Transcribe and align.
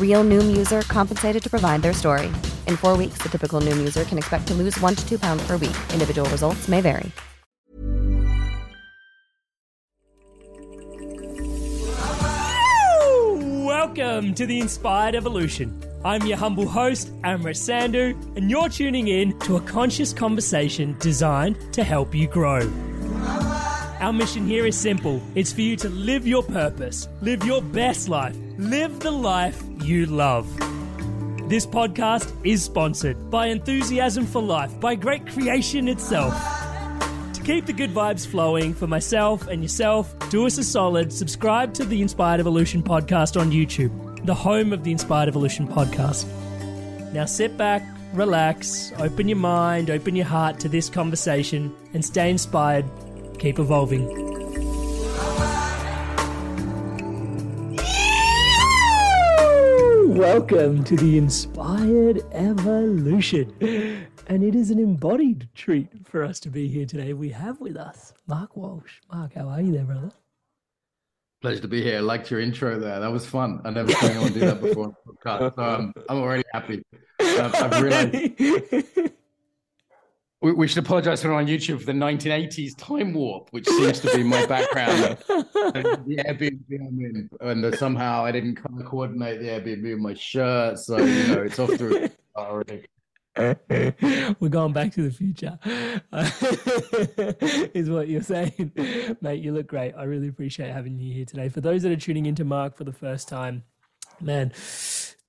Real 0.00 0.24
Noom 0.24 0.56
user 0.56 0.80
compensated 0.82 1.42
to 1.42 1.50
provide 1.50 1.82
their 1.82 1.92
story. 1.92 2.28
In 2.66 2.78
four 2.78 2.96
weeks, 2.96 3.18
the 3.18 3.28
typical 3.28 3.60
Noom 3.60 3.76
user 3.76 4.04
can 4.04 4.16
expect 4.16 4.46
to 4.48 4.54
lose 4.54 4.80
one 4.80 4.94
to 4.94 5.06
two 5.06 5.18
pounds 5.18 5.46
per 5.46 5.58
week. 5.58 5.76
Individual 5.92 6.26
results 6.30 6.66
may 6.66 6.80
vary. 6.80 7.12
Welcome 13.66 14.34
to 14.34 14.46
the 14.46 14.60
Inspired 14.60 15.14
Evolution. 15.14 15.82
I'm 16.04 16.26
your 16.26 16.36
humble 16.36 16.68
host, 16.68 17.10
Amrit 17.22 17.56
Sandhu, 17.56 18.14
and 18.36 18.50
you're 18.50 18.68
tuning 18.68 19.08
in 19.08 19.38
to 19.40 19.56
a 19.56 19.60
conscious 19.60 20.12
conversation 20.12 20.96
designed 20.98 21.72
to 21.72 21.82
help 21.82 22.14
you 22.14 22.26
grow. 22.26 22.70
Our 24.00 24.12
mission 24.12 24.46
here 24.46 24.66
is 24.66 24.76
simple 24.76 25.22
it's 25.34 25.52
for 25.52 25.62
you 25.62 25.76
to 25.76 25.88
live 25.88 26.26
your 26.26 26.42
purpose, 26.42 27.08
live 27.22 27.44
your 27.44 27.62
best 27.62 28.08
life, 28.08 28.36
live 28.58 29.00
the 29.00 29.10
life 29.10 29.62
you 29.82 30.06
love. 30.06 30.46
This 31.48 31.66
podcast 31.66 32.32
is 32.42 32.64
sponsored 32.64 33.30
by 33.30 33.48
Enthusiasm 33.48 34.24
for 34.24 34.40
Life, 34.40 34.80
by 34.80 34.94
Great 34.94 35.26
Creation 35.26 35.88
itself. 35.88 36.34
To 37.34 37.42
keep 37.42 37.66
the 37.66 37.74
good 37.74 37.90
vibes 37.90 38.26
flowing 38.26 38.72
for 38.72 38.86
myself 38.86 39.46
and 39.46 39.62
yourself, 39.62 40.14
do 40.30 40.46
us 40.46 40.56
a 40.56 40.64
solid, 40.64 41.12
subscribe 41.12 41.74
to 41.74 41.84
the 41.84 42.00
Inspired 42.00 42.40
Evolution 42.40 42.82
podcast 42.82 43.38
on 43.38 43.52
YouTube, 43.52 44.24
the 44.24 44.34
home 44.34 44.72
of 44.72 44.84
the 44.84 44.90
Inspired 44.90 45.28
Evolution 45.28 45.68
podcast. 45.68 46.26
Now 47.12 47.26
sit 47.26 47.58
back, 47.58 47.82
relax, 48.14 48.90
open 48.98 49.28
your 49.28 49.38
mind, 49.38 49.90
open 49.90 50.16
your 50.16 50.26
heart 50.26 50.58
to 50.60 50.68
this 50.68 50.88
conversation, 50.88 51.74
and 51.92 52.02
stay 52.02 52.30
inspired. 52.30 52.86
Keep 53.38 53.58
evolving. 53.58 54.35
Welcome 60.38 60.84
to 60.84 60.96
the 60.96 61.16
Inspired 61.16 62.22
Evolution. 62.32 63.54
And 64.26 64.44
it 64.44 64.54
is 64.54 64.70
an 64.70 64.78
embodied 64.78 65.48
treat 65.54 65.88
for 66.06 66.22
us 66.22 66.38
to 66.40 66.50
be 66.50 66.68
here 66.68 66.84
today. 66.84 67.14
We 67.14 67.30
have 67.30 67.58
with 67.58 67.78
us 67.78 68.12
Mark 68.26 68.54
Walsh. 68.54 69.00
Mark, 69.10 69.32
how 69.32 69.48
are 69.48 69.62
you 69.62 69.72
there, 69.72 69.84
brother? 69.84 70.10
Pleasure 71.40 71.62
to 71.62 71.68
be 71.68 71.82
here. 71.82 71.96
I 71.96 72.00
liked 72.00 72.30
your 72.30 72.40
intro 72.40 72.78
there. 72.78 73.00
That 73.00 73.10
was 73.10 73.24
fun. 73.24 73.62
I 73.64 73.70
never 73.70 73.90
seen 73.92 74.10
anyone 74.10 74.32
do 74.34 74.40
that 74.40 74.60
before. 74.60 74.94
So 75.24 75.54
um, 75.56 75.94
I'm 76.06 76.18
already 76.18 76.44
happy. 76.52 76.82
I've, 77.18 77.54
I've 77.54 77.82
realized 77.82 78.12
we, 80.46 80.52
we 80.52 80.68
should 80.68 80.78
apologize 80.78 81.22
for 81.22 81.32
on 81.32 81.46
YouTube 81.46 81.80
for 81.80 81.86
the 81.86 81.92
1980s 81.92 82.78
time 82.78 83.12
warp, 83.12 83.48
which 83.50 83.66
seems 83.66 83.98
to 84.00 84.16
be 84.16 84.22
my 84.22 84.46
background. 84.46 85.18
the 85.26 86.22
Airbnb 86.24 86.62
I'm 86.70 87.00
in, 87.00 87.28
and 87.40 87.64
uh, 87.64 87.76
somehow 87.76 88.24
I 88.24 88.30
didn't 88.30 88.54
kind 88.54 88.80
of 88.80 88.86
coordinate 88.86 89.40
the 89.40 89.48
Airbnb 89.48 89.82
with 89.82 89.98
my 89.98 90.14
shirt, 90.14 90.78
so 90.78 90.98
you 90.98 91.34
know 91.34 91.42
it's 91.42 91.58
off 91.58 91.76
to 91.78 92.04
a 92.04 92.10
already. 92.38 92.84
We're 94.38 94.48
going 94.48 94.72
back 94.72 94.92
to 94.92 95.02
the 95.02 95.10
future, 95.10 95.58
is 97.74 97.90
what 97.90 98.08
you're 98.08 98.22
saying, 98.22 98.70
mate. 99.20 99.42
You 99.42 99.52
look 99.52 99.66
great. 99.66 99.94
I 99.94 100.04
really 100.04 100.28
appreciate 100.28 100.70
having 100.70 101.00
you 101.00 101.12
here 101.12 101.24
today. 101.24 101.48
For 101.48 101.60
those 101.60 101.82
that 101.82 101.90
are 101.90 101.96
tuning 101.96 102.26
into 102.26 102.44
Mark 102.44 102.76
for 102.76 102.84
the 102.84 102.92
first 102.92 103.28
time, 103.28 103.64
man, 104.20 104.52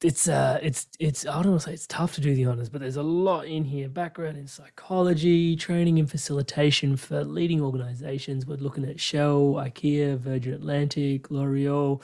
it's 0.03 0.28
uh 0.28 0.59
it's 0.62 0.88
it's 1.00 1.25
I 1.25 1.41
don't 1.41 1.52
want 1.52 1.62
to 1.62 1.69
say 1.69 1.74
it's 1.74 1.88
tough 1.88 2.13
to 2.16 2.22
do 2.22 2.35
the 2.35 2.46
honors, 2.46 2.69
but 2.69 2.81
there's 2.81 2.97
a 2.97 3.03
lot 3.03 3.47
in 3.47 3.66
here. 3.66 3.90
Background 3.90 4.38
in 4.38 4.47
psychology, 4.47 5.55
training 5.55 5.97
and 5.97 6.09
facilitation 6.09 6.97
for 6.97 7.23
leading 7.23 7.61
organizations. 7.61 8.46
We're 8.46 8.58
looking 8.58 8.85
at 8.85 8.99
Shell, 8.99 9.55
IKEA, 9.55 10.17
Virgin 10.20 10.53
Atlantic, 10.53 11.32
L'Oreal. 11.32 12.03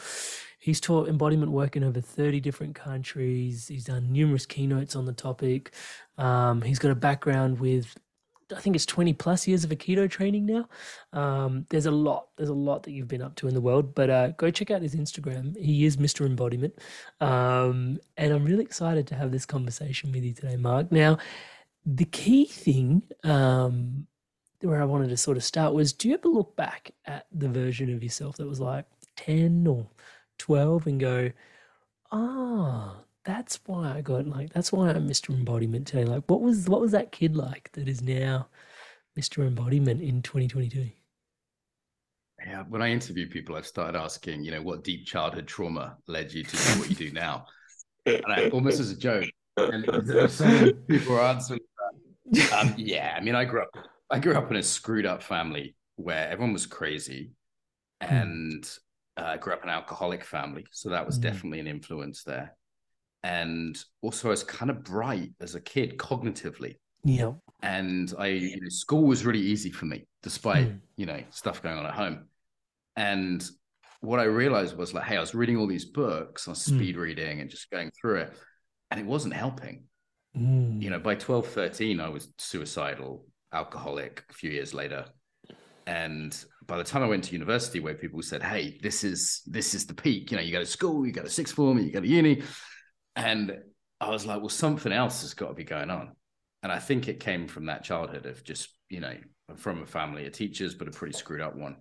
He's 0.60 0.80
taught 0.80 1.10
embodiment 1.10 1.52
work 1.52 1.76
in 1.76 1.84
over 1.84 2.00
30 2.00 2.40
different 2.40 2.74
countries. 2.74 3.68
He's 3.68 3.84
done 3.84 4.12
numerous 4.14 4.46
keynotes 4.46 4.96
on 4.96 5.06
the 5.06 5.12
topic. 5.12 5.74
Um, 6.18 6.62
he's 6.62 6.80
got 6.80 6.92
a 6.92 6.96
background 6.96 7.60
with 7.60 7.98
I 8.56 8.60
think 8.60 8.76
it's 8.76 8.86
20 8.86 9.14
plus 9.14 9.48
years 9.48 9.64
of 9.64 9.70
Aikido 9.70 10.10
training 10.10 10.46
now. 10.46 10.70
Um, 11.12 11.66
there's 11.70 11.86
a 11.86 11.92
lot, 11.92 12.28
there's 12.38 12.50
a 12.50 12.54
lot 12.54 12.84
that 12.84 12.92
you've 12.92 13.08
been 13.08 13.22
up 13.22 13.36
to 13.36 13.48
in 13.48 13.54
the 13.54 13.62
world, 13.62 13.96
but 13.96 14.10
uh, 14.10 14.28
go 14.30 14.52
check 14.52 14.72
out 14.72 14.82
his 14.82 14.96
Instagram. 14.96 15.58
He 15.58 15.86
is 15.86 15.98
Mr. 15.98 16.26
Embodiment. 16.26 16.74
Um, 17.20 18.00
and 18.18 18.34
I'm 18.34 18.46
really 18.46 18.64
excited 18.64 19.08
to 19.08 19.16
have 19.16 19.32
this 19.32 19.46
conversation 19.46 20.12
with 20.12 20.24
you 20.24 20.34
today, 20.34 20.56
Mark. 20.56 20.92
Now, 20.92 21.18
the 21.86 22.06
key 22.06 22.46
thing 22.46 23.04
um, 23.24 24.08
where 24.62 24.82
I 24.82 24.86
wanted 24.86 25.10
to 25.10 25.18
sort 25.18 25.38
of 25.38 25.44
start 25.44 25.74
was 25.74 25.92
do 25.92 26.08
you 26.08 26.16
ever 26.16 26.30
look 26.30 26.56
back 26.56 26.92
at 27.06 27.28
the 27.32 27.50
version 27.50 27.94
of 27.94 28.02
yourself 28.02 28.38
that 28.38 28.48
was 28.48 28.60
like 28.60 28.86
10 29.18 29.68
or 29.68 29.88
12 30.38 30.88
and 30.88 31.00
go, 31.00 31.32
ah, 32.12 33.03
that's 33.26 33.60
why 33.66 33.94
I 33.96 34.02
got 34.02 34.28
like 34.28 34.54
that's 34.54 34.72
why 34.72 34.90
I'm 34.90 35.08
Mr. 35.08 35.30
Embodiment 35.30 35.88
today. 35.88 36.06
Like, 36.06 36.24
what 36.28 36.42
was 36.42 36.68
what 36.68 36.82
was 36.82 36.92
that 36.92 37.12
kid 37.12 37.36
like 37.36 37.72
that 37.74 37.88
is 37.88 38.02
now 38.02 38.48
Mr. 39.18 39.46
Embodiment 39.46 40.02
in 40.02 40.22
2022? 40.22 40.90
Yeah, 42.46 42.64
when 42.68 42.82
I 42.82 42.90
interview 42.90 43.30
people, 43.30 43.56
I've 43.56 43.66
started 43.66 43.98
asking, 43.98 44.44
you 44.44 44.52
know, 44.52 44.62
what 44.62 44.84
deep 44.84 45.06
childhood 45.06 45.48
trauma 45.48 45.98
led 46.08 46.34
you 46.34 46.44
to 46.44 46.52
do 46.52 46.80
what 46.80 46.90
you 46.90 46.96
do 46.96 47.12
now? 47.12 47.46
And 48.06 48.26
I, 48.28 48.50
almost 48.50 48.82
as 48.82 48.92
a 48.92 48.98
joke, 48.98 49.30
and 49.56 49.86
so 50.30 50.74
people 50.90 51.16
are 51.16 51.22
answering 51.22 51.62
that. 52.32 52.54
Um, 52.54 52.74
yeah, 52.78 53.16
I 53.16 53.22
mean, 53.22 53.36
I 53.36 53.46
grew 53.46 53.62
up, 53.62 53.70
I 54.10 54.20
grew 54.20 54.34
up 54.34 54.52
in 54.52 54.58
a 54.58 54.64
screwed 54.64 55.06
up 55.06 55.24
family 55.24 55.76
where 55.96 56.28
everyone 56.28 56.52
was 56.52 56.66
crazy, 56.66 57.32
hmm. 58.02 58.14
and 58.14 58.78
uh, 59.16 59.22
I 59.22 59.34
uh, 59.36 59.38
grew 59.38 59.54
up 59.54 59.64
in 59.64 59.70
an 59.70 59.76
alcoholic 59.76 60.26
family, 60.26 60.66
so 60.72 60.90
that 60.90 61.06
was 61.06 61.18
mm. 61.18 61.22
definitely 61.22 61.60
an 61.60 61.68
influence 61.68 62.24
there 62.24 62.56
and 63.24 63.78
also 64.02 64.28
I 64.28 64.32
was 64.32 64.44
kind 64.44 64.70
of 64.70 64.84
bright 64.84 65.32
as 65.40 65.56
a 65.56 65.62
kid 65.62 65.98
cognitively. 65.98 66.76
Yeah. 67.04 67.34
And 67.62 68.14
I, 68.18 68.28
you 68.28 68.60
know, 68.60 68.70
school 68.70 69.04
was 69.04 69.26
really 69.26 69.40
easy 69.40 69.72
for 69.72 69.86
me, 69.86 70.06
despite 70.22 70.68
mm. 70.68 70.80
you 70.98 71.06
know 71.06 71.22
stuff 71.32 71.64
going 71.64 71.78
on 71.78 71.86
at 71.86 71.94
home. 71.94 72.28
And 72.96 73.44
what 74.02 74.20
I 74.20 74.24
realized 74.24 74.78
was 74.78 74.94
like, 74.94 75.06
hey, 75.06 75.18
I 75.18 75.22
was 75.22 75.34
reading 75.34 75.58
all 75.58 75.68
these 75.68 75.86
books, 75.86 76.48
I 76.48 76.52
was 76.52 76.62
speed 76.62 76.96
mm. 76.96 77.00
reading 77.00 77.40
and 77.40 77.50
just 77.50 77.72
going 77.72 77.92
through 78.00 78.18
it, 78.18 78.34
and 78.92 79.00
it 79.00 79.06
wasn't 79.06 79.34
helping. 79.34 79.86
Mm. 80.38 80.82
You 80.82 80.90
know, 80.90 81.00
by 81.00 81.16
12, 81.16 81.48
13, 81.48 82.00
I 82.00 82.10
was 82.10 82.28
suicidal, 82.38 83.26
alcoholic. 83.54 84.24
A 84.30 84.34
few 84.34 84.52
years 84.52 84.74
later, 84.74 85.06
and 85.88 86.38
by 86.66 86.78
the 86.78 86.84
time 86.84 87.04
I 87.04 87.08
went 87.08 87.24
to 87.26 87.34
university, 87.34 87.80
where 87.80 87.94
people 87.94 88.22
said, 88.22 88.44
"Hey, 88.44 88.80
this 88.82 89.04
is 89.04 89.42
this 89.46 89.74
is 89.74 89.86
the 89.86 89.94
peak," 89.94 90.32
you 90.32 90.38
know, 90.38 90.44
you 90.44 90.52
go 90.52 90.60
to 90.60 90.66
school, 90.66 91.06
you 91.06 91.14
go 91.14 91.24
to 91.24 91.30
sixth 91.30 91.56
form, 91.56 91.80
you 91.80 91.92
go 91.92 92.02
to 92.02 92.08
uni, 92.08 92.42
and 93.16 93.58
I 94.00 94.10
was 94.10 94.26
like, 94.26 94.40
well, 94.40 94.50
something 94.50 94.92
else 94.92 95.22
has 95.22 95.34
got 95.34 95.50
to 95.50 95.54
be 95.54 95.64
going 95.64 95.90
on. 95.90 96.12
And 96.62 96.72
I 96.72 96.80
think 96.80 97.08
it 97.08 97.20
came 97.20 97.48
from 97.48 97.66
that 97.66 97.84
childhood 97.84 98.26
of 98.26 98.44
just, 98.44 98.70
you 98.90 99.00
know, 99.00 99.16
from 99.56 99.82
a 99.82 99.86
family 99.86 100.26
of 100.26 100.34
teachers, 100.34 100.74
but 100.74 100.88
a 100.88 100.92
pretty 100.92 101.14
screwed 101.18 101.42
up 101.42 101.56
one. 101.56 101.78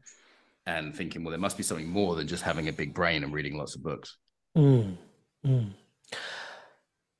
And 0.66 0.94
thinking, 0.94 1.24
well, 1.24 1.30
there 1.30 1.40
must 1.40 1.56
be 1.56 1.62
something 1.62 1.88
more 1.88 2.14
than 2.14 2.28
just 2.28 2.42
having 2.42 2.68
a 2.68 2.72
big 2.72 2.94
brain 2.94 3.24
and 3.24 3.32
reading 3.32 3.56
lots 3.56 3.74
of 3.74 3.82
books. 3.82 4.16
Mm, 4.56 4.96
mm. 5.44 5.70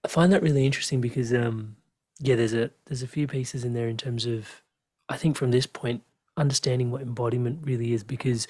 I 0.05 0.09
find 0.09 0.33
that 0.33 0.43
really 0.43 0.65
interesting 0.65 1.01
because, 1.01 1.33
um, 1.33 1.77
yeah, 2.21 2.37
there's 2.37 2.55
a 2.55 2.71
there's 2.87 3.03
a 3.03 3.09
few 3.09 3.27
pieces 3.27 3.65
in 3.65 3.75
there 3.75 3.89
in 3.89 3.97
terms 3.97 4.27
of, 4.27 4.63
I 5.09 5.17
think 5.17 5.37
from 5.37 5.51
this 5.51 5.67
point, 5.67 6.03
understanding 6.37 6.93
what 6.93 7.03
embodiment 7.03 7.61
really 7.63 7.93
is. 7.93 8.05
Because, 8.05 8.47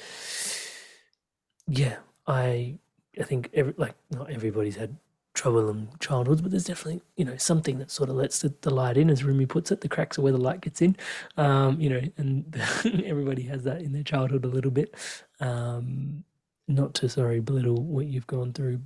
yeah, 1.66 1.96
I 2.26 2.78
I 3.18 3.22
think 3.22 3.48
every 3.54 3.74
like 3.78 3.94
not 4.10 4.30
everybody's 4.30 4.76
had 4.76 4.96
troubled 5.34 5.88
childhoods, 6.00 6.42
but 6.42 6.50
there's 6.50 6.64
definitely 6.64 7.02
you 7.16 7.24
know 7.24 7.36
something 7.36 7.78
that 7.78 7.90
sort 7.90 8.10
of 8.10 8.16
lets 8.16 8.40
the, 8.40 8.52
the, 8.62 8.70
light 8.70 8.96
in, 8.96 9.10
as 9.10 9.24
Rumi 9.24 9.46
puts 9.46 9.70
it. 9.70 9.80
The 9.80 9.88
cracks 9.88 10.18
are 10.18 10.22
where 10.22 10.32
the 10.32 10.38
light 10.38 10.60
gets 10.60 10.82
in, 10.82 10.96
um, 11.36 11.80
you 11.80 11.90
know, 11.90 12.02
and 12.16 12.60
everybody 13.04 13.42
has 13.42 13.64
that 13.64 13.82
in 13.82 13.92
their 13.92 14.02
childhood 14.02 14.44
a 14.44 14.48
little 14.48 14.70
bit. 14.70 14.94
Um, 15.40 16.24
not 16.68 16.94
to 16.94 17.08
sorry 17.08 17.40
belittle 17.40 17.82
what 17.82 18.06
you've 18.06 18.26
gone 18.26 18.52
through, 18.52 18.80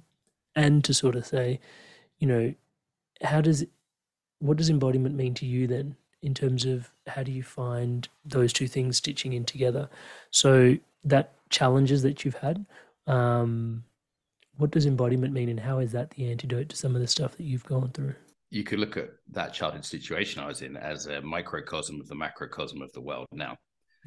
and 0.54 0.84
to 0.84 0.94
sort 0.94 1.16
of 1.16 1.26
say, 1.26 1.60
you 2.18 2.26
know, 2.26 2.54
how 3.22 3.40
does 3.40 3.64
what 4.38 4.56
does 4.56 4.70
embodiment 4.70 5.14
mean 5.14 5.34
to 5.34 5.46
you 5.46 5.66
then? 5.66 5.96
In 6.22 6.34
terms 6.34 6.64
of 6.64 6.90
how 7.06 7.22
do 7.22 7.30
you 7.30 7.42
find 7.42 8.08
those 8.24 8.52
two 8.52 8.66
things 8.66 8.96
stitching 8.96 9.32
in 9.32 9.44
together? 9.44 9.88
So 10.30 10.76
that 11.04 11.34
challenges 11.50 12.02
that 12.02 12.24
you've 12.24 12.36
had, 12.36 12.66
um, 13.06 13.84
what 14.58 14.70
does 14.70 14.86
embodiment 14.86 15.32
mean, 15.32 15.48
and 15.48 15.60
how 15.60 15.78
is 15.78 15.92
that 15.92 16.10
the 16.10 16.30
antidote 16.30 16.68
to 16.70 16.76
some 16.76 16.94
of 16.94 17.00
the 17.00 17.06
stuff 17.06 17.36
that 17.36 17.44
you've 17.44 17.64
gone 17.64 17.90
through? 17.92 18.14
You 18.50 18.64
could 18.64 18.78
look 18.78 18.96
at 18.96 19.08
that 19.32 19.52
childhood 19.52 19.84
situation 19.84 20.42
I 20.42 20.46
was 20.46 20.62
in 20.62 20.76
as 20.76 21.06
a 21.06 21.20
microcosm 21.20 22.00
of 22.00 22.08
the 22.08 22.14
macrocosm 22.14 22.80
of 22.80 22.92
the 22.92 23.00
world 23.00 23.26
now. 23.32 23.56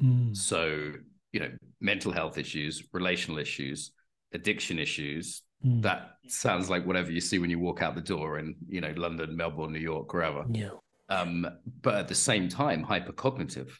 Mm. 0.02 0.36
So, 0.36 0.92
you 1.32 1.40
know, 1.40 1.50
mental 1.80 2.10
health 2.10 2.38
issues, 2.38 2.82
relational 2.92 3.38
issues, 3.38 3.92
addiction 4.32 4.78
issues. 4.78 5.42
Mm. 5.64 5.82
That 5.82 6.12
sounds 6.26 6.70
like 6.70 6.86
whatever 6.86 7.12
you 7.12 7.20
see 7.20 7.38
when 7.38 7.50
you 7.50 7.58
walk 7.58 7.82
out 7.82 7.94
the 7.94 8.00
door 8.00 8.38
in, 8.38 8.56
you 8.66 8.80
know, 8.80 8.92
London, 8.96 9.36
Melbourne, 9.36 9.72
New 9.72 9.78
York, 9.78 10.12
wherever. 10.12 10.44
Yeah. 10.50 10.70
Um, 11.10 11.46
but 11.82 11.94
at 11.96 12.08
the 12.08 12.14
same 12.14 12.48
time, 12.48 12.84
hypercognitive, 12.84 13.70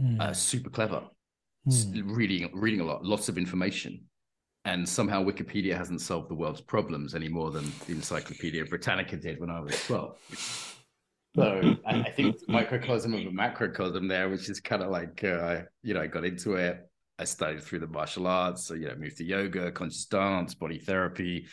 mm. 0.00 0.20
uh, 0.20 0.32
super 0.32 0.70
clever, 0.70 1.02
mm. 1.68 2.02
reading, 2.06 2.50
reading 2.54 2.80
a 2.80 2.84
lot, 2.84 3.04
lots 3.04 3.28
of 3.28 3.36
information 3.36 4.06
and 4.64 4.88
somehow 4.88 5.22
Wikipedia 5.22 5.76
hasn't 5.76 6.00
solved 6.00 6.30
the 6.30 6.34
world's 6.34 6.60
problems 6.60 7.14
any 7.14 7.28
more 7.28 7.50
than 7.50 7.70
the 7.86 7.92
Encyclopedia 7.92 8.64
Britannica 8.64 9.16
did 9.16 9.38
when 9.40 9.50
I 9.50 9.60
was 9.60 9.78
12. 9.86 10.16
So 11.36 11.76
I 11.86 12.02
think 12.10 12.34
it's 12.34 12.44
a 12.48 12.50
microcosm 12.50 13.12
of 13.12 13.26
a 13.26 13.30
macrocosm 13.30 14.08
there, 14.08 14.28
which 14.28 14.48
is 14.48 14.60
kind 14.60 14.82
of 14.82 14.90
like, 14.90 15.22
uh, 15.24 15.62
you 15.82 15.92
know, 15.92 16.00
I 16.00 16.06
got 16.06 16.24
into 16.24 16.54
it. 16.54 16.88
I 17.18 17.24
studied 17.24 17.62
through 17.62 17.80
the 17.80 17.86
martial 17.88 18.26
arts, 18.26 18.66
so, 18.66 18.74
you 18.74 18.88
know, 18.88 18.94
moved 18.96 19.18
to 19.18 19.24
yoga, 19.24 19.70
conscious 19.70 20.06
dance, 20.06 20.54
body 20.54 20.78
therapy, 20.78 21.46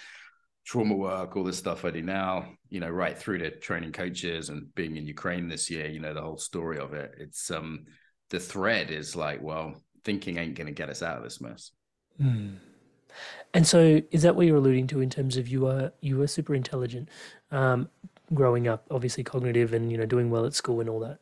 trauma 0.65 0.95
work, 0.95 1.35
all 1.35 1.43
this 1.43 1.57
stuff 1.57 1.83
I 1.83 1.91
do 1.91 2.01
now, 2.01 2.47
you 2.69 2.79
know, 2.79 2.89
right 2.89 3.17
through 3.17 3.39
to 3.39 3.51
training 3.59 3.91
coaches 3.91 4.49
and 4.49 4.73
being 4.75 4.97
in 4.97 5.05
Ukraine 5.05 5.47
this 5.47 5.69
year, 5.69 5.87
you 5.87 5.99
know, 5.99 6.13
the 6.13 6.21
whole 6.21 6.37
story 6.37 6.79
of 6.79 6.93
it. 6.93 7.15
It's, 7.17 7.51
um, 7.51 7.85
the 8.29 8.39
thread 8.39 8.91
is 8.91 9.15
like, 9.15 9.41
well, 9.41 9.75
thinking 10.03 10.37
ain't 10.37 10.55
going 10.55 10.67
to 10.67 10.73
get 10.73 10.89
us 10.89 11.03
out 11.03 11.17
of 11.17 11.23
this 11.23 11.41
mess. 11.41 11.71
Mm. 12.19 12.57
And 13.53 13.65
so, 13.67 14.01
is 14.11 14.21
that 14.23 14.35
what 14.35 14.45
you're 14.45 14.57
alluding 14.57 14.87
to 14.87 15.01
in 15.01 15.09
terms 15.09 15.37
of 15.37 15.47
you 15.47 15.67
are 15.67 15.91
you 16.01 16.17
were 16.17 16.27
super 16.27 16.55
intelligent, 16.55 17.09
um, 17.51 17.89
growing 18.33 18.67
up, 18.67 18.85
obviously 18.91 19.23
cognitive, 19.23 19.73
and 19.73 19.91
you 19.91 19.97
know 19.97 20.05
doing 20.05 20.29
well 20.29 20.45
at 20.45 20.53
school 20.53 20.79
and 20.79 20.89
all 20.89 20.99
that. 21.01 21.19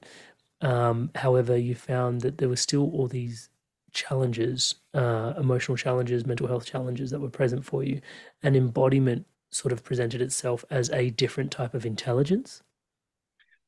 Um, 0.62 1.12
however, 1.16 1.58
you 1.58 1.76
found 1.76 2.22
that 2.22 2.38
there 2.38 2.50
were 2.50 2.56
still 2.56 2.92
all 2.92 3.08
these 3.08 3.50
challenges, 3.92 4.76
uh, 4.94 5.34
emotional 5.38 5.78
challenges, 5.78 6.26
mental 6.26 6.48
health 6.48 6.66
challenges 6.66 7.12
that 7.12 7.20
were 7.20 7.30
present 7.30 7.66
for 7.66 7.84
you, 7.84 8.02
and 8.44 8.56
embodiment 8.56 9.26
sort 9.52 9.72
of 9.72 9.84
presented 9.84 10.22
itself 10.22 10.64
as 10.70 10.90
a 10.92 11.10
different 11.12 11.52
type 11.52 11.74
of 11.74 11.86
intelligence. 11.86 12.62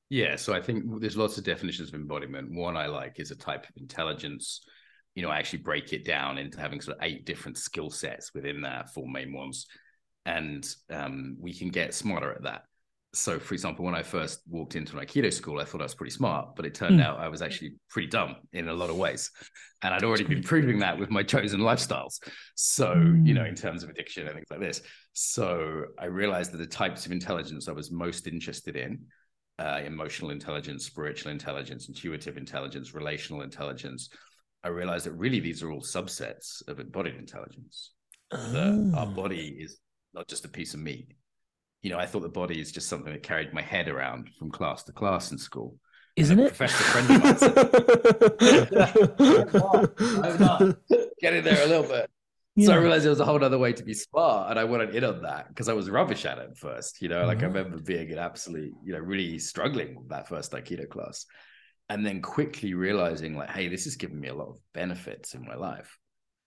Yeah, 0.09 0.35
so 0.35 0.53
I 0.53 0.62
think 0.62 0.83
there's 1.00 1.15
lots 1.15 1.38
of 1.38 1.45
definitions 1.45 1.89
of 1.89 1.95
embodiment. 1.95 2.51
One 2.51 2.75
I 2.75 2.88
like 2.88 3.19
is 3.19 3.31
a 3.31 3.35
type 3.35 3.63
of 3.63 3.77
intelligence 3.77 4.62
you 5.15 5.21
know, 5.21 5.29
I 5.29 5.39
actually 5.39 5.59
break 5.59 5.93
it 5.93 6.05
down 6.05 6.37
into 6.37 6.59
having 6.59 6.81
sort 6.81 6.97
of 6.97 7.03
eight 7.03 7.25
different 7.25 7.57
skill 7.57 7.89
sets 7.89 8.33
within 8.33 8.61
that 8.61 8.93
four 8.93 9.07
main 9.07 9.33
ones. 9.33 9.67
And 10.25 10.67
um, 10.89 11.37
we 11.39 11.53
can 11.53 11.69
get 11.69 11.93
smarter 11.93 12.31
at 12.31 12.43
that. 12.43 12.63
So, 13.13 13.39
for 13.39 13.53
example, 13.53 13.83
when 13.83 13.95
I 13.95 14.03
first 14.03 14.39
walked 14.47 14.77
into 14.77 14.97
an 14.97 15.05
Aikido 15.05 15.33
school, 15.33 15.59
I 15.59 15.65
thought 15.65 15.81
I 15.81 15.85
was 15.85 15.95
pretty 15.95 16.13
smart, 16.13 16.56
but 16.56 16.65
it 16.65 16.73
turned 16.73 16.97
mm. 16.97 17.03
out 17.03 17.19
I 17.19 17.27
was 17.27 17.41
actually 17.41 17.73
pretty 17.89 18.07
dumb 18.07 18.37
in 18.53 18.69
a 18.69 18.73
lot 18.73 18.89
of 18.89 18.95
ways. 18.95 19.30
And 19.81 19.94
I'd 19.94 20.06
already 20.06 20.23
been 20.23 20.44
proving 20.44 20.80
that 20.80 20.97
with 20.97 21.09
my 21.09 21.23
chosen 21.23 21.59
lifestyles. 21.59 22.19
So, 22.56 22.95
mm. 22.95 23.27
you 23.27 23.33
know, 23.33 23.44
in 23.44 23.56
terms 23.56 23.83
of 23.83 23.89
addiction 23.89 24.27
and 24.27 24.35
things 24.35 24.47
like 24.49 24.61
this. 24.61 24.81
So 25.11 25.83
I 25.99 26.06
realized 26.06 26.53
that 26.53 26.59
the 26.59 26.65
types 26.65 27.06
of 27.06 27.11
intelligence 27.11 27.68
I 27.68 27.73
was 27.73 27.91
most 27.91 28.27
interested 28.27 28.77
in 28.77 28.99
uh, 29.59 29.81
emotional 29.85 30.31
intelligence, 30.31 30.85
spiritual 30.85 31.33
intelligence, 31.33 31.89
intuitive 31.89 32.37
intelligence, 32.37 32.94
relational 32.94 33.41
intelligence 33.41 34.09
I 34.63 34.69
realized 34.69 35.06
that 35.06 35.13
really 35.13 35.39
these 35.39 35.63
are 35.63 35.71
all 35.71 35.81
subsets 35.81 36.68
of 36.68 36.80
embodied 36.80 37.15
intelligence. 37.15 37.94
Oh. 38.31 38.51
That 38.51 38.94
our 38.97 39.07
oh. 39.07 39.11
body 39.11 39.57
is 39.59 39.80
not 40.13 40.27
just 40.27 40.45
a 40.45 40.49
piece 40.49 40.73
of 40.73 40.80
meat. 40.80 41.15
You 41.81 41.89
know, 41.89 41.97
I 41.97 42.06
thought 42.06 42.21
the 42.21 42.30
body 42.30 42.61
is 42.61 42.71
just 42.71 42.87
something 42.87 43.11
that 43.11 43.23
carried 43.23 43.53
my 43.53 43.61
head 43.61 43.87
around 43.87 44.30
from 44.37 44.51
class 44.51 44.83
to 44.83 44.91
class 44.91 45.31
in 45.31 45.37
school. 45.37 45.77
Isn't 46.15 46.39
it? 46.39 46.53
Professor 46.53 46.83
friend 46.83 47.09
of 47.09 47.23
mine 47.23 47.37
said, 47.37 47.57
I'm 50.23 50.39
not. 50.39 50.77
Getting 51.19 51.44
there 51.44 51.63
a 51.63 51.68
little 51.68 51.87
bit. 51.87 52.09
Yeah. 52.56 52.68
So 52.68 52.73
I 52.73 52.75
realized 52.77 53.06
there 53.06 53.11
was 53.11 53.21
a 53.21 53.25
whole 53.25 53.44
other 53.44 53.57
way 53.57 53.71
to 53.71 53.83
be 53.83 53.94
smart, 53.94 54.49
and 54.51 54.59
I 54.59 54.65
wanted 54.65 54.94
in 54.94 55.06
on 55.06 55.21
that 55.21 55.47
because 55.47 55.69
I 55.69 55.73
was 55.73 55.89
rubbish 55.89 56.25
at 56.25 56.37
it 56.37 56.57
first. 56.57 57.01
You 57.01 57.07
know, 57.07 57.25
like 57.25 57.37
mm-hmm. 57.37 57.45
I 57.45 57.59
remember 57.59 57.81
being 57.81 58.11
an 58.11 58.19
absolute, 58.19 58.73
you 58.83 58.91
know, 58.91 58.99
really 58.99 59.39
struggling 59.39 59.95
with 59.95 60.09
that 60.09 60.27
first 60.27 60.51
Aikido 60.51 60.89
class 60.89 61.25
and 61.92 62.06
then 62.06 62.21
quickly 62.21 62.74
realizing 62.74 63.36
like 63.36 63.50
hey 63.50 63.68
this 63.68 63.86
is 63.86 63.98
giving 63.98 64.19
me 64.19 64.30
a 64.30 64.33
lot 64.33 64.48
of 64.48 64.57
benefits 64.74 65.36
in 65.36 65.45
my 65.45 65.56
life. 65.56 65.98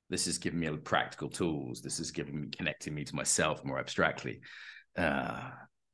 This 0.09 0.27
is 0.27 0.39
giving 0.39 0.61
me 0.61 0.69
practical 0.79 1.29
tools. 1.29 1.83
This 1.83 2.01
is 2.01 2.11
giving 2.11 2.41
me 2.41 2.49
connecting 2.49 2.95
me 2.95 3.05
to 3.05 3.15
myself 3.15 3.65
more 3.65 3.79
abstractly. 3.79 4.41
Uh, 4.97 5.51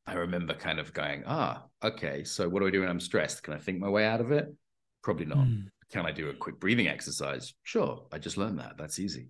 i 0.07 0.14
remember 0.14 0.54
kind 0.54 0.78
of 0.78 0.92
going 0.92 1.23
ah 1.26 1.62
okay 1.85 2.25
so 2.25 2.49
what 2.49 2.61
do 2.61 2.66
i 2.66 2.71
do 2.71 2.80
when 2.80 2.88
i'm 2.88 3.00
stressed? 3.00 3.42
Can 3.42 3.54
i 3.54 3.59
think 3.59 3.80
my 3.80 3.88
way 3.88 4.07
out 4.07 4.21
of 4.21 4.30
it? 4.30 4.47
Probably 5.02 5.26
not. 5.26 5.47
Mm. 5.47 5.64
can 5.90 6.07
i 6.07 6.12
do 6.12 6.28
a 6.28 6.35
quick 6.35 6.61
breathing 6.61 6.87
exercise? 6.87 7.52
Sure 7.64 8.07
i 8.12 8.19
just 8.19 8.37
learned 8.37 8.61
that. 8.61 8.75
That's 8.78 9.00
easy. 9.00 9.28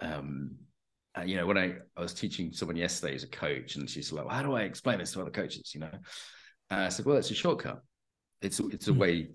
Um, 0.00 0.56
uh, 1.18 1.22
you 1.22 1.36
know 1.36 1.46
when 1.46 1.58
I, 1.58 1.74
I 1.96 2.00
was 2.00 2.14
teaching 2.14 2.52
someone 2.52 2.76
yesterday 2.76 3.16
as 3.16 3.24
a 3.24 3.28
coach 3.28 3.74
and 3.74 3.90
she's 3.90 4.12
like 4.12 4.26
well, 4.26 4.34
how 4.34 4.44
do 4.44 4.54
i 4.54 4.62
explain 4.62 4.98
this 4.98 5.12
to 5.12 5.22
other 5.22 5.30
coaches? 5.32 5.72
You 5.74 5.80
know? 5.80 5.98
And 6.70 6.80
i 6.82 6.88
said 6.88 7.04
well 7.04 7.16
it's 7.16 7.32
a 7.32 7.34
shortcut. 7.34 7.82
It's 8.42 8.60
it's 8.60 8.88
a 8.88 8.92
mm. 8.92 8.98
way 8.98 9.28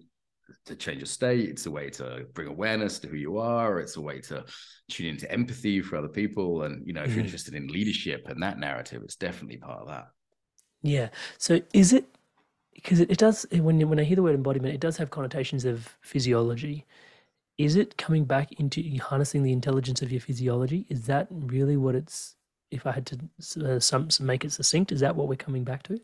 to 0.65 0.75
change 0.75 0.99
your 0.99 1.05
state. 1.05 1.49
It's 1.49 1.65
a 1.65 1.71
way 1.71 1.89
to 1.91 2.25
bring 2.33 2.47
awareness 2.47 2.99
to 2.99 3.07
who 3.07 3.17
you 3.17 3.37
are. 3.37 3.79
It's 3.79 3.97
a 3.97 4.01
way 4.01 4.21
to 4.21 4.45
tune 4.89 5.07
into 5.07 5.31
empathy 5.31 5.81
for 5.81 5.97
other 5.97 6.07
people. 6.07 6.63
And 6.63 6.85
you 6.85 6.93
know, 6.93 7.03
if 7.03 7.15
you're 7.15 7.23
Mm. 7.23 7.25
interested 7.25 7.53
in 7.55 7.67
leadership 7.67 8.27
and 8.27 8.41
that 8.43 8.59
narrative, 8.59 9.01
it's 9.03 9.15
definitely 9.15 9.57
part 9.57 9.81
of 9.81 9.87
that. 9.87 10.07
Yeah. 10.81 11.09
So 11.37 11.61
is 11.73 11.93
it 11.93 12.05
because 12.73 12.99
it, 12.99 13.09
it 13.11 13.17
does 13.17 13.45
when 13.51 13.87
when 13.89 13.99
I 13.99 14.03
hear 14.03 14.15
the 14.15 14.23
word 14.23 14.35
embodiment, 14.35 14.75
it 14.75 14.81
does 14.81 14.97
have 14.97 15.09
connotations 15.09 15.65
of 15.65 15.97
physiology. 16.01 16.85
Is 17.57 17.75
it 17.75 17.97
coming 17.97 18.25
back 18.25 18.51
into 18.59 18.83
harnessing 18.99 19.43
the 19.43 19.53
intelligence 19.53 20.01
of 20.01 20.11
your 20.11 20.21
physiology? 20.21 20.85
Is 20.89 21.05
that 21.07 21.27
really 21.31 21.77
what 21.77 21.95
it's? 21.95 22.35
If 22.71 22.85
I 22.87 22.91
had 22.91 23.05
to 23.07 23.19
uh, 23.65 23.79
some 23.79 24.09
make 24.19 24.43
it 24.43 24.51
succinct, 24.51 24.91
is 24.91 24.99
that 25.01 25.15
what 25.15 25.27
we're 25.29 25.35
coming 25.35 25.63
back 25.63 25.83
to? 25.83 25.99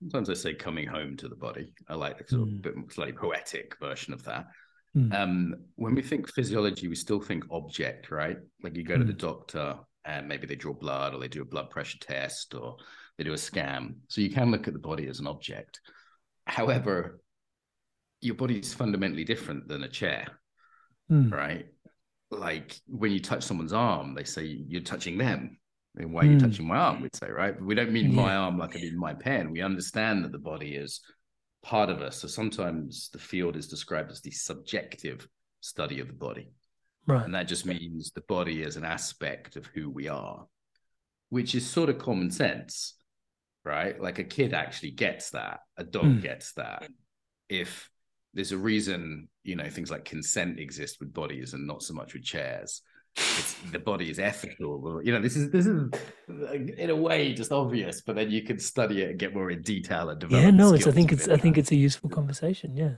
Sometimes 0.00 0.30
I 0.30 0.34
say 0.34 0.54
coming 0.54 0.86
home 0.86 1.16
to 1.16 1.28
the 1.28 1.34
body. 1.36 1.72
I 1.88 1.94
like 1.94 2.18
the 2.18 2.28
sort 2.28 2.42
of 2.42 2.48
Mm. 2.48 2.62
bit 2.62 2.74
slightly 2.92 3.12
poetic 3.14 3.76
version 3.78 4.14
of 4.14 4.22
that. 4.24 4.46
Mm. 4.96 5.12
Um, 5.12 5.54
when 5.74 5.94
we 5.94 6.02
think 6.02 6.32
physiology, 6.32 6.88
we 6.88 6.94
still 6.94 7.20
think 7.20 7.44
object, 7.50 8.10
right? 8.10 8.38
Like 8.62 8.76
you 8.76 8.84
go 8.84 8.96
to 8.96 9.04
the 9.04 9.12
Mm. 9.12 9.18
doctor 9.18 9.78
and 10.04 10.28
maybe 10.28 10.46
they 10.46 10.54
draw 10.54 10.72
blood 10.72 11.14
or 11.14 11.20
they 11.20 11.28
do 11.28 11.42
a 11.42 11.44
blood 11.44 11.70
pressure 11.70 11.98
test 12.00 12.54
or 12.54 12.76
they 13.16 13.24
do 13.24 13.32
a 13.32 13.38
scan. 13.38 14.00
So 14.08 14.20
you 14.20 14.30
can 14.30 14.50
look 14.50 14.68
at 14.68 14.72
the 14.72 14.78
body 14.78 15.08
as 15.08 15.18
an 15.20 15.26
object. 15.26 15.80
However, 16.46 17.20
your 18.20 18.36
body 18.36 18.58
is 18.60 18.72
fundamentally 18.72 19.24
different 19.24 19.68
than 19.68 19.82
a 19.82 19.88
chair, 19.88 20.40
Mm. 21.10 21.30
right? 21.32 21.66
Like 22.30 22.80
when 22.86 23.10
you 23.12 23.20
touch 23.20 23.42
someone's 23.42 23.72
arm, 23.72 24.14
they 24.14 24.24
say 24.24 24.44
you're 24.44 24.80
touching 24.82 25.18
them. 25.18 25.57
And 25.98 26.12
why 26.12 26.22
are 26.22 26.26
you 26.26 26.36
Mm. 26.36 26.40
touching 26.40 26.66
my 26.66 26.76
arm? 26.76 27.00
We'd 27.02 27.14
say, 27.16 27.30
right? 27.30 27.54
But 27.54 27.64
we 27.64 27.74
don't 27.74 27.92
mean 27.92 28.14
my 28.14 28.36
arm 28.36 28.56
like 28.58 28.76
I 28.76 28.80
mean 28.80 28.96
my 28.96 29.14
pen. 29.14 29.50
We 29.50 29.60
understand 29.62 30.24
that 30.24 30.32
the 30.32 30.38
body 30.38 30.74
is 30.76 31.00
part 31.62 31.90
of 31.90 32.00
us. 32.00 32.18
So 32.18 32.28
sometimes 32.28 33.08
the 33.10 33.18
field 33.18 33.56
is 33.56 33.66
described 33.66 34.10
as 34.10 34.20
the 34.20 34.30
subjective 34.30 35.28
study 35.60 35.98
of 36.00 36.06
the 36.06 36.12
body. 36.14 36.52
Right. 37.06 37.24
And 37.24 37.34
that 37.34 37.48
just 37.48 37.66
means 37.66 38.12
the 38.12 38.20
body 38.22 38.62
is 38.62 38.76
an 38.76 38.84
aspect 38.84 39.56
of 39.56 39.66
who 39.66 39.90
we 39.90 40.08
are, 40.08 40.46
which 41.30 41.54
is 41.54 41.68
sort 41.68 41.88
of 41.88 41.98
common 41.98 42.30
sense, 42.30 42.94
right? 43.64 44.00
Like 44.00 44.18
a 44.20 44.24
kid 44.24 44.54
actually 44.54 44.92
gets 44.92 45.30
that, 45.30 45.60
a 45.76 45.84
dog 45.84 46.04
Mm. 46.04 46.22
gets 46.22 46.52
that. 46.52 46.88
If 47.48 47.90
there's 48.34 48.52
a 48.52 48.58
reason, 48.58 49.28
you 49.42 49.56
know, 49.56 49.68
things 49.68 49.90
like 49.90 50.04
consent 50.04 50.60
exist 50.60 51.00
with 51.00 51.12
bodies 51.12 51.54
and 51.54 51.66
not 51.66 51.82
so 51.82 51.94
much 51.94 52.14
with 52.14 52.22
chairs. 52.22 52.82
It's, 53.38 53.54
the 53.72 53.78
body 53.78 54.10
is 54.10 54.18
ethical. 54.18 55.00
You 55.04 55.12
know, 55.12 55.20
this 55.20 55.36
is 55.36 55.50
this 55.50 55.66
is 55.66 55.90
in 56.76 56.90
a 56.90 56.96
way 56.96 57.34
just 57.34 57.52
obvious, 57.52 58.00
but 58.00 58.16
then 58.16 58.30
you 58.30 58.42
can 58.42 58.58
study 58.58 59.02
it 59.02 59.10
and 59.10 59.18
get 59.18 59.34
more 59.34 59.50
in 59.50 59.62
detail 59.62 60.10
and 60.10 60.20
develop. 60.20 60.44
Yeah. 60.44 60.50
No. 60.50 60.72
It's. 60.72 60.86
I 60.86 60.92
think 60.92 61.12
it's. 61.12 61.28
I 61.28 61.36
think 61.36 61.58
it's 61.58 61.70
a 61.70 61.76
useful 61.76 62.10
conversation. 62.10 62.76
Yeah. 62.76 62.94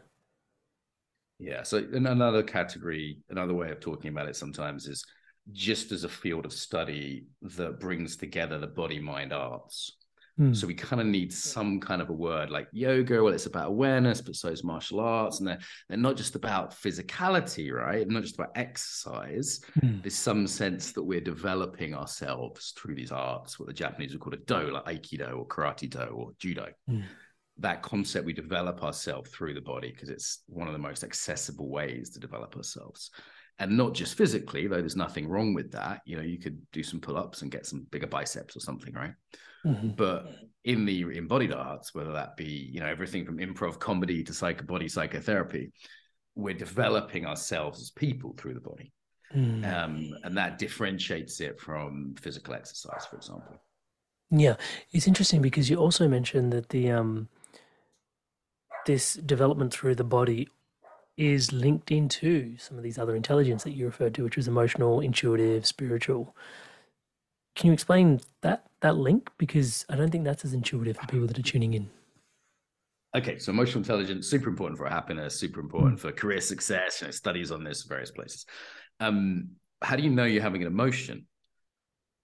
Yeah. 1.38 1.62
So 1.62 1.84
another 1.92 2.42
category, 2.42 3.18
another 3.30 3.54
way 3.54 3.70
of 3.70 3.80
talking 3.80 4.10
about 4.10 4.28
it 4.28 4.36
sometimes 4.36 4.86
is 4.86 5.04
just 5.52 5.90
as 5.92 6.04
a 6.04 6.08
field 6.08 6.44
of 6.44 6.52
study 6.52 7.26
that 7.42 7.80
brings 7.80 8.16
together 8.16 8.58
the 8.58 8.66
body 8.66 9.00
mind 9.00 9.32
arts. 9.32 9.96
Mm. 10.40 10.56
So 10.56 10.66
we 10.66 10.74
kind 10.74 11.02
of 11.02 11.06
need 11.06 11.32
some 11.32 11.80
kind 11.80 12.00
of 12.00 12.08
a 12.08 12.14
word 12.14 12.50
like 12.50 12.66
yoga. 12.72 13.22
Well, 13.22 13.34
it's 13.34 13.46
about 13.46 13.68
awareness, 13.68 14.22
but 14.22 14.34
so 14.36 14.48
is 14.48 14.64
martial 14.64 15.00
arts. 15.00 15.38
And 15.38 15.48
they're, 15.48 15.58
they're 15.88 15.98
not 15.98 16.16
just 16.16 16.34
about 16.34 16.72
physicality, 16.72 17.70
right? 17.72 18.08
Not 18.08 18.22
just 18.22 18.36
about 18.36 18.52
exercise. 18.54 19.60
Mm. 19.80 20.02
There's 20.02 20.14
some 20.14 20.46
sense 20.46 20.92
that 20.92 21.02
we're 21.02 21.20
developing 21.20 21.94
ourselves 21.94 22.72
through 22.76 22.94
these 22.94 23.12
arts, 23.12 23.58
what 23.58 23.68
the 23.68 23.74
Japanese 23.74 24.12
would 24.12 24.20
call 24.20 24.32
a 24.32 24.38
do, 24.38 24.70
like 24.72 24.86
Aikido 24.86 25.36
or 25.36 25.46
Karate 25.46 25.90
Do 25.90 26.00
or 26.00 26.32
Judo 26.38 26.68
Mm. 26.88 27.04
that 27.58 27.82
concept 27.82 28.24
we 28.24 28.32
develop 28.32 28.82
ourselves 28.82 29.30
through 29.30 29.52
the 29.52 29.60
body 29.60 29.90
because 29.90 30.08
it's 30.08 30.42
one 30.46 30.66
of 30.66 30.72
the 30.72 30.78
most 30.78 31.04
accessible 31.04 31.68
ways 31.68 32.10
to 32.10 32.18
develop 32.18 32.56
ourselves 32.56 33.10
and 33.60 33.76
not 33.76 33.94
just 33.94 34.16
physically 34.16 34.66
though 34.66 34.80
there's 34.80 34.96
nothing 34.96 35.28
wrong 35.28 35.54
with 35.54 35.70
that. 35.70 36.00
You 36.04 36.16
know 36.16 36.22
you 36.22 36.38
could 36.38 36.60
do 36.72 36.82
some 36.82 37.00
pull-ups 37.00 37.42
and 37.42 37.50
get 37.50 37.66
some 37.66 37.86
bigger 37.90 38.08
biceps 38.08 38.56
or 38.56 38.60
something 38.60 38.92
right? 38.94 39.12
Mhm. 39.64 39.94
but 39.94 40.32
in 40.64 40.86
the 40.86 41.02
embodied 41.18 41.52
arts 41.52 41.94
whether 41.94 42.12
that 42.12 42.34
be 42.34 42.70
you 42.72 42.80
know 42.80 42.86
everything 42.86 43.26
from 43.26 43.36
improv 43.36 43.78
comedy 43.78 44.24
to 44.24 44.32
psycho 44.32 44.64
body 44.64 44.88
psychotherapy 44.88 45.70
we're 46.34 46.54
developing 46.54 47.26
ourselves 47.26 47.78
as 47.82 47.90
people 47.90 48.34
through 48.38 48.54
the 48.54 48.60
body. 48.60 48.90
Mm. 49.36 49.62
um, 49.72 50.10
and 50.24 50.36
that 50.38 50.58
differentiates 50.58 51.40
it 51.40 51.60
from 51.60 52.14
physical 52.18 52.54
exercise 52.54 53.04
for 53.06 53.16
example. 53.16 53.62
Yeah, 54.30 54.56
it's 54.92 55.06
interesting 55.06 55.42
because 55.42 55.68
you 55.68 55.76
also 55.76 56.08
mentioned 56.08 56.52
that 56.52 56.70
the 56.70 56.90
um 56.90 57.28
this 58.86 59.14
development 59.14 59.72
through 59.72 59.96
the 59.96 60.04
body 60.04 60.48
is 61.20 61.52
linked 61.52 61.90
into 61.90 62.56
some 62.56 62.78
of 62.78 62.82
these 62.82 62.96
other 62.96 63.14
intelligence 63.14 63.62
that 63.62 63.72
you 63.72 63.84
referred 63.84 64.14
to, 64.14 64.24
which 64.24 64.38
was 64.38 64.48
emotional, 64.48 65.00
intuitive, 65.00 65.66
spiritual. 65.66 66.34
Can 67.54 67.66
you 67.66 67.74
explain 67.74 68.20
that 68.40 68.64
that 68.80 68.96
link? 68.96 69.28
Because 69.36 69.84
I 69.90 69.96
don't 69.96 70.10
think 70.10 70.24
that's 70.24 70.46
as 70.46 70.54
intuitive 70.54 70.96
for 70.96 71.06
people 71.06 71.26
that 71.26 71.38
are 71.38 71.42
tuning 71.42 71.74
in. 71.74 71.90
Okay, 73.14 73.38
so 73.38 73.52
emotional 73.52 73.80
intelligence 73.80 74.28
super 74.28 74.48
important 74.48 74.78
for 74.78 74.88
happiness, 74.88 75.38
super 75.38 75.60
important 75.60 76.00
for 76.00 76.10
career 76.10 76.40
success. 76.40 77.02
You 77.02 77.08
know, 77.08 77.10
studies 77.10 77.50
on 77.50 77.64
this 77.64 77.82
various 77.82 78.10
places. 78.10 78.46
Um, 78.98 79.50
how 79.82 79.96
do 79.96 80.02
you 80.02 80.10
know 80.10 80.24
you're 80.24 80.42
having 80.42 80.62
an 80.62 80.68
emotion? 80.68 81.26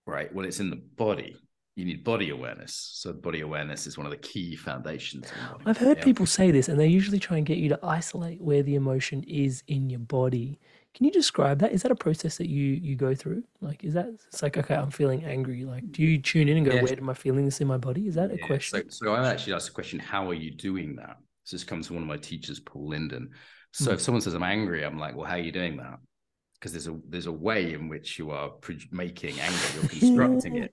Right. 0.06 0.34
Well, 0.34 0.46
it's 0.46 0.60
in 0.60 0.70
the 0.70 0.76
body. 0.76 1.36
You 1.76 1.84
need 1.84 2.04
body 2.04 2.30
awareness. 2.30 2.90
So 2.94 3.12
body 3.12 3.42
awareness 3.42 3.86
is 3.86 3.98
one 3.98 4.06
of 4.06 4.10
the 4.10 4.16
key 4.16 4.56
foundations. 4.56 5.30
I've 5.66 5.76
heard 5.76 5.98
yeah? 5.98 6.04
people 6.04 6.24
say 6.24 6.50
this, 6.50 6.68
and 6.68 6.80
they 6.80 6.86
usually 6.86 7.18
try 7.18 7.36
and 7.36 7.44
get 7.44 7.58
you 7.58 7.68
to 7.68 7.78
isolate 7.82 8.40
where 8.40 8.62
the 8.62 8.76
emotion 8.76 9.22
is 9.24 9.62
in 9.68 9.90
your 9.90 10.00
body. 10.00 10.58
Can 10.94 11.04
you 11.04 11.12
describe 11.12 11.58
that? 11.58 11.72
Is 11.72 11.82
that 11.82 11.92
a 11.92 11.96
process 11.96 12.38
that 12.38 12.48
you 12.48 12.62
you 12.62 12.96
go 12.96 13.14
through? 13.14 13.44
Like, 13.60 13.84
is 13.84 13.92
that 13.92 14.08
it's 14.08 14.42
like 14.42 14.56
okay, 14.56 14.74
I'm 14.74 14.90
feeling 14.90 15.22
angry. 15.26 15.66
Like, 15.66 15.92
do 15.92 16.02
you 16.02 16.16
tune 16.18 16.48
in 16.48 16.56
and 16.56 16.64
go, 16.64 16.76
Yeah. 16.76 16.82
where 16.82 16.96
am 16.96 17.10
I 17.10 17.14
feeling 17.14 17.44
this 17.44 17.60
in 17.60 17.66
my 17.66 17.76
body? 17.76 18.08
Is 18.08 18.14
that 18.14 18.30
a 18.30 18.36
Yeah, 18.36 18.46
question? 18.46 18.90
So, 18.90 19.04
so 19.04 19.12
I 19.12 19.28
actually 19.28 19.52
asked 19.52 19.66
the 19.66 19.74
question, 19.74 19.98
how 19.98 20.30
are 20.30 20.34
you 20.34 20.52
doing 20.52 20.96
that? 20.96 21.18
So 21.44 21.56
this 21.56 21.64
comes 21.64 21.88
from 21.88 21.96
one 21.96 22.02
of 22.04 22.08
my 22.08 22.16
teachers, 22.16 22.58
Paul 22.58 22.88
Linden. 22.88 23.30
So 23.72 23.90
Hmm. 23.90 23.94
if 23.96 24.00
someone 24.00 24.22
says 24.22 24.32
I'm 24.32 24.42
angry, 24.42 24.82
I'm 24.82 24.98
like, 24.98 25.14
well, 25.14 25.26
how 25.26 25.34
are 25.34 25.38
you 25.38 25.52
doing 25.52 25.76
that? 25.76 25.98
Because 26.66 26.84
there's 26.84 26.96
a 26.96 27.00
there's 27.08 27.26
a 27.26 27.32
way 27.32 27.74
in 27.74 27.88
which 27.88 28.18
you 28.18 28.32
are 28.32 28.48
pro- 28.48 28.74
making 28.90 29.38
anger, 29.38 29.58
you're 29.74 29.88
constructing 29.88 30.56
it. 30.56 30.70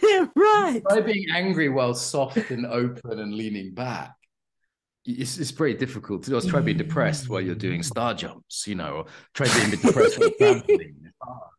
yeah, 0.00 0.26
right. 0.36 0.80
Try 0.88 1.00
being 1.00 1.26
angry 1.34 1.68
while 1.68 1.92
soft 1.92 2.36
and 2.36 2.64
open 2.64 3.18
and 3.18 3.34
leaning 3.34 3.74
back. 3.74 4.14
It's, 5.04 5.38
it's 5.38 5.50
very 5.50 5.74
difficult 5.74 6.22
to 6.22 6.30
do. 6.30 6.40
Try 6.48 6.60
being 6.60 6.76
depressed 6.76 7.28
while 7.28 7.40
you're 7.40 7.56
doing 7.56 7.82
star 7.82 8.14
jumps, 8.14 8.64
you 8.68 8.76
know, 8.76 8.92
or 8.92 9.06
try 9.34 9.52
being 9.56 9.70
depressed 9.70 10.20
while 10.20 10.30
trampoline. 10.40 10.94
It's 11.02 11.16
hard. 11.20 11.50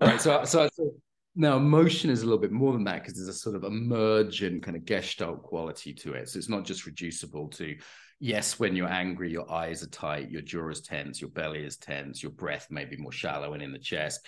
Right. 0.00 0.20
So, 0.22 0.44
so, 0.46 0.70
so 0.72 0.90
now 1.36 1.58
emotion 1.58 2.08
is 2.08 2.22
a 2.22 2.24
little 2.24 2.40
bit 2.40 2.50
more 2.50 2.72
than 2.72 2.84
that 2.84 3.02
because 3.02 3.16
there's 3.16 3.28
a 3.28 3.34
sort 3.34 3.56
of 3.56 3.64
emergent 3.64 4.62
kind 4.62 4.74
of 4.74 4.86
gestalt 4.86 5.42
quality 5.42 5.92
to 5.92 6.14
it. 6.14 6.30
So 6.30 6.38
it's 6.38 6.48
not 6.48 6.64
just 6.64 6.86
reducible 6.86 7.48
to, 7.48 7.76
yes, 8.24 8.58
when 8.58 8.74
you're 8.74 8.88
angry, 8.88 9.30
your 9.30 9.50
eyes 9.52 9.82
are 9.82 9.88
tight, 9.90 10.30
your 10.30 10.40
jaw 10.40 10.70
is 10.70 10.80
tense, 10.80 11.20
your 11.20 11.28
belly 11.28 11.62
is 11.62 11.76
tense, 11.76 12.22
your 12.22 12.32
breath 12.32 12.66
may 12.70 12.86
be 12.86 12.96
more 12.96 13.12
shallow 13.12 13.52
and 13.52 13.62
in 13.62 13.70
the 13.70 13.78
chest. 13.78 14.26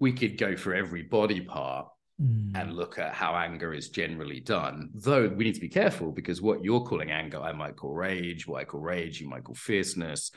We 0.00 0.12
could 0.12 0.36
go 0.36 0.56
for 0.56 0.74
every 0.74 1.02
body 1.02 1.40
part 1.40 1.88
Mm. 2.18 2.52
and 2.56 2.72
look 2.72 2.98
at 2.98 3.12
how 3.12 3.36
anger 3.36 3.74
is 3.74 3.90
generally 3.90 4.40
done. 4.40 4.88
Though 4.94 5.28
we 5.28 5.44
need 5.44 5.54
to 5.56 5.60
be 5.60 5.68
careful 5.68 6.12
because 6.12 6.40
what 6.40 6.64
you're 6.64 6.80
calling 6.80 7.10
anger, 7.10 7.38
I 7.38 7.52
might 7.52 7.76
call 7.76 7.92
rage. 7.92 8.46
What 8.48 8.62
I 8.62 8.64
call 8.64 8.80
rage, 8.80 9.20
you 9.20 9.28
might 9.28 9.44
call 9.44 9.54
fierceness. 9.54 10.30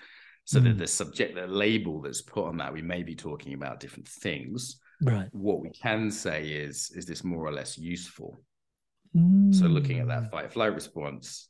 So 0.43 0.59
that 0.59 0.75
Mm. 0.75 0.79
the 0.79 0.87
subject, 0.87 1.35
the 1.35 1.47
label 1.47 2.01
that's 2.01 2.21
put 2.21 2.43
on 2.45 2.57
that, 2.57 2.73
we 2.73 2.81
may 2.81 3.01
be 3.01 3.15
talking 3.15 3.53
about 3.53 3.79
different 3.79 4.09
things. 4.09 4.81
Right. 5.01 5.29
What 5.31 5.61
we 5.61 5.69
can 5.69 6.11
say 6.11 6.49
is, 6.51 6.91
is 6.93 7.05
this 7.05 7.23
more 7.23 7.45
or 7.47 7.53
less 7.53 7.77
useful? 7.77 8.43
So 9.51 9.65
looking 9.67 9.99
at 9.99 10.05
Mm. 10.07 10.09
that 10.09 10.31
fight 10.31 10.51
flight 10.51 10.73
response, 10.75 11.47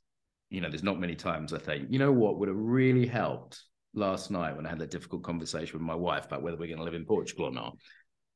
you 0.49 0.61
know, 0.61 0.69
there's 0.69 0.83
not 0.83 0.99
many 0.99 1.15
times 1.15 1.53
I 1.53 1.59
think, 1.59 1.87
you 1.89 1.99
know 1.99 2.11
what 2.11 2.37
would 2.39 2.47
have 2.49 2.57
really 2.57 3.05
helped 3.05 3.61
last 3.93 4.31
night 4.31 4.55
when 4.55 4.65
I 4.65 4.69
had 4.69 4.79
that 4.79 4.91
difficult 4.91 5.23
conversation 5.23 5.73
with 5.73 5.81
my 5.85 5.95
wife 5.95 6.25
about 6.25 6.41
whether 6.43 6.57
we're 6.57 6.67
going 6.67 6.77
to 6.79 6.83
live 6.83 6.93
in 6.93 7.05
Portugal 7.05 7.45
or 7.45 7.51
not. 7.51 7.75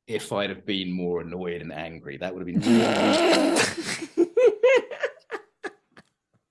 If 0.08 0.34
I'd 0.34 0.50
have 0.50 0.66
been 0.66 0.92
more 0.92 1.22
annoyed 1.22 1.62
and 1.62 1.72
angry, 1.72 2.18
that 2.18 2.34
would 2.34 2.48
have 2.48 2.62
been 2.62 2.62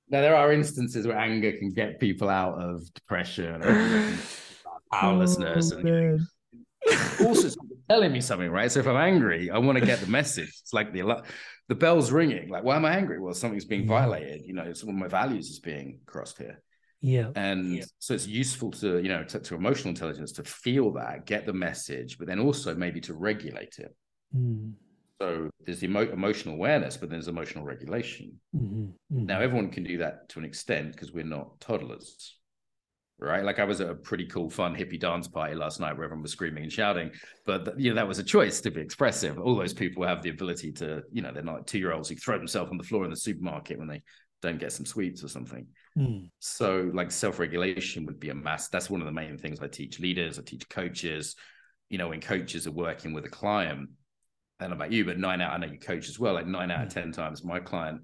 Now 0.09 0.21
there 0.21 0.37
are 0.37 0.53
instances 0.53 1.07
where 1.07 1.17
anger 1.17 1.53
can 1.53 1.71
get 1.73 1.99
people 1.99 2.29
out 2.29 2.61
of 2.61 2.93
depression 2.93 3.63
or 3.63 4.13
powerlessness, 4.93 5.73
Oh, 5.73 5.79
and 5.79 5.89
you 5.89 5.95
know, 5.95 6.19
man. 6.19 7.27
also 7.27 7.47
it's 7.47 7.57
telling 7.93 8.13
me 8.13 8.21
something, 8.21 8.51
right? 8.51 8.71
So 8.73 8.81
if 8.81 8.87
I'm 8.87 8.97
angry, 8.97 9.51
I 9.51 9.59
want 9.59 9.79
to 9.79 9.85
get 9.85 10.01
the 10.01 10.07
message. 10.21 10.49
It's 10.63 10.73
like 10.73 10.93
the 10.93 11.23
the 11.69 11.75
bell's 11.75 12.11
ringing. 12.11 12.49
Like, 12.49 12.65
why 12.65 12.77
am 12.77 12.85
I 12.85 12.97
angry? 12.97 13.19
Well, 13.21 13.35
something's 13.35 13.65
being 13.65 13.83
Yeah. 13.83 13.99
violated. 13.99 14.43
You 14.49 14.55
know, 14.55 14.73
some 14.73 14.89
of 14.89 14.95
my 14.95 15.09
values 15.09 15.47
is 15.51 15.61
being 15.61 16.01
crossed 16.07 16.39
here, 16.39 16.57
Yeah. 17.01 17.29
and 17.37 17.85
so 17.99 18.15
it's 18.15 18.27
useful 18.27 18.71
to 18.83 18.89
you 19.05 19.11
know 19.15 19.23
to, 19.25 19.39
to 19.47 19.55
emotional 19.55 19.91
intelligence 19.91 20.33
to 20.33 20.45
feel 20.45 20.87
that, 20.95 21.27
get 21.27 21.47
the 21.47 21.53
message, 21.69 22.11
but 22.19 22.27
then 22.27 22.41
also 22.41 22.75
maybe 22.75 23.01
to 23.09 23.15
regulate 23.15 23.77
it. 23.79 23.95
Mm. 24.35 24.73
So 25.21 25.51
there's 25.65 25.81
the 25.81 25.87
emo- 25.87 26.13
emotional 26.21 26.55
awareness, 26.57 26.97
but 26.97 27.09
there's 27.11 27.29
emotional 27.29 27.65
regulation. 27.65 28.27
Mm-hmm. 28.57 28.85
Mm-hmm. 28.85 29.27
Now 29.27 29.39
everyone 29.41 29.71
can 29.71 29.85
do 29.85 29.99
that 29.99 30.29
to 30.31 30.41
an 30.41 30.45
extent 30.45 30.87
because 30.93 31.13
we're 31.13 31.33
not 31.39 31.61
toddlers, 31.61 32.39
right? 33.25 33.45
Like 33.45 33.59
I 33.59 33.65
was 33.65 33.81
at 33.81 33.91
a 33.91 33.95
pretty 33.95 34.27
cool, 34.27 34.51
fun 34.51 34.75
hippie 34.75 35.01
dance 35.01 35.29
party 35.29 35.55
last 35.55 35.81
night 35.81 35.97
where 35.97 36.05
everyone 36.05 36.23
was 36.23 36.33
screaming 36.33 36.65
and 36.65 36.73
shouting, 36.73 37.11
but 37.47 37.79
you 37.79 37.91
know 37.91 37.97
that 37.97 38.09
was 38.09 38.19
a 38.19 38.25
choice 38.25 38.61
to 38.63 38.71
be 38.71 38.81
expressive. 38.81 39.39
All 39.39 39.57
those 39.57 39.75
people 39.75 40.07
have 40.07 40.23
the 40.23 40.31
ability 40.31 40.73
to, 40.73 41.03
you 41.13 41.23
know, 41.23 41.33
they're 41.33 41.43
not 41.43 41.67
two 41.67 41.79
year 41.79 41.93
olds 41.93 42.09
who 42.09 42.17
throw 42.17 42.39
themselves 42.39 42.71
on 42.71 42.79
the 42.79 42.85
floor 42.85 43.05
in 43.05 43.11
the 43.11 43.17
supermarket 43.17 43.79
when 43.79 43.89
they 43.89 44.03
don't 44.43 44.59
get 44.59 44.73
some 44.73 44.85
sweets 44.85 45.23
or 45.23 45.29
something. 45.29 45.67
Mm. 45.97 46.31
So 46.41 46.91
like 46.93 47.11
self 47.11 47.39
regulation 47.39 48.05
would 48.07 48.21
be 48.21 48.31
a 48.31 48.35
mass. 48.35 48.69
That's 48.69 48.91
one 48.91 49.01
of 49.01 49.07
the 49.07 49.13
main 49.13 49.39
things 49.39 49.61
I 49.61 49.69
teach 49.69 50.01
leaders. 50.01 50.39
I 50.39 50.43
teach 50.43 50.69
coaches. 50.69 51.37
You 51.89 51.99
know, 51.99 52.09
when 52.09 52.21
coaches 52.21 52.67
are 52.67 52.73
working 52.73 53.13
with 53.13 53.25
a 53.25 53.31
client, 53.31 53.91
I 54.59 54.65
don't 54.65 54.71
know 54.71 54.77
about 54.77 54.93
you, 54.93 55.05
but 55.05 55.19
nine 55.19 55.41
out, 55.41 55.53
I 55.53 55.59
know 55.59 55.67
you 55.67 55.79
coach 55.79 56.09
as 56.09 56.19
well. 56.19 56.35
Like 56.35 56.47
nine 56.47 56.71
out 56.71 56.87
of 56.87 56.93
10 56.93 57.13
times, 57.13 57.45
my 57.45 57.61
client 57.61 58.01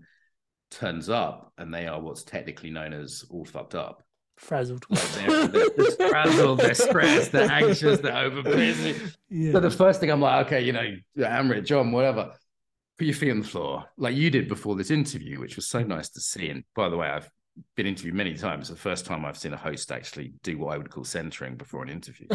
turns 0.71 1.09
up 1.09 1.53
and 1.57 1.73
they 1.73 1.87
are 1.87 2.01
what's 2.01 2.23
technically 2.23 2.71
known 2.71 2.93
as 2.93 3.25
all 3.31 3.45
fucked 3.45 3.75
up. 3.75 4.03
Frazzled. 4.39 4.87
They're, 4.89 5.49
they're 5.49 6.09
frazzled, 6.09 6.61
they're 6.61 6.75
stressed, 6.75 7.33
they're 7.33 7.51
anxious, 7.51 8.01
they're 8.01 8.17
over 8.17 8.43
busy. 8.43 8.95
yeah. 9.29 9.53
So 9.53 9.61
the 9.61 9.71
first 9.71 10.01
thing 10.01 10.11
I'm 10.11 10.21
like, 10.21 10.47
okay, 10.47 10.63
you 10.65 10.73
know, 10.73 10.97
Amrit, 11.19 11.67
John, 11.67 11.93
whatever, 11.93 12.33
put 12.97 13.07
your 13.07 13.15
feet 13.17 13.31
on 13.33 13.41
the 13.41 13.47
floor, 13.47 13.85
like 13.97 14.15
you 14.15 14.31
did 14.31 14.49
before 14.49 14.77
this 14.77 14.91
interview, 14.91 15.41
which 15.41 15.57
was 15.57 15.67
so 15.67 15.83
nice 15.83 16.09
to 16.11 16.21
see. 16.21 16.49
And 16.51 16.65
by 16.75 16.89
the 16.89 16.97
way, 16.97 17.09
I've 17.09 17.29
been 17.77 17.87
interviewed 17.87 18.15
many 18.15 18.35
times. 18.35 18.69
The 18.69 18.77
first 18.77 19.07
time 19.07 19.25
I've 19.25 19.39
seen 19.39 19.53
a 19.53 19.57
host 19.57 19.91
actually 19.93 20.33
do 20.43 20.59
what 20.59 20.75
I 20.75 20.79
would 20.79 20.91
call 20.91 21.05
centering 21.05 21.57
before 21.57 21.83
an 21.83 21.89
interview. 21.89 22.27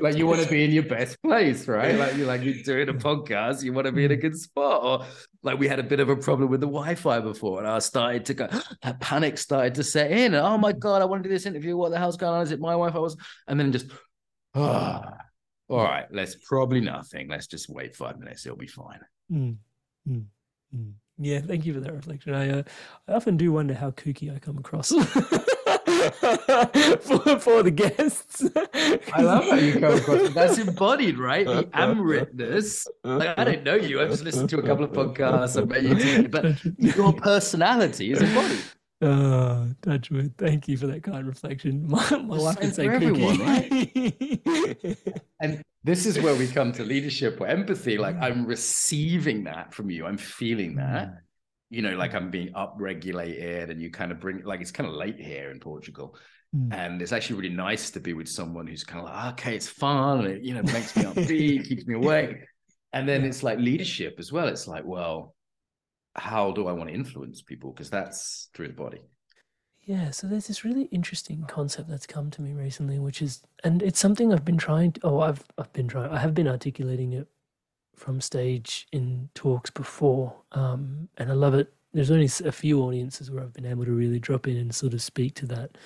like 0.00 0.16
you 0.16 0.26
want 0.26 0.42
to 0.42 0.48
be 0.48 0.64
in 0.64 0.72
your 0.72 0.84
best 0.84 1.20
place, 1.22 1.68
right? 1.68 1.94
Like 1.94 2.16
you're 2.16 2.26
like 2.26 2.42
you're 2.42 2.62
doing 2.62 2.88
a 2.88 2.94
podcast, 3.06 3.62
you 3.62 3.72
want 3.72 3.86
to 3.86 3.92
be 3.92 4.04
in 4.04 4.10
a 4.10 4.16
good 4.16 4.36
spot. 4.36 4.82
Or 4.82 5.06
like 5.42 5.58
we 5.58 5.68
had 5.68 5.78
a 5.78 5.82
bit 5.82 6.00
of 6.00 6.08
a 6.08 6.16
problem 6.16 6.50
with 6.50 6.60
the 6.60 6.66
Wi-Fi 6.66 7.20
before, 7.20 7.58
and 7.58 7.68
I 7.68 7.78
started 7.78 8.24
to 8.26 8.34
go, 8.34 8.48
that 8.82 9.00
panic 9.00 9.38
started 9.38 9.74
to 9.74 9.84
set 9.84 10.10
in. 10.10 10.34
And, 10.34 10.46
oh 10.46 10.58
my 10.58 10.72
god, 10.72 11.02
I 11.02 11.04
want 11.04 11.22
to 11.22 11.28
do 11.28 11.34
this 11.34 11.46
interview. 11.46 11.76
What 11.76 11.90
the 11.90 11.98
hell's 11.98 12.16
going 12.16 12.34
on? 12.34 12.42
Is 12.42 12.52
it 12.52 12.60
my 12.60 12.72
Wi-Fi? 12.72 12.98
Was 12.98 13.16
and 13.46 13.58
then 13.58 13.72
just, 13.72 13.86
oh, 14.54 15.02
all 15.68 15.82
right, 15.82 16.06
let's 16.10 16.36
probably 16.36 16.80
nothing. 16.80 17.28
Let's 17.28 17.46
just 17.46 17.68
wait 17.68 17.96
five 17.96 18.18
minutes. 18.18 18.46
It'll 18.46 18.58
be 18.58 18.66
fine. 18.66 19.00
Mm, 19.30 19.56
mm, 20.08 20.24
mm. 20.74 20.92
Yeah, 21.18 21.40
thank 21.40 21.64
you 21.64 21.72
for 21.72 21.80
that 21.80 21.92
reflection. 21.92 22.34
I 22.34 22.50
uh, 22.50 22.62
I 23.08 23.12
often 23.12 23.36
do 23.36 23.50
wonder 23.52 23.72
how 23.74 23.90
kooky 23.92 24.34
I 24.34 24.38
come 24.38 24.58
across 24.58 24.90
for, 27.00 27.38
for 27.40 27.62
the 27.62 27.70
guests. 27.70 28.44
I 29.14 29.22
love 29.22 29.44
how 29.44 29.56
you 29.56 29.80
come 29.80 29.94
across. 29.94 30.34
That's 30.34 30.58
embodied, 30.58 31.18
right? 31.18 31.46
The 31.46 31.64
Amritness. 31.74 32.86
Like 33.02 33.38
I 33.38 33.44
don't 33.44 33.64
know 33.64 33.76
you. 33.76 34.00
I've 34.00 34.10
just 34.10 34.24
listened 34.24 34.50
to 34.50 34.58
a 34.58 34.62
couple 34.62 34.84
of 34.84 34.92
podcasts. 34.92 35.60
I've 35.60 35.68
met 35.68 35.84
you, 35.84 36.28
but 36.28 36.62
your 36.78 37.14
personality 37.14 38.12
is 38.12 38.20
embodied. 38.20 38.60
Oh, 39.02 39.68
touch 39.82 40.10
wood. 40.10 40.38
Thank 40.38 40.68
you 40.68 40.78
for 40.78 40.86
that 40.86 41.02
kind 41.02 41.26
reflection. 41.26 41.86
My, 41.88 42.10
my 42.16 42.38
wife 42.38 42.58
same 42.58 42.66
would 42.66 42.74
say 42.74 42.86
for 42.86 42.92
everyone, 42.92 43.36
kooky. 43.36 44.98
And 45.40 45.62
this 45.84 46.06
is 46.06 46.18
where 46.18 46.34
we 46.34 46.46
come 46.48 46.72
to 46.72 46.82
leadership 46.82 47.38
or 47.40 47.46
empathy. 47.46 47.98
Like 47.98 48.16
I'm 48.16 48.46
receiving 48.46 49.44
that 49.44 49.74
from 49.74 49.90
you. 49.90 50.06
I'm 50.06 50.16
feeling 50.16 50.76
that. 50.76 51.10
You 51.68 51.82
know, 51.82 51.94
like 51.96 52.14
I'm 52.14 52.30
being 52.30 52.52
upregulated, 52.54 53.70
and 53.70 53.82
you 53.82 53.90
kind 53.90 54.12
of 54.12 54.20
bring 54.20 54.44
like 54.44 54.60
it's 54.60 54.70
kind 54.70 54.88
of 54.88 54.94
late 54.94 55.20
here 55.20 55.50
in 55.50 55.60
Portugal. 55.60 56.16
Mm. 56.56 56.72
And 56.72 57.02
it's 57.02 57.12
actually 57.12 57.40
really 57.40 57.54
nice 57.54 57.90
to 57.90 58.00
be 58.00 58.14
with 58.14 58.28
someone 58.28 58.66
who's 58.66 58.84
kind 58.84 59.04
of 59.04 59.12
like, 59.12 59.32
okay, 59.34 59.56
it's 59.56 59.68
fun. 59.68 60.20
And 60.20 60.28
it, 60.28 60.42
you 60.42 60.54
know, 60.54 60.62
makes 60.62 60.96
me 60.96 61.02
upbeat, 61.02 61.68
keeps 61.68 61.86
me 61.86 61.96
awake. 61.96 62.38
And 62.92 63.06
then 63.06 63.24
it's 63.24 63.42
like 63.42 63.58
leadership 63.58 64.16
as 64.18 64.32
well. 64.32 64.48
It's 64.48 64.66
like, 64.66 64.84
well, 64.86 65.35
how 66.16 66.52
do 66.52 66.66
I 66.66 66.72
want 66.72 66.88
to 66.88 66.94
influence 66.94 67.42
people? 67.42 67.72
Because 67.72 67.90
that's 67.90 68.48
through 68.54 68.68
the 68.68 68.74
body. 68.74 69.02
Yeah, 69.86 70.10
so 70.10 70.26
there's 70.26 70.48
this 70.48 70.64
really 70.64 70.84
interesting 70.84 71.44
concept 71.46 71.88
that's 71.88 72.06
come 72.06 72.28
to 72.32 72.42
me 72.42 72.52
recently, 72.52 72.98
which 72.98 73.22
is, 73.22 73.42
and 73.62 73.82
it's 73.82 74.00
something 74.00 74.32
I've 74.32 74.44
been 74.44 74.58
trying. 74.58 74.92
To, 74.92 75.00
oh, 75.04 75.20
I've 75.20 75.44
I've 75.58 75.72
been 75.72 75.86
trying. 75.86 76.10
I 76.10 76.18
have 76.18 76.34
been 76.34 76.48
articulating 76.48 77.12
it 77.12 77.28
from 77.94 78.20
stage 78.20 78.88
in 78.92 79.28
talks 79.34 79.70
before, 79.70 80.34
um, 80.52 81.08
and 81.18 81.30
I 81.30 81.34
love 81.34 81.54
it. 81.54 81.72
There's 81.92 82.10
only 82.10 82.28
a 82.44 82.52
few 82.52 82.82
audiences 82.82 83.30
where 83.30 83.44
I've 83.44 83.54
been 83.54 83.64
able 83.64 83.84
to 83.84 83.92
really 83.92 84.18
drop 84.18 84.48
in 84.48 84.56
and 84.56 84.74
sort 84.74 84.92
of 84.92 85.00
speak 85.00 85.34
to 85.36 85.46
that, 85.46 85.78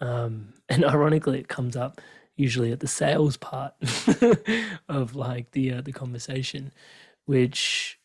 um, 0.00 0.52
and 0.68 0.84
ironically, 0.84 1.40
it 1.40 1.48
comes 1.48 1.74
up 1.74 2.02
usually 2.36 2.70
at 2.70 2.80
the 2.80 2.86
sales 2.86 3.36
part 3.36 3.74
of 4.88 5.16
like 5.16 5.50
the 5.52 5.72
uh, 5.72 5.80
the 5.80 5.92
conversation, 5.92 6.70
which 7.24 7.97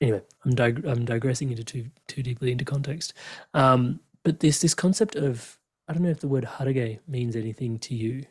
anyway, 0.00 0.22
I'm 0.44 0.54
dig- 0.54 0.86
I'm 0.86 1.04
digressing 1.04 1.50
into 1.50 1.64
too 1.64 1.90
too 2.08 2.22
deeply 2.22 2.52
into 2.52 2.64
context. 2.64 3.14
Um, 3.54 4.00
but 4.24 4.40
there's 4.40 4.60
this 4.60 4.74
concept 4.74 5.16
of 5.16 5.58
I 5.88 5.92
don't 5.92 6.02
know 6.02 6.10
if 6.10 6.20
the 6.20 6.28
word 6.28 6.44
haragei 6.44 7.00
means 7.08 7.36
anything 7.36 7.78
to 7.80 7.94
you, 7.94 8.24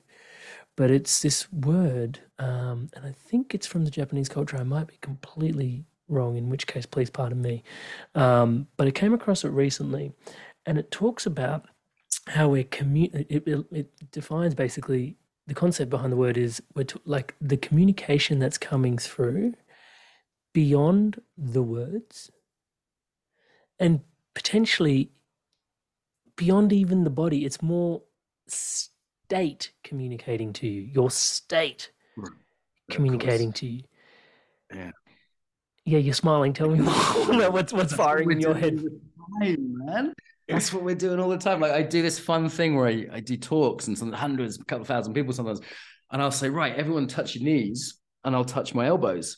but 0.77 0.91
it's 0.91 1.21
this 1.21 1.51
word, 1.51 2.19
um, 2.39 2.89
and 2.95 3.05
I 3.05 3.11
think 3.11 3.53
it's 3.53 3.67
from 3.67 3.85
the 3.85 3.91
Japanese 3.91 4.29
culture. 4.29 4.57
I 4.57 4.63
might 4.63 4.87
be 4.87 4.97
completely 5.01 5.85
wrong, 6.07 6.37
in 6.37 6.49
which 6.49 6.67
case, 6.67 6.85
please 6.85 7.09
pardon 7.09 7.41
me. 7.41 7.63
Um, 8.15 8.67
but 8.77 8.87
I 8.87 8.91
came 8.91 9.13
across 9.13 9.43
it 9.43 9.49
recently, 9.49 10.13
and 10.65 10.77
it 10.77 10.91
talks 10.91 11.25
about 11.25 11.65
how 12.27 12.49
we're 12.49 12.63
commu- 12.63 13.13
it, 13.29 13.43
it, 13.47 13.65
it 13.71 14.11
defines 14.11 14.55
basically 14.55 15.17
the 15.47 15.53
concept 15.53 15.89
behind 15.89 16.11
the 16.11 16.17
word 16.17 16.37
is 16.37 16.61
we're 16.75 16.83
t- 16.83 16.99
like 17.05 17.35
the 17.41 17.57
communication 17.57 18.39
that's 18.39 18.57
coming 18.57 18.97
through 18.97 19.53
beyond 20.53 21.21
the 21.37 21.61
words 21.61 22.31
and 23.79 24.01
potentially 24.33 25.11
beyond 26.35 26.71
even 26.73 27.03
the 27.03 27.09
body 27.09 27.45
it's 27.45 27.61
more 27.61 28.01
state 28.47 29.71
communicating 29.83 30.51
to 30.53 30.67
you 30.67 30.81
your 30.81 31.11
state 31.11 31.91
communicating 32.89 33.53
to 33.53 33.67
you 33.67 33.83
Yeah. 34.73 34.91
yeah 35.85 35.99
you're 35.99 36.13
smiling 36.13 36.53
tell 36.53 36.69
me 36.69 36.79
more 36.79 36.93
what's 37.51 37.71
what's 37.73 37.93
firing 37.93 38.31
in 38.31 38.39
your 38.39 38.55
head 38.55 38.81
Hey, 39.41 39.57
man. 39.59 40.13
That's 40.47 40.73
what 40.73 40.81
we're 40.83 40.95
doing 40.95 41.19
all 41.19 41.29
the 41.29 41.37
time. 41.37 41.59
Like 41.59 41.71
I 41.71 41.83
do 41.83 42.01
this 42.01 42.17
fun 42.17 42.49
thing 42.49 42.75
where 42.75 42.87
I, 42.87 43.05
I 43.13 43.19
do 43.19 43.37
talks 43.37 43.87
and 43.87 43.95
some 43.95 44.11
hundreds, 44.11 44.59
a 44.59 44.65
couple 44.65 44.83
thousand 44.85 45.13
people 45.13 45.33
sometimes, 45.33 45.61
and 46.11 46.19
I'll 46.19 46.31
say, 46.31 46.49
right, 46.49 46.75
everyone 46.75 47.05
touch 47.05 47.35
your 47.35 47.43
knees, 47.43 47.99
and 48.23 48.35
I'll 48.35 48.43
touch 48.43 48.73
my 48.73 48.87
elbows. 48.87 49.37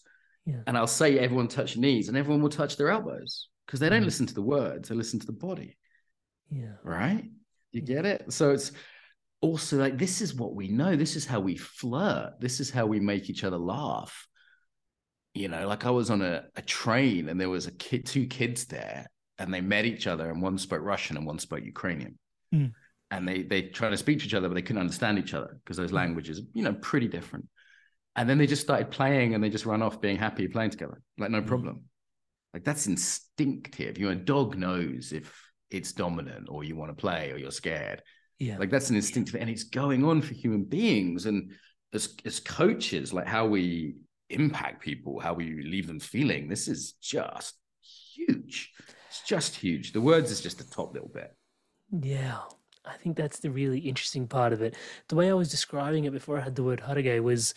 Yeah. 0.52 0.64
And 0.68 0.78
I'll 0.78 0.88
say, 0.88 1.18
everyone 1.20 1.48
touch 1.48 1.76
your 1.76 1.82
knees, 1.82 2.08
and 2.08 2.18
everyone 2.18 2.42
will 2.42 2.50
touch 2.50 2.76
their 2.78 2.90
elbows 2.90 3.48
because 3.66 3.80
they 3.80 3.90
don't 3.90 4.02
Mhm. 4.02 4.06
listen 4.06 4.26
to 4.28 4.34
the 4.34 4.42
words, 4.42 4.90
they 4.90 4.96
listen 4.96 5.20
to 5.20 5.26
the 5.26 5.32
body. 5.50 5.78
yeah 6.50 6.74
right? 6.84 7.26
You 7.72 7.82
get 7.82 8.06
it? 8.06 8.34
So 8.34 8.52
it's 8.52 8.74
also 9.40 9.78
like 9.78 9.98
this 9.98 10.20
is 10.22 10.36
what 10.36 10.54
we 10.54 10.68
know. 10.68 10.98
This 10.98 11.16
is 11.16 11.26
how 11.26 11.40
we 11.40 11.56
flirt. 11.56 12.34
This 12.42 12.60
is 12.60 12.70
how 12.70 12.86
we 12.86 13.00
make 13.00 13.30
each 13.30 13.46
other 13.46 13.58
laugh. 13.58 14.28
You 15.34 15.48
know, 15.48 15.66
like 15.68 15.86
I 15.86 15.92
was 15.92 16.10
on 16.10 16.22
a, 16.22 16.44
a 16.58 16.62
train 16.62 17.30
and 17.30 17.40
there 17.40 17.50
was 17.50 17.68
a 17.68 17.72
kid, 17.72 18.06
two 18.06 18.26
kids 18.28 18.66
there, 18.66 19.08
and 19.38 19.54
they 19.54 19.62
met 19.62 19.86
each 19.86 20.06
other, 20.08 20.30
and 20.30 20.42
one 20.42 20.58
spoke 20.58 20.82
Russian 20.84 21.16
and 21.16 21.26
one 21.26 21.40
spoke 21.40 21.64
Ukrainian. 21.64 22.20
Mm. 22.54 22.74
And 23.12 23.26
they 23.28 23.44
they 23.44 23.62
tried 23.78 23.92
to 23.92 23.98
speak 23.98 24.20
to 24.20 24.26
each 24.26 24.34
other, 24.34 24.50
but 24.50 24.56
they 24.56 24.62
couldn't 24.62 24.82
understand 24.88 25.18
each 25.20 25.34
other 25.34 25.58
because 25.64 25.78
those 25.78 25.94
languages, 25.94 26.42
you 26.54 26.64
know, 26.64 26.74
pretty 26.74 27.08
different. 27.08 27.48
And 28.16 28.30
then 28.30 28.38
they 28.38 28.48
just 28.48 28.62
started 28.62 28.92
playing 28.92 29.34
and 29.34 29.44
they 29.44 29.50
just 29.50 29.66
run 29.66 29.82
off 29.82 30.02
being 30.02 30.18
happy 30.18 30.48
playing 30.48 30.72
together. 30.72 31.02
Like 31.18 31.32
no 31.32 31.42
mm. 31.42 31.48
problem. 31.48 31.84
Like 32.54 32.64
that's 32.64 32.88
instinctive. 32.88 33.98
You 33.98 34.08
know, 34.08 34.12
a 34.12 34.16
dog 34.16 34.58
knows 34.58 35.14
if 35.14 35.34
it's 35.70 35.94
dominant 35.94 36.48
or 36.50 36.64
you 36.64 36.76
want 36.76 36.92
to 36.92 37.02
play 37.02 37.32
or 37.32 37.38
you're 37.38 37.52
scared. 37.52 38.02
yeah 38.40 38.58
Like 38.58 38.70
that's 38.70 38.90
an 38.90 38.98
instinctive, 38.98 39.36
and 39.36 39.50
it's 39.50 39.64
going 39.64 40.04
on 40.04 40.22
for 40.22 40.34
human 40.34 40.66
beings. 40.66 41.26
And 41.26 41.54
as 41.94 42.16
as 42.26 42.40
coaches, 42.40 43.14
like 43.14 43.28
how 43.28 43.46
we 43.46 43.96
impact 44.30 44.84
people, 44.84 45.20
how 45.20 45.34
we 45.34 45.64
leave 45.64 45.88
them 45.88 46.00
feeling, 46.00 46.50
this 46.50 46.68
is 46.68 46.94
just 47.02 47.56
huge. 47.82 48.72
It's 49.10 49.22
just 49.26 49.56
huge. 49.56 49.94
The 49.94 50.02
words 50.02 50.32
is 50.32 50.42
just 50.42 50.58
the 50.58 50.64
top 50.64 50.94
little 50.94 51.12
bit. 51.14 51.36
Yeah, 52.02 52.40
I 52.86 52.96
think 52.96 53.18
that's 53.18 53.40
the 53.40 53.52
really 53.52 53.80
interesting 53.80 54.28
part 54.28 54.54
of 54.54 54.62
it. 54.62 54.76
The 55.10 55.16
way 55.16 55.30
I 55.30 55.34
was 55.34 55.50
describing 55.50 56.06
it 56.06 56.14
before 56.14 56.38
I 56.38 56.42
had 56.42 56.56
the 56.56 56.64
word 56.64 56.82
haragei 56.82 57.22
was, 57.22 57.54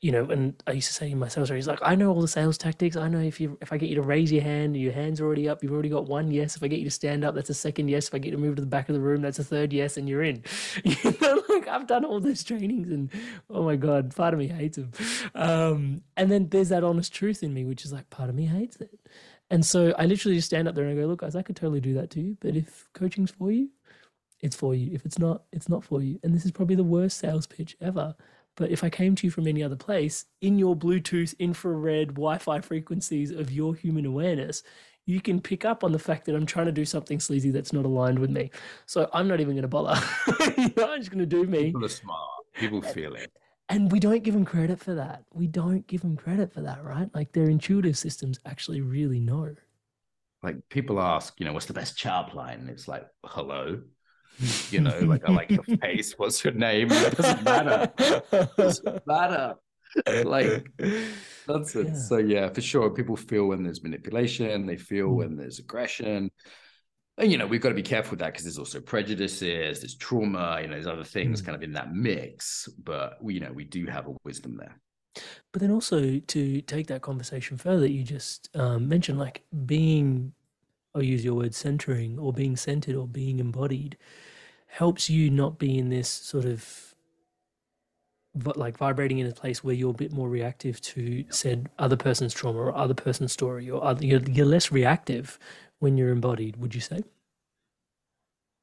you 0.00 0.10
know, 0.10 0.24
and 0.30 0.60
I 0.66 0.72
used 0.72 0.88
to 0.88 0.94
say 0.94 1.10
in 1.10 1.18
my 1.18 1.28
sales 1.28 1.50
he's 1.50 1.68
like, 1.68 1.78
I 1.82 1.94
know 1.94 2.10
all 2.10 2.22
the 2.22 2.28
sales 2.28 2.56
tactics. 2.56 2.96
I 2.96 3.08
know 3.08 3.18
if 3.18 3.38
you 3.38 3.58
if 3.60 3.70
I 3.70 3.76
get 3.76 3.90
you 3.90 3.96
to 3.96 4.02
raise 4.02 4.32
your 4.32 4.42
hand, 4.42 4.74
your 4.74 4.92
hand's 4.92 5.20
already 5.20 5.46
up, 5.46 5.62
you've 5.62 5.72
already 5.72 5.90
got 5.90 6.06
one 6.06 6.30
yes. 6.30 6.56
If 6.56 6.62
I 6.62 6.68
get 6.68 6.78
you 6.78 6.86
to 6.86 6.90
stand 6.90 7.22
up, 7.22 7.34
that's 7.34 7.50
a 7.50 7.54
second 7.54 7.88
yes. 7.88 8.08
If 8.08 8.14
I 8.14 8.18
get 8.18 8.30
you 8.30 8.36
to 8.36 8.42
move 8.42 8.56
to 8.56 8.62
the 8.62 8.66
back 8.66 8.88
of 8.88 8.94
the 8.94 9.00
room, 9.00 9.20
that's 9.20 9.38
a 9.38 9.44
third 9.44 9.74
yes, 9.74 9.96
and 9.96 10.08
you're 10.08 10.22
in. 10.22 10.42
You 10.84 11.14
know, 11.20 11.42
like 11.48 11.68
I've 11.68 11.86
done 11.86 12.04
all 12.04 12.20
those 12.20 12.42
trainings, 12.42 12.90
and 12.90 13.10
oh 13.50 13.62
my 13.62 13.76
god, 13.76 14.14
part 14.16 14.32
of 14.32 14.40
me 14.40 14.48
hates 14.48 14.76
them. 14.76 14.92
Um, 15.34 16.02
and 16.16 16.30
then 16.30 16.48
there's 16.48 16.70
that 16.70 16.82
honest 16.82 17.12
truth 17.12 17.42
in 17.42 17.52
me, 17.52 17.64
which 17.64 17.84
is 17.84 17.92
like 17.92 18.08
part 18.10 18.30
of 18.30 18.34
me 18.34 18.46
hates 18.46 18.76
it. 18.80 18.98
And 19.50 19.66
so 19.66 19.92
I 19.98 20.06
literally 20.06 20.36
just 20.36 20.46
stand 20.46 20.68
up 20.68 20.74
there 20.74 20.84
and 20.84 20.98
I 20.98 21.02
go, 21.02 21.08
look, 21.08 21.20
guys, 21.20 21.36
I 21.36 21.42
could 21.42 21.56
totally 21.56 21.80
do 21.80 21.94
that 21.94 22.10
to 22.10 22.20
you, 22.20 22.36
but 22.40 22.56
if 22.56 22.88
coaching's 22.94 23.32
for 23.32 23.50
you, 23.50 23.68
it's 24.40 24.56
for 24.56 24.74
you. 24.74 24.92
If 24.94 25.04
it's 25.04 25.18
not, 25.18 25.42
it's 25.52 25.68
not 25.68 25.84
for 25.84 26.00
you. 26.00 26.18
And 26.22 26.34
this 26.34 26.44
is 26.44 26.52
probably 26.52 26.76
the 26.76 26.84
worst 26.84 27.18
sales 27.18 27.46
pitch 27.46 27.76
ever. 27.80 28.14
But 28.60 28.70
if 28.70 28.84
I 28.84 28.90
came 28.90 29.14
to 29.14 29.26
you 29.26 29.30
from 29.30 29.48
any 29.48 29.62
other 29.62 29.74
place, 29.74 30.26
in 30.42 30.58
your 30.58 30.76
Bluetooth, 30.76 31.34
infrared, 31.38 32.08
Wi 32.08 32.36
Fi 32.36 32.60
frequencies 32.60 33.30
of 33.30 33.50
your 33.50 33.74
human 33.74 34.04
awareness, 34.04 34.62
you 35.06 35.22
can 35.22 35.40
pick 35.40 35.64
up 35.64 35.82
on 35.82 35.92
the 35.92 35.98
fact 35.98 36.26
that 36.26 36.34
I'm 36.36 36.44
trying 36.44 36.66
to 36.66 36.72
do 36.72 36.84
something 36.84 37.20
sleazy 37.20 37.50
that's 37.50 37.72
not 37.72 37.86
aligned 37.86 38.18
with 38.18 38.28
me. 38.28 38.50
So 38.84 39.08
I'm 39.14 39.26
not 39.28 39.40
even 39.40 39.54
going 39.54 39.62
to 39.62 39.68
bother. 39.68 39.98
you 40.58 40.74
know, 40.76 40.92
I'm 40.92 41.00
just 41.00 41.10
going 41.10 41.20
to 41.20 41.26
do 41.26 41.44
me. 41.44 41.64
People 41.64 41.86
are 41.86 41.88
smart. 41.88 42.28
People 42.52 42.82
feel 42.82 43.14
it. 43.14 43.32
And 43.70 43.90
we 43.90 43.98
don't 43.98 44.22
give 44.22 44.34
them 44.34 44.44
credit 44.44 44.78
for 44.78 44.94
that. 44.94 45.24
We 45.32 45.46
don't 45.46 45.86
give 45.86 46.02
them 46.02 46.14
credit 46.14 46.52
for 46.52 46.60
that, 46.60 46.84
right? 46.84 47.08
Like 47.14 47.32
their 47.32 47.48
intuitive 47.48 47.96
systems 47.96 48.40
actually 48.44 48.82
really 48.82 49.20
know. 49.20 49.54
Like 50.42 50.56
people 50.68 51.00
ask, 51.00 51.32
you 51.40 51.46
know, 51.46 51.54
what's 51.54 51.64
the 51.64 51.72
best 51.72 51.96
chart 51.96 52.34
line? 52.34 52.60
And 52.60 52.68
it's 52.68 52.88
like, 52.88 53.06
hello. 53.24 53.80
You 54.70 54.80
know, 54.80 54.98
like 55.00 55.22
I 55.26 55.32
like 55.32 55.50
your 55.50 55.64
face. 55.82 56.14
What's 56.18 56.42
your 56.44 56.54
name? 56.54 56.90
It 56.90 57.16
doesn't 57.16 57.42
matter. 57.44 57.92
It 57.98 58.56
doesn't 58.56 59.06
matter. 59.06 59.54
Like 60.24 60.66
that's 61.46 61.74
it. 61.76 61.88
Yeah. 61.88 61.94
So 61.94 62.18
yeah, 62.18 62.48
for 62.48 62.60
sure. 62.60 62.90
People 62.90 63.16
feel 63.16 63.46
when 63.46 63.62
there's 63.64 63.82
manipulation, 63.82 64.66
they 64.66 64.76
feel 64.76 65.08
Mm. 65.08 65.16
when 65.16 65.36
there's 65.36 65.58
aggression. 65.58 66.30
And 67.18 67.30
you 67.30 67.36
know, 67.36 67.46
we've 67.46 67.60
got 67.60 67.68
to 67.70 67.74
be 67.74 67.82
careful 67.82 68.12
with 68.12 68.20
that 68.20 68.28
because 68.32 68.44
there's 68.44 68.58
also 68.58 68.80
prejudices, 68.80 69.80
there's 69.80 69.96
trauma, 69.96 70.58
you 70.62 70.68
know, 70.68 70.74
there's 70.74 70.86
other 70.86 71.04
things 71.04 71.42
Mm. 71.42 71.46
kind 71.46 71.56
of 71.56 71.62
in 71.62 71.72
that 71.72 71.92
mix. 71.92 72.68
But 72.82 73.22
we, 73.22 73.34
you 73.34 73.40
know, 73.40 73.52
we 73.52 73.64
do 73.64 73.84
have 73.86 74.06
a 74.06 74.14
wisdom 74.24 74.56
there. 74.56 74.80
But 75.52 75.60
then 75.60 75.72
also 75.72 76.18
to 76.20 76.60
take 76.62 76.86
that 76.86 77.02
conversation 77.02 77.58
further, 77.58 77.86
you 77.86 78.04
just 78.04 78.48
um, 78.56 78.88
mentioned 78.88 79.18
like 79.18 79.42
being, 79.66 80.32
I'll 80.94 81.02
use 81.02 81.24
your 81.24 81.34
word 81.34 81.54
centering 81.54 82.18
or 82.18 82.32
being 82.32 82.56
centered 82.56 82.94
or 82.94 83.08
being 83.08 83.40
embodied 83.40 83.98
helps 84.70 85.10
you 85.10 85.30
not 85.30 85.58
be 85.58 85.78
in 85.78 85.88
this 85.88 86.08
sort 86.08 86.44
of 86.44 86.94
like 88.54 88.78
vibrating 88.78 89.18
in 89.18 89.26
a 89.26 89.32
place 89.32 89.64
where 89.64 89.74
you're 89.74 89.90
a 89.90 89.94
bit 89.94 90.12
more 90.12 90.28
reactive 90.28 90.80
to 90.80 91.24
said 91.30 91.68
other 91.80 91.96
person's 91.96 92.32
trauma 92.32 92.60
or 92.60 92.76
other 92.76 92.94
person's 92.94 93.32
story 93.32 93.68
or 93.68 93.82
other, 93.82 94.06
you're, 94.06 94.22
you're 94.22 94.46
less 94.46 94.70
reactive 94.70 95.38
when 95.80 95.96
you're 95.96 96.10
embodied, 96.12 96.56
would 96.56 96.74
you 96.74 96.80
say? 96.80 97.02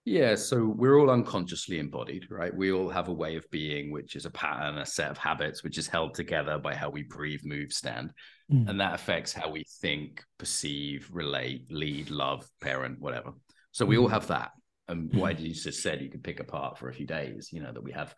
Yeah, 0.06 0.36
so 0.36 0.66
we're 0.66 0.98
all 0.98 1.10
unconsciously 1.10 1.80
embodied, 1.80 2.28
right? 2.32 2.56
We 2.56 2.72
all 2.72 2.88
have 2.88 3.10
a 3.10 3.14
way 3.14 3.36
of 3.36 3.50
being, 3.52 3.92
which 3.92 4.16
is 4.16 4.26
a 4.26 4.32
pattern, 4.32 4.78
a 4.78 4.86
set 4.86 5.12
of 5.12 5.18
habits, 5.18 5.66
which 5.66 5.78
is 5.78 5.90
held 5.90 6.14
together 6.14 6.58
by 6.58 6.74
how 6.74 6.90
we 6.90 7.04
breathe, 7.04 7.42
move, 7.44 7.74
stand. 7.74 8.14
Mm. 8.50 8.70
And 8.70 8.80
that 8.80 8.96
affects 8.96 9.34
how 9.34 9.50
we 9.50 9.66
think, 9.82 10.24
perceive, 10.38 11.10
relate, 11.12 11.70
lead, 11.70 12.10
love, 12.10 12.48
parent, 12.62 13.02
whatever. 13.02 13.32
So 13.74 13.86
we 13.86 13.98
all 13.98 14.08
have 14.08 14.28
that. 14.28 14.52
And 14.88 15.14
what 15.14 15.40
you 15.40 15.54
just 15.54 15.82
said, 15.84 16.02
you 16.02 16.10
could 16.10 16.24
pick 16.24 16.40
apart 16.40 16.78
for 16.78 16.90
a 16.90 16.94
few 16.94 17.06
days, 17.06 17.50
you 17.52 17.62
know, 17.62 17.74
that 17.74 17.84
we 17.84 17.92
have, 17.92 18.16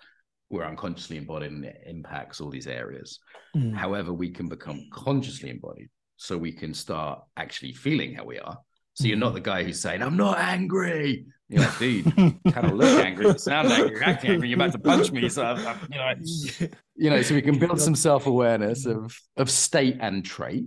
we're 0.50 0.66
unconsciously 0.66 1.18
embodied 1.18 1.52
and 1.52 1.66
it 1.66 1.82
impacts 1.86 2.40
all 2.42 2.50
these 2.50 2.68
areas. 2.68 3.20
Mm. 3.56 3.76
However, 3.76 4.14
we 4.14 4.30
can 4.30 4.48
become 4.48 4.88
consciously 4.92 5.50
embodied. 5.50 5.90
So 6.18 6.38
we 6.38 6.52
can 6.52 6.74
start 6.74 7.22
actually 7.38 7.74
feeling 7.74 8.14
how 8.14 8.26
we 8.26 8.40
are. 8.40 8.58
So 8.94 9.08
you're 9.08 9.18
not 9.18 9.34
the 9.34 9.40
guy 9.40 9.64
who's 9.64 9.80
saying, 9.80 10.02
I'm 10.04 10.18
not 10.18 10.38
angry. 10.38 11.26
You're 11.48 11.62
like, 11.62 11.80
dude, 11.80 12.06
kind 12.16 12.68
of 12.68 12.74
look 12.74 13.04
angry, 13.04 13.28
you 13.28 13.38
sound 13.38 13.72
angry, 13.72 13.92
you're 13.92 14.04
acting 14.04 14.32
angry, 14.32 14.50
you're 14.50 14.58
about 14.58 14.74
to 14.74 14.80
punch 14.80 15.12
me. 15.12 15.30
So, 15.30 15.44
I'm, 15.46 15.66
I'm- 15.66 15.88
you 15.90 15.98
know, 15.98 16.68
you 16.96 17.10
know, 17.10 17.22
so 17.22 17.34
we 17.36 17.42
can 17.42 17.58
build 17.58 17.80
some 17.80 17.96
self-awareness 17.96 18.86
of 18.86 19.18
of 19.38 19.50
state 19.50 19.98
and 20.02 20.26
trait. 20.26 20.66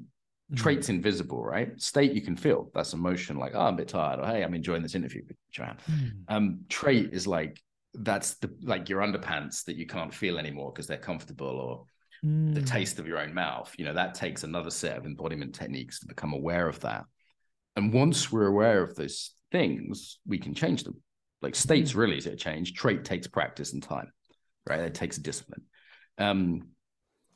Trait's 0.57 0.89
invisible, 0.89 1.43
right? 1.43 1.81
State 1.81 2.13
you 2.13 2.21
can 2.21 2.37
feel. 2.37 2.71
That's 2.75 2.93
emotion, 2.93 3.39
like, 3.39 3.53
oh, 3.55 3.61
I'm 3.61 3.75
a 3.75 3.79
bit 3.79 3.89
tired, 3.89 4.21
or 4.21 4.27
hey, 4.27 4.43
I'm 4.43 4.55
enjoying 4.55 4.83
this 4.83 4.95
interview 4.95 5.23
Joanne. 5.51 5.79
Mm. 5.91 6.11
Um, 6.29 6.61
trait 6.69 7.11
is 7.13 7.27
like 7.27 7.61
that's 7.95 8.35
the 8.35 8.51
like 8.63 8.89
your 8.89 9.01
underpants 9.01 9.65
that 9.65 9.77
you 9.77 9.87
can't 9.87 10.13
feel 10.13 10.39
anymore 10.39 10.73
because 10.73 10.87
they're 10.87 10.97
comfortable, 10.99 11.47
or 11.47 11.85
the 12.23 12.61
Mm. 12.61 12.67
taste 12.67 12.99
of 12.99 13.09
your 13.09 13.19
own 13.19 13.35
mouth. 13.35 13.75
You 13.79 13.85
know, 13.85 13.95
that 13.95 14.15
takes 14.15 14.45
another 14.45 14.71
set 14.71 14.97
of 14.97 15.07
embodiment 15.07 15.55
techniques 15.55 15.99
to 16.01 16.07
become 16.07 16.33
aware 16.33 16.69
of 16.69 16.79
that. 16.81 17.05
And 17.75 17.93
once 17.93 18.31
we're 18.31 18.47
aware 18.47 18.83
of 18.83 18.95
those 18.95 19.33
things, 19.51 20.19
we 20.27 20.39
can 20.39 20.55
change 20.55 20.85
them. 20.85 21.03
Like 21.41 21.57
states 21.57 21.95
really 21.95 22.19
easy 22.19 22.31
to 22.31 22.37
change. 22.37 22.75
Trait 22.75 23.05
takes 23.05 23.27
practice 23.27 23.73
and 23.73 23.83
time, 23.83 24.13
right? 24.69 24.81
It 24.81 24.95
takes 24.95 25.17
discipline. 25.19 25.63
Um, 26.19 26.69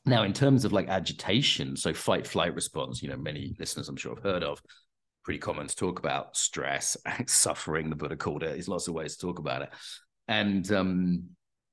now, 0.07 0.23
in 0.23 0.33
terms 0.33 0.64
of 0.64 0.73
like 0.73 0.88
agitation, 0.88 1.77
so 1.77 1.92
fight 1.92 2.27
flight 2.27 2.55
response, 2.55 3.03
you 3.03 3.09
know, 3.09 3.16
many 3.16 3.57
listeners 3.59 3.88
I'm 3.88 3.97
sure 3.97 4.14
have 4.14 4.23
heard 4.23 4.45
of, 4.45 4.62
pretty 5.25 5.40
common 5.40 5.66
to 5.66 5.75
talk 5.75 5.99
about 5.99 6.37
stress, 6.37 6.97
suffering, 7.27 7.90
the 7.90 7.97
Buddha 7.97 8.16
called 8.16 8.45
it. 8.45 8.53
There's 8.53 8.69
lots 8.69 8.87
of 8.87 8.95
ways 8.95 9.16
to 9.16 9.27
talk 9.27 9.40
about 9.40 9.62
it. 9.62 9.71
And 10.29 10.71
um, 10.71 11.25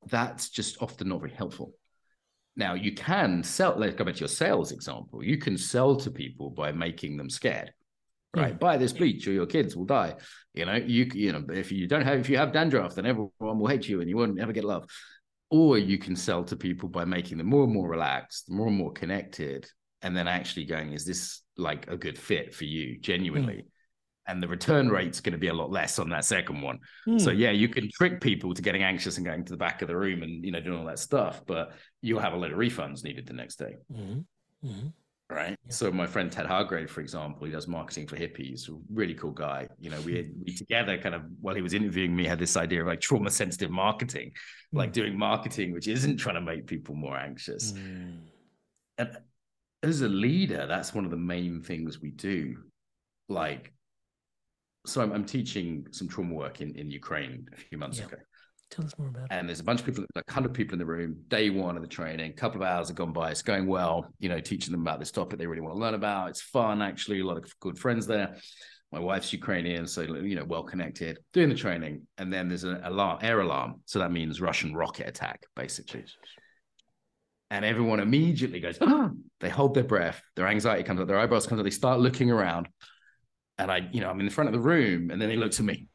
that's 0.08 0.50
just 0.50 0.82
often 0.82 1.10
not 1.10 1.22
very 1.22 1.34
helpful. 1.34 1.74
Now, 2.56 2.74
you 2.74 2.94
can 2.94 3.44
sell, 3.44 3.76
let's 3.78 3.96
go 3.96 4.04
back 4.04 4.16
to 4.16 4.22
your 4.22 4.28
sales 4.28 4.72
example. 4.72 5.24
You 5.24 5.38
can 5.38 5.58
sell 5.58 5.96
to 5.98 6.10
people 6.10 6.50
by 6.50 6.72
making 6.72 7.18
them 7.18 7.30
scared, 7.30 7.72
right? 8.36 8.60
Buy 8.60 8.78
this 8.78 8.94
bleach 8.94 9.28
or 9.28 9.32
your 9.32 9.46
kids 9.48 9.76
will 9.76 9.86
die. 9.86 10.16
You 10.54 10.66
know, 10.66 10.76
you 10.76 11.10
you 11.14 11.32
know, 11.32 11.44
if 11.52 11.72
you 11.72 11.88
don't 11.88 12.04
have, 12.04 12.20
if 12.20 12.30
you 12.30 12.38
have 12.38 12.52
dandruff, 12.52 12.96
then 12.96 13.06
everyone 13.08 13.60
will 13.60 13.68
hate 13.68 13.88
you 13.88 14.02
and 14.02 14.10
you 14.10 14.18
won't 14.18 14.40
ever 14.40 14.54
get 14.54 14.64
love. 14.64 14.88
Or 15.54 15.78
you 15.78 16.00
can 16.00 16.16
sell 16.16 16.44
to 16.46 16.56
people 16.56 16.90
by 16.90 17.06
making 17.06 17.38
them 17.38 17.46
more 17.46 17.64
and 17.64 17.72
more 17.72 17.88
relaxed, 17.88 18.50
more 18.50 18.66
and 18.66 18.76
more 18.76 18.92
connected, 18.92 19.70
and 20.02 20.18
then 20.18 20.28
actually 20.28 20.66
going, 20.66 20.94
is 20.94 21.06
this 21.06 21.42
like 21.58 21.88
a 21.88 21.96
good 21.96 22.18
fit 22.18 22.56
for 22.56 22.64
you 22.64 22.98
genuinely? 23.00 23.68
And 24.26 24.42
the 24.42 24.48
return 24.48 24.90
rate's 24.90 25.20
going 25.20 25.34
to 25.34 25.38
be 25.38 25.50
a 25.50 25.54
lot 25.54 25.70
less 25.70 26.00
on 26.00 26.10
that 26.10 26.26
second 26.26 26.62
one. 26.62 26.80
So 27.20 27.30
Mm. 27.30 27.38
yeah, 27.38 27.52
you 27.52 27.70
can 27.70 27.88
trick 27.92 28.20
people 28.20 28.56
to 28.56 28.64
getting 28.64 28.82
anxious 28.82 29.18
and 29.18 29.26
going 29.28 29.46
to 29.46 29.54
the 29.54 29.58
back 29.58 29.84
of 29.84 29.88
the 29.90 29.96
room 29.96 30.24
and 30.24 30.44
you 30.44 30.52
know 30.52 30.60
doing 30.60 30.80
all 30.80 30.86
that 30.88 30.98
stuff, 30.98 31.46
but 31.46 31.74
you'll 32.02 32.20
have 32.22 32.34
a 32.34 32.38
lot 32.38 32.52
of 32.52 32.58
refunds 32.58 33.04
needed 33.04 33.28
the 33.28 33.34
next 33.34 33.58
day, 33.58 33.76
Mhm. 33.92 34.92
Right? 35.34 35.58
Yeah. 35.66 35.72
So 35.74 35.92
my 35.92 36.06
friend 36.06 36.32
Tad 36.32 36.46
Hargrave, 36.46 36.90
for 36.92 37.02
example, 37.02 37.46
he 37.46 37.52
does 37.52 37.68
marketing 37.68 38.08
for 38.08 38.16
hippies, 38.16 38.70
a 38.70 38.78
really 38.92 39.14
cool 39.16 39.32
guy. 39.32 39.68
You 39.80 39.90
know, 39.90 40.00
we 40.02 40.30
we 40.46 40.54
together 40.54 40.98
kind 40.98 41.16
of 41.16 41.24
while 41.42 41.56
he 41.56 41.62
was 41.62 41.74
interviewing 41.74 42.16
me 42.16 42.26
had 42.26 42.40
this 42.40 42.56
idea 42.56 42.82
of 42.82 42.88
like 42.88 43.02
trauma 43.02 43.30
sensitive 43.32 43.72
marketing, 43.72 44.32
like 44.72 44.94
doing 44.94 45.18
marketing 45.18 45.74
which 45.74 45.88
isn't 45.88 46.18
trying 46.18 46.36
to 46.36 46.42
make 46.42 46.68
people 46.68 46.96
more 46.96 47.18
anxious. 47.18 47.74
Mm. 47.74 48.18
And 48.98 49.18
as 49.82 50.02
a 50.02 50.08
leader, 50.08 50.66
that's 50.68 50.94
one 50.94 51.06
of 51.06 51.12
the 51.12 51.18
main 51.18 51.62
things 51.62 52.00
we 52.02 52.12
do. 52.12 52.56
Like, 53.28 53.74
so 54.86 55.02
I'm, 55.02 55.12
I'm 55.12 55.26
teaching 55.26 55.88
some 55.92 56.08
trauma 56.08 56.34
work 56.34 56.62
in, 56.62 56.76
in 56.76 56.92
Ukraine 56.92 57.48
a 57.54 57.58
few 57.58 57.78
months 57.78 58.00
Yeah. 58.00 58.06
ago. 58.06 58.18
Tell 58.74 58.86
us 58.86 58.98
more 58.98 59.10
about 59.10 59.26
it. 59.26 59.28
And 59.30 59.48
there's 59.48 59.60
a 59.60 59.64
bunch 59.64 59.82
of 59.82 59.86
people, 59.86 60.04
like 60.16 60.28
100 60.28 60.52
people 60.52 60.74
in 60.74 60.80
the 60.80 60.86
room, 60.86 61.16
day 61.28 61.52
one 61.52 61.76
of 61.76 61.84
the 61.84 61.88
training, 61.88 62.32
a 62.32 62.34
couple 62.34 62.60
of 62.60 62.68
hours 62.68 62.88
have 62.88 62.98
gone 62.98 63.14
by. 63.14 63.30
It's 63.30 63.44
going 63.44 63.68
well, 63.68 64.08
you 64.18 64.30
know, 64.30 64.40
teaching 64.40 64.72
them 64.72 64.82
about 64.82 64.98
this 64.98 65.12
topic 65.12 65.38
they 65.38 65.46
really 65.46 65.62
want 65.62 65.76
to 65.76 65.80
learn 65.80 65.94
about. 65.94 66.30
It's 66.30 66.42
fun, 66.42 66.82
actually, 66.82 67.20
a 67.20 67.26
lot 67.26 67.38
of 67.38 67.60
good 67.60 67.78
friends 67.78 68.08
there. 68.08 68.36
My 68.92 69.00
wife's 69.00 69.32
Ukrainian, 69.32 69.86
so, 69.86 70.02
you 70.02 70.36
know, 70.36 70.44
well 70.44 70.64
connected, 70.64 71.20
doing 71.34 71.50
the 71.50 71.56
training. 71.56 72.08
And 72.18 72.34
then 72.34 72.48
there's 72.48 72.64
an 72.64 72.82
alarm, 72.84 73.20
air 73.22 73.42
alarm. 73.42 73.82
So 73.86 74.00
that 74.00 74.12
means 74.12 74.42
Russian 74.42 74.74
rocket 74.74 75.08
attack, 75.08 75.44
basically. 75.56 76.06
And 77.52 77.64
everyone 77.64 78.00
immediately 78.00 78.60
goes, 78.60 78.80
ah! 78.82 79.12
they 79.40 79.50
hold 79.50 79.76
their 79.76 79.84
breath, 79.84 80.20
their 80.36 80.48
anxiety 80.48 80.82
comes 80.82 81.00
up, 81.00 81.08
their 81.08 81.20
eyebrows 81.20 81.46
comes 81.46 81.60
up, 81.60 81.64
they 81.64 81.70
start 81.70 82.00
looking 82.00 82.32
around. 82.32 82.70
And 83.60 83.72
I, 83.72 83.88
you 83.92 84.02
know, 84.02 84.10
I'm 84.10 84.20
in 84.20 84.26
the 84.26 84.32
front 84.32 84.48
of 84.48 84.54
the 84.54 84.68
room 84.68 85.12
and 85.12 85.22
then 85.22 85.30
they 85.30 85.36
look 85.36 85.52
to 85.54 85.64
me, 85.64 85.88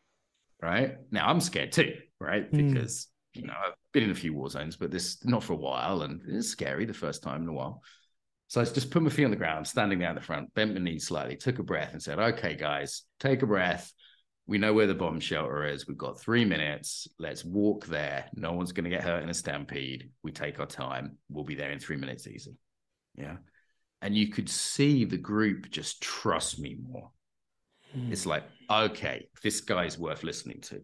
right? 0.62 0.94
Now 1.10 1.28
I'm 1.28 1.40
scared 1.40 1.72
too, 1.72 1.94
right? 2.20 2.50
Mm. 2.52 2.72
Because, 2.72 3.08
you 3.34 3.46
know, 3.46 3.54
I've 3.54 3.74
been 3.92 4.04
in 4.04 4.10
a 4.10 4.14
few 4.14 4.34
war 4.34 4.48
zones, 4.48 4.76
but 4.76 4.90
this 4.90 5.24
not 5.24 5.44
for 5.44 5.52
a 5.52 5.56
while. 5.56 6.02
And 6.02 6.20
it's 6.26 6.48
scary 6.48 6.84
the 6.84 6.94
first 6.94 7.22
time 7.22 7.42
in 7.42 7.48
a 7.48 7.52
while. 7.52 7.82
So 8.48 8.60
I 8.60 8.64
just 8.64 8.90
put 8.90 9.02
my 9.02 9.10
feet 9.10 9.24
on 9.24 9.30
the 9.30 9.36
ground, 9.36 9.66
standing 9.66 9.98
there 9.98 10.08
at 10.08 10.14
the 10.14 10.22
front, 10.22 10.54
bent 10.54 10.72
my 10.72 10.80
knees 10.80 11.06
slightly, 11.06 11.36
took 11.36 11.58
a 11.58 11.62
breath 11.62 11.92
and 11.92 12.02
said, 12.02 12.18
okay, 12.18 12.56
guys, 12.56 13.02
take 13.20 13.42
a 13.42 13.46
breath. 13.46 13.92
We 14.46 14.56
know 14.56 14.72
where 14.72 14.86
the 14.86 14.94
bomb 14.94 15.20
shelter 15.20 15.66
is. 15.66 15.86
We've 15.86 15.98
got 15.98 16.18
three 16.18 16.46
minutes. 16.46 17.06
Let's 17.18 17.44
walk 17.44 17.84
there. 17.84 18.24
No 18.34 18.52
one's 18.54 18.72
going 18.72 18.84
to 18.84 18.90
get 18.90 19.04
hurt 19.04 19.22
in 19.22 19.28
a 19.28 19.34
stampede. 19.34 20.08
We 20.22 20.32
take 20.32 20.58
our 20.58 20.66
time. 20.66 21.18
We'll 21.28 21.44
be 21.44 21.54
there 21.54 21.70
in 21.70 21.78
three 21.78 21.98
minutes 21.98 22.26
easy. 22.26 22.56
Yeah. 23.14 23.36
And 24.00 24.16
you 24.16 24.28
could 24.28 24.48
see 24.48 25.04
the 25.04 25.18
group 25.18 25.68
just 25.70 26.00
trust 26.00 26.58
me 26.58 26.78
more. 26.80 27.10
Mm. 27.94 28.10
It's 28.10 28.24
like, 28.24 28.44
okay, 28.70 29.28
this 29.42 29.60
guy's 29.60 29.98
worth 29.98 30.22
listening 30.22 30.62
to. 30.62 30.80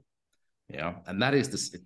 Yeah. 0.68 0.94
And 1.06 1.22
that 1.22 1.34
is 1.34 1.48
the 1.50 1.80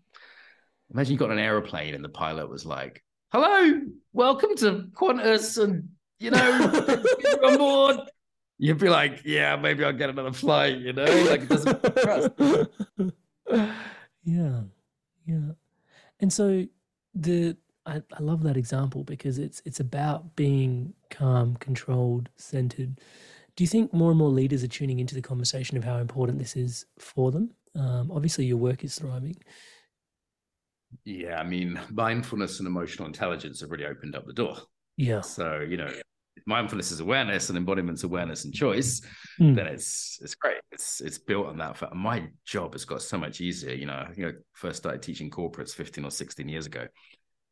imagine 0.90 1.12
you 1.12 1.18
got 1.18 1.30
an 1.30 1.38
aeroplane 1.38 1.94
and 1.94 2.04
the 2.04 2.08
pilot 2.08 2.48
was 2.48 2.64
like, 2.64 3.04
hello, 3.32 3.80
welcome 4.12 4.56
to 4.56 4.88
Qantas. 4.94 5.62
And, 5.62 5.90
you 6.18 6.30
know, 6.30 7.02
you're 7.22 7.46
on 7.46 7.58
board. 7.58 7.96
You'd 8.60 8.78
be 8.78 8.88
like, 8.88 9.22
yeah, 9.24 9.54
maybe 9.54 9.84
I'll 9.84 9.92
get 9.92 10.10
another 10.10 10.32
flight, 10.32 10.78
you 10.78 10.92
know, 10.92 11.04
like 11.04 11.42
it 11.42 11.48
doesn't 11.48 11.80
trust. 11.96 12.30
yeah, 14.24 14.62
yeah. 15.24 15.52
And 16.18 16.32
so 16.32 16.66
the 17.14 17.56
I, 17.86 18.02
I 18.12 18.22
love 18.22 18.42
that 18.42 18.56
example 18.56 19.04
because 19.04 19.38
it's 19.38 19.62
it's 19.64 19.78
about 19.78 20.34
being 20.34 20.92
calm, 21.08 21.56
controlled, 21.56 22.30
centered. 22.36 23.00
Do 23.54 23.62
you 23.62 23.68
think 23.68 23.92
more 23.92 24.10
and 24.10 24.18
more 24.18 24.28
leaders 24.28 24.64
are 24.64 24.68
tuning 24.68 24.98
into 24.98 25.14
the 25.14 25.22
conversation 25.22 25.76
of 25.76 25.84
how 25.84 25.98
important 25.98 26.40
this 26.40 26.56
is 26.56 26.84
for 26.98 27.30
them? 27.30 27.50
Um, 27.78 28.10
obviously, 28.10 28.44
your 28.46 28.56
work 28.56 28.82
is 28.84 28.98
thriving. 28.98 29.36
Yeah, 31.04 31.38
I 31.38 31.44
mean, 31.44 31.78
mindfulness 31.90 32.58
and 32.58 32.66
emotional 32.66 33.06
intelligence 33.06 33.60
have 33.60 33.70
really 33.70 33.86
opened 33.86 34.16
up 34.16 34.26
the 34.26 34.32
door. 34.32 34.56
Yeah. 34.96 35.20
So, 35.20 35.60
you 35.60 35.76
know, 35.76 35.90
mindfulness 36.46 36.90
is 36.90 37.00
awareness 37.00 37.50
and 37.50 37.58
embodiment's 37.58 38.04
awareness 38.04 38.44
and 38.44 38.54
choice, 38.54 39.00
Mm. 39.38 39.54
then 39.54 39.66
it's 39.68 40.18
it's 40.22 40.34
great. 40.34 40.56
It's 40.72 41.00
it's 41.00 41.18
built 41.18 41.46
on 41.46 41.58
that. 41.58 41.76
fact. 41.76 41.94
My 41.94 42.26
job 42.44 42.72
has 42.72 42.84
got 42.84 43.02
so 43.02 43.16
much 43.18 43.40
easier. 43.40 43.72
You 43.74 43.86
know, 43.86 44.04
I 44.08 44.12
think 44.12 44.26
I 44.26 44.30
first 44.54 44.78
started 44.78 45.00
teaching 45.02 45.30
corporates 45.30 45.72
15 45.74 46.04
or 46.04 46.10
16 46.10 46.48
years 46.48 46.66
ago. 46.66 46.86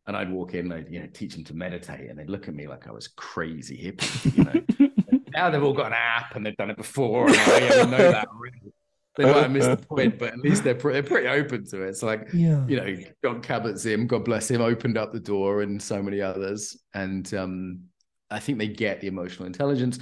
And 0.09 0.17
I'd 0.17 0.31
walk 0.33 0.55
in, 0.55 0.73
and 0.73 0.75
I'd 0.75 0.91
you 0.93 1.01
know, 1.01 1.09
teach 1.13 1.35
them 1.35 1.45
to 1.45 1.55
meditate, 1.55 2.09
and 2.11 2.19
they'd 2.19 2.31
look 2.31 2.49
at 2.49 2.55
me 2.55 2.67
like 2.69 2.87
I 2.89 2.93
was 2.93 3.09
crazy 3.09 3.77
hippie, 3.77 4.37
you 4.37 4.45
know. 4.45 5.21
now 5.33 5.51
they've 5.51 5.63
all 5.63 5.73
got 5.73 5.89
an 5.89 5.95
app 5.95 6.35
and 6.37 6.47
they've 6.47 6.57
done 6.57 6.71
it 6.71 6.77
before. 6.77 7.27
And 7.29 7.37
I 7.37 7.85
know 7.85 7.97
that 8.13 8.29
already. 8.29 8.73
They 9.17 9.25
might 9.25 9.43
have 9.43 9.51
missed 9.51 9.71
the 9.71 9.77
point, 9.89 10.19
but 10.19 10.35
at 10.35 10.39
least 10.39 10.63
they're, 10.65 10.75
pre- 10.75 10.93
they're 10.93 11.03
pretty 11.03 11.27
open 11.29 11.65
to 11.67 11.83
it. 11.83 11.89
It's 11.89 12.03
like, 12.03 12.29
Yeah. 12.35 12.67
you 12.69 12.77
know, 12.77 12.97
Jon 13.25 13.43
Kabat-Zinn, 13.43 14.07
God 14.07 14.25
bless 14.25 14.51
him, 14.51 14.61
opened 14.61 14.99
up 14.99 15.13
the 15.13 15.21
door 15.21 15.63
and 15.63 15.81
so 15.83 16.03
many 16.03 16.21
others. 16.21 16.77
And 16.95 17.33
um, 17.35 17.81
I 18.31 18.39
think 18.41 18.59
they 18.59 18.69
get 18.69 19.01
the 19.01 19.07
emotional 19.07 19.47
intelligence. 19.47 19.99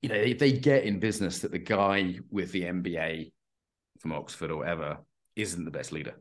You 0.00 0.08
know, 0.10 0.14
if 0.14 0.38
they 0.38 0.52
get 0.52 0.84
in 0.84 1.00
business 1.00 1.40
that 1.40 1.50
the 1.52 1.58
guy 1.58 2.18
with 2.30 2.52
the 2.52 2.62
MBA 2.62 3.32
from 4.00 4.12
Oxford 4.12 4.50
or 4.50 4.58
whatever 4.58 4.98
isn't 5.36 5.64
the 5.64 5.70
best 5.70 5.92
leader. 5.92 6.14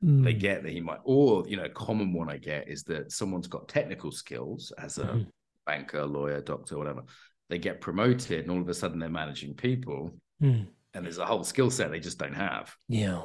They 0.00 0.34
Mm. 0.34 0.40
get 0.40 0.62
that 0.64 0.72
he 0.72 0.80
might, 0.80 0.98
or, 1.04 1.44
you 1.46 1.56
know, 1.56 1.64
a 1.64 1.68
common 1.68 2.12
one 2.12 2.28
I 2.28 2.36
get 2.36 2.68
is 2.68 2.82
that 2.84 3.12
someone's 3.12 3.46
got 3.46 3.68
technical 3.68 4.10
skills 4.10 4.72
as 4.76 4.98
a 4.98 5.04
Mhm. 5.04 5.26
banker, 5.64 6.04
lawyer, 6.04 6.40
doctor, 6.40 6.76
whatever. 6.76 7.02
They 7.48 7.58
get 7.58 7.80
promoted 7.80 8.40
and 8.42 8.50
all 8.50 8.60
of 8.60 8.68
a 8.68 8.74
sudden 8.74 8.98
they're 8.98 9.08
managing 9.08 9.54
people 9.54 10.18
Mm. 10.42 10.66
And 10.94 11.04
there's 11.04 11.18
a 11.18 11.26
whole 11.26 11.44
skill 11.44 11.70
set 11.70 11.90
they 11.90 12.00
just 12.00 12.18
don't 12.18 12.34
have. 12.34 12.74
Yeah. 12.88 13.22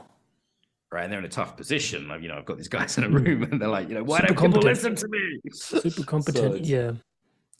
Right. 0.91 1.03
And 1.03 1.11
they're 1.11 1.19
in 1.19 1.25
a 1.25 1.29
tough 1.29 1.57
position. 1.57 2.07
Like, 2.07 2.21
you 2.21 2.29
know, 2.29 2.37
I've 2.37 2.45
got 2.45 2.57
these 2.57 2.69
guys 2.69 2.97
in 2.97 3.03
a 3.03 3.09
room 3.09 3.43
and 3.43 3.59
they're 3.61 3.67
like, 3.67 3.89
you 3.89 3.95
know, 3.95 4.03
why 4.03 4.19
Super 4.21 4.33
don't 4.33 4.51
people 4.53 4.61
listen 4.61 4.95
to 4.95 5.07
me? 5.09 5.39
Super 5.51 6.03
competent. 6.03 6.55
it's- 6.55 6.69
yeah. 6.69 6.91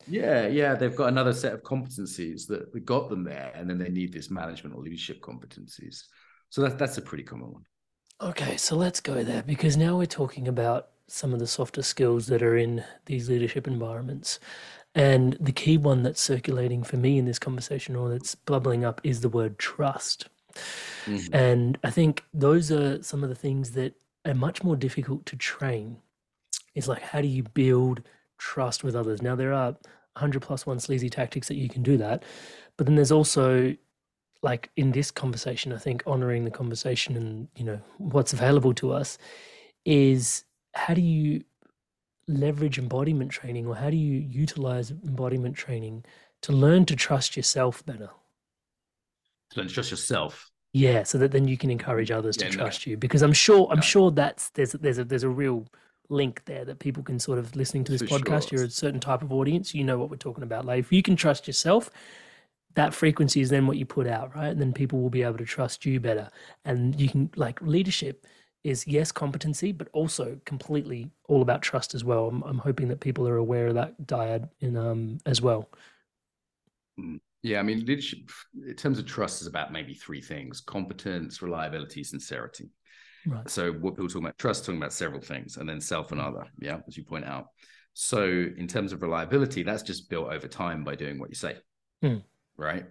Yeah, 0.10 0.48
yeah. 0.48 0.76
They've 0.76 0.96
got 0.96 1.10
another 1.10 1.34
set 1.34 1.52
of 1.54 1.64
competencies 1.64 2.48
that, 2.48 2.72
that 2.72 2.86
got 2.86 3.10
them 3.10 3.26
there. 3.26 3.52
And 3.54 3.70
then 3.70 3.78
they 3.78 3.90
need 3.90 4.14
this 4.14 4.32
management 4.32 4.74
or 4.76 4.82
leadership 4.82 5.20
competencies. 5.22 6.04
So 6.50 6.62
that's 6.62 6.76
that's 6.76 6.98
a 6.98 7.02
pretty 7.02 7.24
common 7.26 7.52
one. 7.52 7.64
Okay, 8.22 8.56
so 8.56 8.78
let's 8.78 9.02
go 9.02 9.22
there 9.24 9.44
because 9.44 9.76
now 9.76 9.98
we're 9.98 10.06
talking 10.06 10.48
about 10.48 10.88
some 11.08 11.34
of 11.34 11.40
the 11.40 11.48
softer 11.48 11.82
skills 11.82 12.28
that 12.28 12.42
are 12.42 12.56
in 12.58 12.84
these 13.06 13.30
leadership 13.30 13.68
environments. 13.68 14.40
And 14.98 15.38
the 15.40 15.52
key 15.52 15.78
one 15.78 16.02
that's 16.02 16.20
circulating 16.20 16.84
for 16.84 16.98
me 16.98 17.20
in 17.20 17.26
this 17.26 17.38
conversation 17.40 17.96
or 17.96 18.10
that's 18.10 18.34
bubbling 18.34 18.84
up 18.84 19.00
is 19.04 19.22
the 19.22 19.30
word 19.30 19.60
trust. 19.60 20.28
Mhm. 21.06 21.30
And 21.34 21.78
I 21.84 21.92
think 21.92 22.24
those 22.34 22.72
are 22.72 23.02
some 23.04 23.24
of 23.24 23.30
the 23.30 23.36
things 23.36 23.72
that 23.72 23.94
are 24.26 24.34
much 24.34 24.64
more 24.64 24.76
difficult 24.76 25.26
to 25.28 25.36
train. 25.36 25.98
It's 26.74 26.88
like, 26.88 27.02
how 27.02 27.22
do 27.22 27.28
you 27.28 27.44
build 27.44 28.02
trust 28.40 28.84
with 28.84 28.96
others? 28.96 29.22
Now, 29.22 29.36
there 29.36 29.54
are 29.54 29.78
100 30.16 30.42
plus 30.42 30.66
one 30.66 30.80
sleazy 30.80 31.10
tactics 31.10 31.48
that 31.48 31.56
you 31.58 31.70
can 31.70 31.84
do 31.84 31.96
that. 31.98 32.24
But 32.76 32.88
then 32.88 32.96
there's 32.96 33.12
also, 33.12 33.76
like 34.42 34.72
in 34.76 34.94
this 34.94 35.12
conversation, 35.12 35.72
I 35.74 35.78
think 35.78 36.02
honoring 36.08 36.44
the 36.44 36.52
conversation 36.52 37.16
and, 37.16 37.48
you 37.56 37.64
know, 37.64 37.80
what's 38.00 38.34
available 38.34 38.74
to 38.76 38.94
us 38.94 39.20
is 39.86 40.44
how 40.74 40.96
do 40.96 41.02
you 41.02 41.44
leverage 42.28 42.78
embodiment 42.78 43.32
training 43.32 43.66
or 43.68 43.76
how 43.76 43.90
do 43.90 43.98
you 43.98 44.20
utilize 44.20 44.92
embodiment 44.92 45.56
training 45.56 46.04
to 46.42 46.52
learn 46.52 46.86
to 46.86 46.96
trust 46.96 47.38
yourself 47.38 47.86
better? 47.86 48.10
To 49.52 49.60
learn 49.60 49.68
to 49.68 49.74
trust 49.74 49.92
yourself. 49.92 50.52
Yeah, 50.74 51.04
so 51.04 51.18
that 51.20 51.32
then 51.32 51.48
you 51.48 51.58
can 51.58 51.72
encourage 51.72 52.12
others 52.12 52.38
Yeah, 52.40 52.50
to 52.50 52.58
no. 52.58 52.64
trust 52.64 52.86
you 52.86 52.98
because 52.98 53.22
I'm 53.22 53.34
sure 53.34 53.68
I'm 53.72 53.78
No. 53.78 53.82
sure 53.82 54.12
that's 54.12 54.50
there's 54.52 54.74
a- 54.74 54.78
there's 54.78 54.98
a 55.00 55.06
there's 55.06 55.24
a 55.24 55.30
real 55.30 55.66
link 56.10 56.44
there 56.46 56.64
that 56.66 56.80
people 56.80 57.04
can 57.04 57.20
sort 57.20 57.40
of 57.40 57.56
listening 57.56 57.84
to 57.86 57.92
this 57.92 58.02
For 58.02 58.20
podcast. 58.20 58.50
sure. 58.50 58.60
You're 58.60 58.68
a 58.68 58.70
certain 58.70 59.00
type 59.00 59.22
of 59.22 59.34
audience, 59.34 59.74
you 59.74 59.84
know 59.84 59.98
what 59.98 60.10
we're 60.10 60.18
talking 60.18 60.44
about. 60.44 60.66
Like 60.66 60.80
if 60.80 60.92
you 60.92 61.02
can 61.02 61.16
trust 61.16 61.48
yourself, 61.48 61.90
that 62.76 62.94
frequency 62.94 63.42
is 63.42 63.50
then 63.50 63.68
what 63.68 63.78
you 63.78 63.86
put 63.86 64.06
out, 64.08 64.36
right? 64.36 64.48
And 64.50 64.62
then 64.62 64.72
people 64.72 65.02
will 65.02 65.10
be 65.10 65.24
able 65.24 65.38
to 65.38 65.46
trust 65.46 65.86
you 65.86 66.00
better. 66.00 66.30
And 66.64 67.00
you 67.00 67.10
can 67.10 67.30
like 67.36 67.62
leadership 67.62 68.26
is 68.64 68.86
yes 68.88 69.12
competency, 69.12 69.72
but 69.72 69.88
also 69.94 70.40
completely 70.46 71.10
all 71.28 71.42
about 71.42 71.62
trust 71.62 71.96
as 71.96 72.04
well. 72.04 72.28
I'm, 72.28 72.44
I'm 72.44 72.58
hoping 72.58 72.88
that 72.90 73.00
people 73.00 73.28
are 73.28 73.38
aware 73.38 73.68
of 73.68 73.76
that 73.76 74.02
dyad 74.06 74.50
in 74.60 74.76
um 74.78 75.20
as 75.26 75.42
well. 75.42 75.70
Yeah, 77.44 77.60
I 77.60 77.64
mean, 77.64 77.86
leadership 77.86 78.20
in 78.68 78.76
terms 78.76 79.00
of 79.00 79.06
trust 79.06 79.42
is 79.42 79.48
about 79.48 79.72
maybe 79.72 79.94
three 79.94 80.22
things: 80.22 80.62
competence, 80.62 81.42
reliability, 81.42 82.04
sincerity. 82.04 82.70
Right. 83.26 83.50
So 83.50 83.72
what 83.74 83.96
people 83.96 84.08
talking 84.08 84.24
about 84.24 84.38
trust, 84.38 84.66
talking 84.66 84.80
about 84.80 84.94
several 84.94 85.22
things, 85.22 85.58
and 85.58 85.68
then 85.68 85.82
self 85.82 86.12
and 86.12 86.22
other. 86.22 86.46
Yeah, 86.60 86.80
as 86.88 86.98
you 86.98 87.04
point 87.04 87.26
out. 87.26 87.48
So 87.94 88.24
in 88.24 88.68
terms 88.68 88.94
of 88.94 89.02
reliability, 89.02 89.64
that's 89.64 89.84
just 89.84 90.10
built 90.10 90.32
over 90.32 90.48
time 90.48 90.84
by 90.84 90.96
doing 90.96 91.20
what 91.20 91.30
you 91.30 91.36
say. 91.36 91.58
Hmm. 92.02 92.18
Right. 92.56 92.86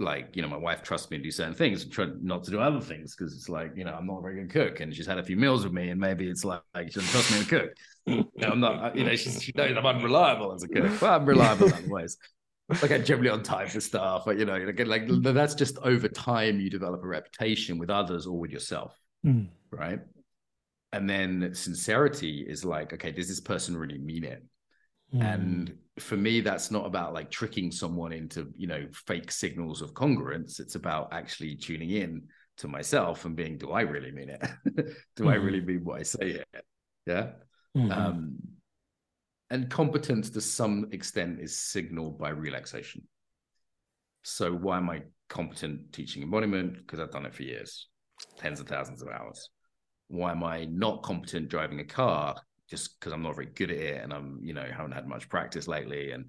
Like, 0.00 0.34
you 0.34 0.42
know, 0.42 0.48
my 0.48 0.56
wife 0.56 0.82
trusts 0.82 1.10
me 1.10 1.18
to 1.18 1.22
do 1.22 1.30
certain 1.30 1.54
things 1.54 1.82
and 1.82 1.92
try 1.92 2.06
not 2.22 2.42
to 2.44 2.50
do 2.50 2.58
other 2.58 2.80
things 2.80 3.14
because 3.14 3.34
it's 3.34 3.48
like, 3.48 3.72
you 3.76 3.84
know, 3.84 3.92
I'm 3.94 4.06
not 4.06 4.18
a 4.18 4.22
very 4.22 4.36
good 4.36 4.50
cook. 4.50 4.80
And 4.80 4.94
she's 4.94 5.06
had 5.06 5.18
a 5.18 5.22
few 5.22 5.36
meals 5.36 5.62
with 5.64 5.72
me, 5.72 5.90
and 5.90 6.00
maybe 6.00 6.28
it's 6.28 6.44
like, 6.44 6.62
like 6.74 6.88
she 6.88 7.00
doesn't 7.00 7.10
trust 7.10 7.30
me 7.30 7.44
to 7.44 7.46
cook. 7.46 7.70
you 8.06 8.24
know, 8.36 8.52
I'm 8.52 8.60
not, 8.60 8.96
you 8.96 9.04
know, 9.04 9.14
she, 9.14 9.30
she 9.30 9.52
knows 9.54 9.76
I'm 9.76 9.86
unreliable 9.86 10.52
as 10.54 10.62
a 10.62 10.68
cook. 10.68 11.00
Well, 11.00 11.14
I'm 11.14 11.26
reliable 11.26 11.66
in 11.66 11.72
other 11.74 11.88
ways. 11.88 12.16
Like 12.80 12.92
I'm 12.92 13.04
generally 13.04 13.30
on 13.30 13.42
time 13.42 13.68
for 13.68 13.80
stuff, 13.80 14.22
but 14.24 14.38
you 14.38 14.44
know, 14.44 14.54
again, 14.54 14.86
like 14.88 15.02
that's 15.08 15.54
just 15.54 15.76
over 15.78 16.08
time 16.08 16.60
you 16.60 16.70
develop 16.70 17.02
a 17.02 17.06
reputation 17.06 17.78
with 17.78 17.90
others 17.90 18.26
or 18.26 18.38
with 18.38 18.50
yourself 18.50 18.96
Mm. 19.26 19.48
right? 19.70 20.00
And 20.92 21.08
then 21.08 21.54
sincerity 21.54 22.44
is 22.48 22.64
like, 22.64 22.92
okay, 22.92 23.12
does 23.12 23.28
this 23.28 23.40
person 23.40 23.76
really 23.76 23.98
mean 23.98 24.24
it? 24.24 24.42
Mm. 25.14 25.22
And 25.34 25.78
for 25.98 26.16
me, 26.16 26.40
that's 26.40 26.70
not 26.70 26.86
about 26.86 27.12
like 27.12 27.30
tricking 27.30 27.70
someone 27.70 28.12
into, 28.12 28.52
you 28.56 28.66
know, 28.66 28.86
fake 28.92 29.30
signals 29.30 29.82
of 29.82 29.92
congruence. 29.94 30.60
It's 30.60 30.74
about 30.74 31.12
actually 31.12 31.56
tuning 31.56 31.90
in 31.90 32.22
to 32.58 32.68
myself 32.68 33.24
and 33.24 33.36
being, 33.36 33.58
do 33.58 33.72
I 33.72 33.82
really 33.82 34.12
mean 34.12 34.30
it? 34.30 34.42
do 35.16 35.28
I 35.28 35.36
Mhm. 35.36 35.44
really 35.44 35.60
mean 35.60 35.84
what 35.84 36.00
I 36.00 36.02
say 36.02 36.32
here? 36.32 36.44
Yeah. 37.06 37.32
Mhm. 37.76 37.90
Um, 37.92 38.38
and 39.50 39.68
competence 39.68 40.30
to 40.30 40.40
some 40.40 40.88
extent 40.92 41.40
is 41.40 41.58
signaled 41.58 42.18
by 42.18 42.30
relaxation. 42.30 43.02
So 44.22 44.52
why 44.52 44.76
am 44.76 44.90
I 44.90 45.02
competent 45.28 45.92
teaching 45.92 46.22
embodiment? 46.22 46.76
Because 46.76 47.00
I've 47.00 47.10
done 47.10 47.26
it 47.26 47.34
for 47.34 47.42
years, 47.42 47.88
tens 48.36 48.60
of 48.60 48.68
thousands 48.68 49.02
of 49.02 49.08
hours. 49.08 49.48
Why 50.08 50.30
am 50.32 50.44
I 50.44 50.66
not 50.66 51.02
competent 51.02 51.48
driving 51.48 51.80
a 51.80 51.84
car? 51.84 52.36
Just 52.70 52.98
because 52.98 53.12
I'm 53.12 53.22
not 53.22 53.34
very 53.34 53.48
good 53.54 53.70
at 53.70 53.78
it 53.78 54.02
and 54.02 54.12
I'm, 54.12 54.38
you 54.42 54.54
know, 54.54 54.64
haven't 54.64 54.92
had 54.92 55.06
much 55.06 55.28
practice 55.28 55.66
lately. 55.68 56.12
And 56.12 56.26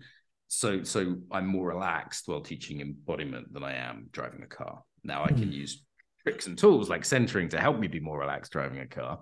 so 0.48 0.84
so 0.84 1.18
I'm 1.32 1.48
more 1.48 1.68
relaxed 1.68 2.28
while 2.28 2.42
teaching 2.42 2.82
embodiment 2.82 3.54
than 3.54 3.64
I 3.64 3.76
am 3.76 4.08
driving 4.12 4.44
a 4.44 4.48
car. 4.48 4.84
Now 5.04 5.24
I 5.24 5.30
can 5.30 5.52
use 5.52 5.84
tricks 6.24 6.48
and 6.48 6.58
tools 6.58 6.90
like 6.90 7.06
centering 7.06 7.50
to 7.50 7.60
help 7.60 7.80
me 7.80 7.88
be 7.88 8.00
more 8.00 8.20
relaxed 8.20 8.52
driving 8.52 8.80
a 8.80 8.88
car 8.88 9.20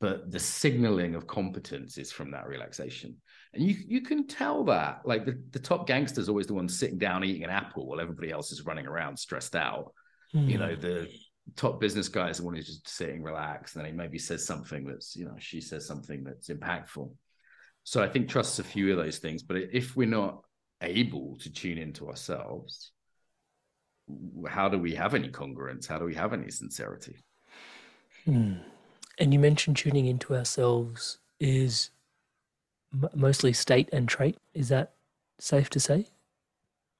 but 0.00 0.30
the 0.30 0.38
signaling 0.38 1.14
of 1.14 1.26
competence 1.26 1.96
is 1.96 2.12
from 2.12 2.30
that 2.32 2.46
relaxation 2.46 3.16
and 3.54 3.64
you 3.64 3.74
you 3.86 4.02
can 4.02 4.26
tell 4.26 4.62
that 4.64 5.00
like 5.06 5.24
the, 5.24 5.40
the 5.52 5.58
top 5.58 5.86
gangster 5.86 6.20
is 6.20 6.28
always 6.28 6.46
the 6.46 6.52
one 6.52 6.68
sitting 6.68 6.98
down 6.98 7.24
eating 7.24 7.44
an 7.44 7.48
apple 7.48 7.86
while 7.86 7.98
everybody 7.98 8.30
else 8.30 8.52
is 8.52 8.66
running 8.66 8.86
around 8.86 9.16
stressed 9.16 9.56
out 9.56 9.92
you 10.34 10.58
know 10.58 10.76
Mm. 10.76 10.80
the 10.82 11.08
top 11.56 11.80
business 11.80 12.08
guy 12.08 12.30
is 12.30 12.38
the 12.38 12.44
one 12.44 12.54
who's 12.54 12.66
just 12.66 12.88
sitting 12.88 13.22
relaxed 13.22 13.76
and 13.76 13.84
then 13.84 13.92
he 13.92 13.96
maybe 13.96 14.18
says 14.18 14.46
something 14.46 14.84
that's 14.84 15.14
you 15.14 15.24
know 15.24 15.34
she 15.38 15.60
says 15.60 15.86
something 15.86 16.24
that's 16.24 16.48
impactful 16.48 17.12
so 17.82 18.02
i 18.02 18.08
think 18.08 18.28
trust's 18.28 18.58
a 18.58 18.64
few 18.64 18.90
of 18.90 18.96
those 18.96 19.18
things 19.18 19.42
but 19.42 19.56
if 19.56 19.94
we're 19.94 20.06
not 20.06 20.42
able 20.80 21.36
to 21.38 21.52
tune 21.52 21.78
into 21.78 22.08
ourselves 22.08 22.92
how 24.48 24.68
do 24.68 24.78
we 24.78 24.94
have 24.94 25.14
any 25.14 25.28
congruence 25.28 25.86
how 25.86 25.98
do 25.98 26.04
we 26.04 26.14
have 26.14 26.32
any 26.32 26.50
sincerity 26.50 27.16
Hmm. 28.24 28.54
And 29.18 29.32
you 29.32 29.38
mentioned 29.38 29.76
tuning 29.76 30.06
into 30.06 30.34
ourselves 30.34 31.18
is 31.38 31.90
m- 32.92 33.08
mostly 33.14 33.52
state 33.52 33.88
and 33.92 34.08
trait. 34.08 34.38
Is 34.54 34.68
that 34.68 34.92
safe 35.38 35.68
to 35.70 35.80
say? 35.80 36.08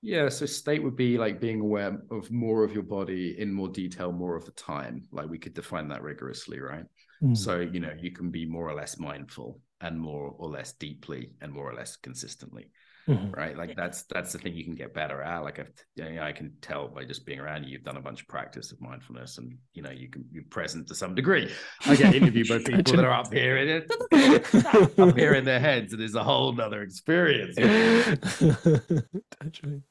Yeah, 0.06 0.28
so 0.28 0.44
state 0.44 0.82
would 0.82 0.96
be 0.96 1.16
like 1.16 1.40
being 1.40 1.60
aware 1.60 1.98
of 2.10 2.30
more 2.30 2.62
of 2.62 2.74
your 2.74 2.82
body 2.82 3.36
in 3.38 3.50
more 3.50 3.68
detail 3.68 4.12
more 4.12 4.36
of 4.36 4.44
the 4.44 4.52
time. 4.52 5.02
Like 5.10 5.30
we 5.30 5.38
could 5.38 5.54
define 5.54 5.88
that 5.88 6.02
rigorously, 6.02 6.60
right? 6.60 6.84
Mm. 7.22 7.34
So, 7.34 7.60
you 7.60 7.80
know, 7.80 7.94
you 7.98 8.12
can 8.12 8.30
be 8.30 8.44
more 8.44 8.68
or 8.68 8.74
less 8.74 8.98
mindful 8.98 9.60
and 9.80 9.98
more 9.98 10.34
or 10.36 10.50
less 10.50 10.72
deeply 10.74 11.32
and 11.40 11.50
more 11.50 11.70
or 11.70 11.74
less 11.74 11.96
consistently, 11.96 12.70
Mhm. 13.08 13.36
right? 13.36 13.56
Like 13.56 13.76
that's 13.76 14.04
that's 14.04 14.32
the 14.32 14.38
thing 14.38 14.54
you 14.54 14.64
can 14.64 14.74
get 14.74 14.94
better 14.94 15.20
at. 15.20 15.40
Like 15.44 15.58
I've, 15.58 15.70
you 15.94 16.04
know, 16.04 16.22
I 16.22 16.32
can 16.32 16.54
tell 16.62 16.88
by 16.88 17.04
just 17.04 17.26
being 17.26 17.38
around 17.38 17.64
you, 17.64 17.70
you've 17.70 17.84
done 17.84 17.98
a 17.98 18.00
bunch 18.00 18.22
of 18.22 18.28
practice 18.28 18.72
of 18.72 18.80
mindfulness, 18.80 19.36
and 19.38 19.58
you 19.74 19.82
know, 19.82 19.90
you 19.90 20.08
can 20.08 20.24
you're 20.30 20.44
present 20.50 20.88
to 20.88 20.94
some 20.94 21.14
degree. 21.14 21.50
I 21.84 21.96
get 21.96 22.14
interviewed 22.14 22.48
by 22.48 22.58
people 22.64 22.96
that 22.96 23.04
are 23.04 23.12
up 23.12 23.32
here 23.32 23.56
and 23.58 23.84
up 24.98 25.16
here 25.18 25.34
in 25.34 25.44
their 25.44 25.60
heads, 25.60 25.92
and 25.92 26.00
it's 26.00 26.14
a 26.14 26.24
whole 26.24 26.52
nother 26.52 26.82
experience. 26.82 27.56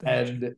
And 0.05 0.55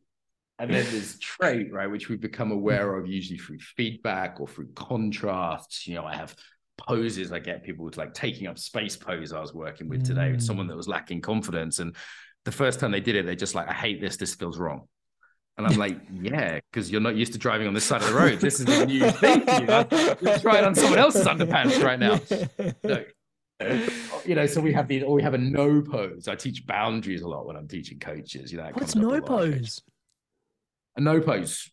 and 0.58 0.70
then 0.72 0.86
there's 0.90 1.18
trait 1.18 1.70
right 1.70 1.90
which 1.90 2.08
we 2.08 2.16
become 2.16 2.50
aware 2.50 2.96
of 2.96 3.06
usually 3.06 3.38
through 3.38 3.58
feedback 3.58 4.40
or 4.40 4.48
through 4.48 4.72
contrasts 4.72 5.86
you 5.86 5.94
know 5.94 6.04
i 6.06 6.16
have 6.16 6.34
poses 6.78 7.32
I 7.32 7.38
get 7.38 7.64
people 7.64 7.84
with 7.84 7.96
like 7.96 8.14
taking 8.14 8.46
up 8.46 8.58
space 8.58 8.96
pose 8.96 9.32
I 9.32 9.40
was 9.40 9.54
working 9.54 9.88
with 9.88 10.04
today 10.04 10.30
with 10.30 10.42
someone 10.42 10.66
that 10.68 10.76
was 10.76 10.88
lacking 10.88 11.20
confidence. 11.22 11.78
And 11.78 11.96
the 12.46 12.52
first 12.52 12.80
time 12.80 12.92
they 12.92 13.00
did 13.00 13.16
it, 13.16 13.26
they're 13.26 13.34
just 13.34 13.54
like, 13.54 13.68
I 13.68 13.74
hate 13.74 14.00
this, 14.00 14.16
this 14.16 14.34
feels 14.34 14.56
wrong. 14.58 14.88
And 15.58 15.66
I'm 15.66 15.76
like, 15.76 15.98
yeah, 16.12 16.60
because 16.70 16.90
you're 16.90 17.00
not 17.00 17.16
used 17.16 17.32
to 17.32 17.38
driving 17.38 17.66
on 17.66 17.74
this 17.74 17.84
side 17.84 18.02
of 18.02 18.08
the 18.08 18.14
road. 18.14 18.40
This 18.40 18.60
is 18.60 18.66
a 18.68 18.86
new 18.86 19.10
thing 19.10 19.40
you. 19.40 19.66
You're 20.22 20.38
trying 20.38 20.64
on 20.64 20.74
someone 20.74 20.98
else's 20.98 21.26
underpants 21.26 21.82
right 21.82 21.98
now. 21.98 22.20
No. 22.84 23.04
You 24.26 24.34
know, 24.34 24.46
so 24.46 24.60
we 24.60 24.72
have 24.74 24.86
the 24.86 25.02
or 25.02 25.14
we 25.14 25.22
have 25.22 25.32
a 25.32 25.38
no 25.38 25.80
pose. 25.80 26.28
I 26.28 26.34
teach 26.34 26.66
boundaries 26.66 27.22
a 27.22 27.28
lot 27.28 27.46
when 27.46 27.56
I'm 27.56 27.66
teaching 27.68 27.98
coaches. 27.98 28.52
You 28.52 28.58
know, 28.58 28.64
What's 28.74 28.92
comes 28.92 28.96
up 28.96 28.98
a 28.98 29.00
no 29.00 29.08
lot 29.08 29.18
of 29.18 29.24
coaches. 29.26 29.60
pose? 29.60 29.82
A 30.96 31.00
no 31.00 31.20
pose. 31.20 31.70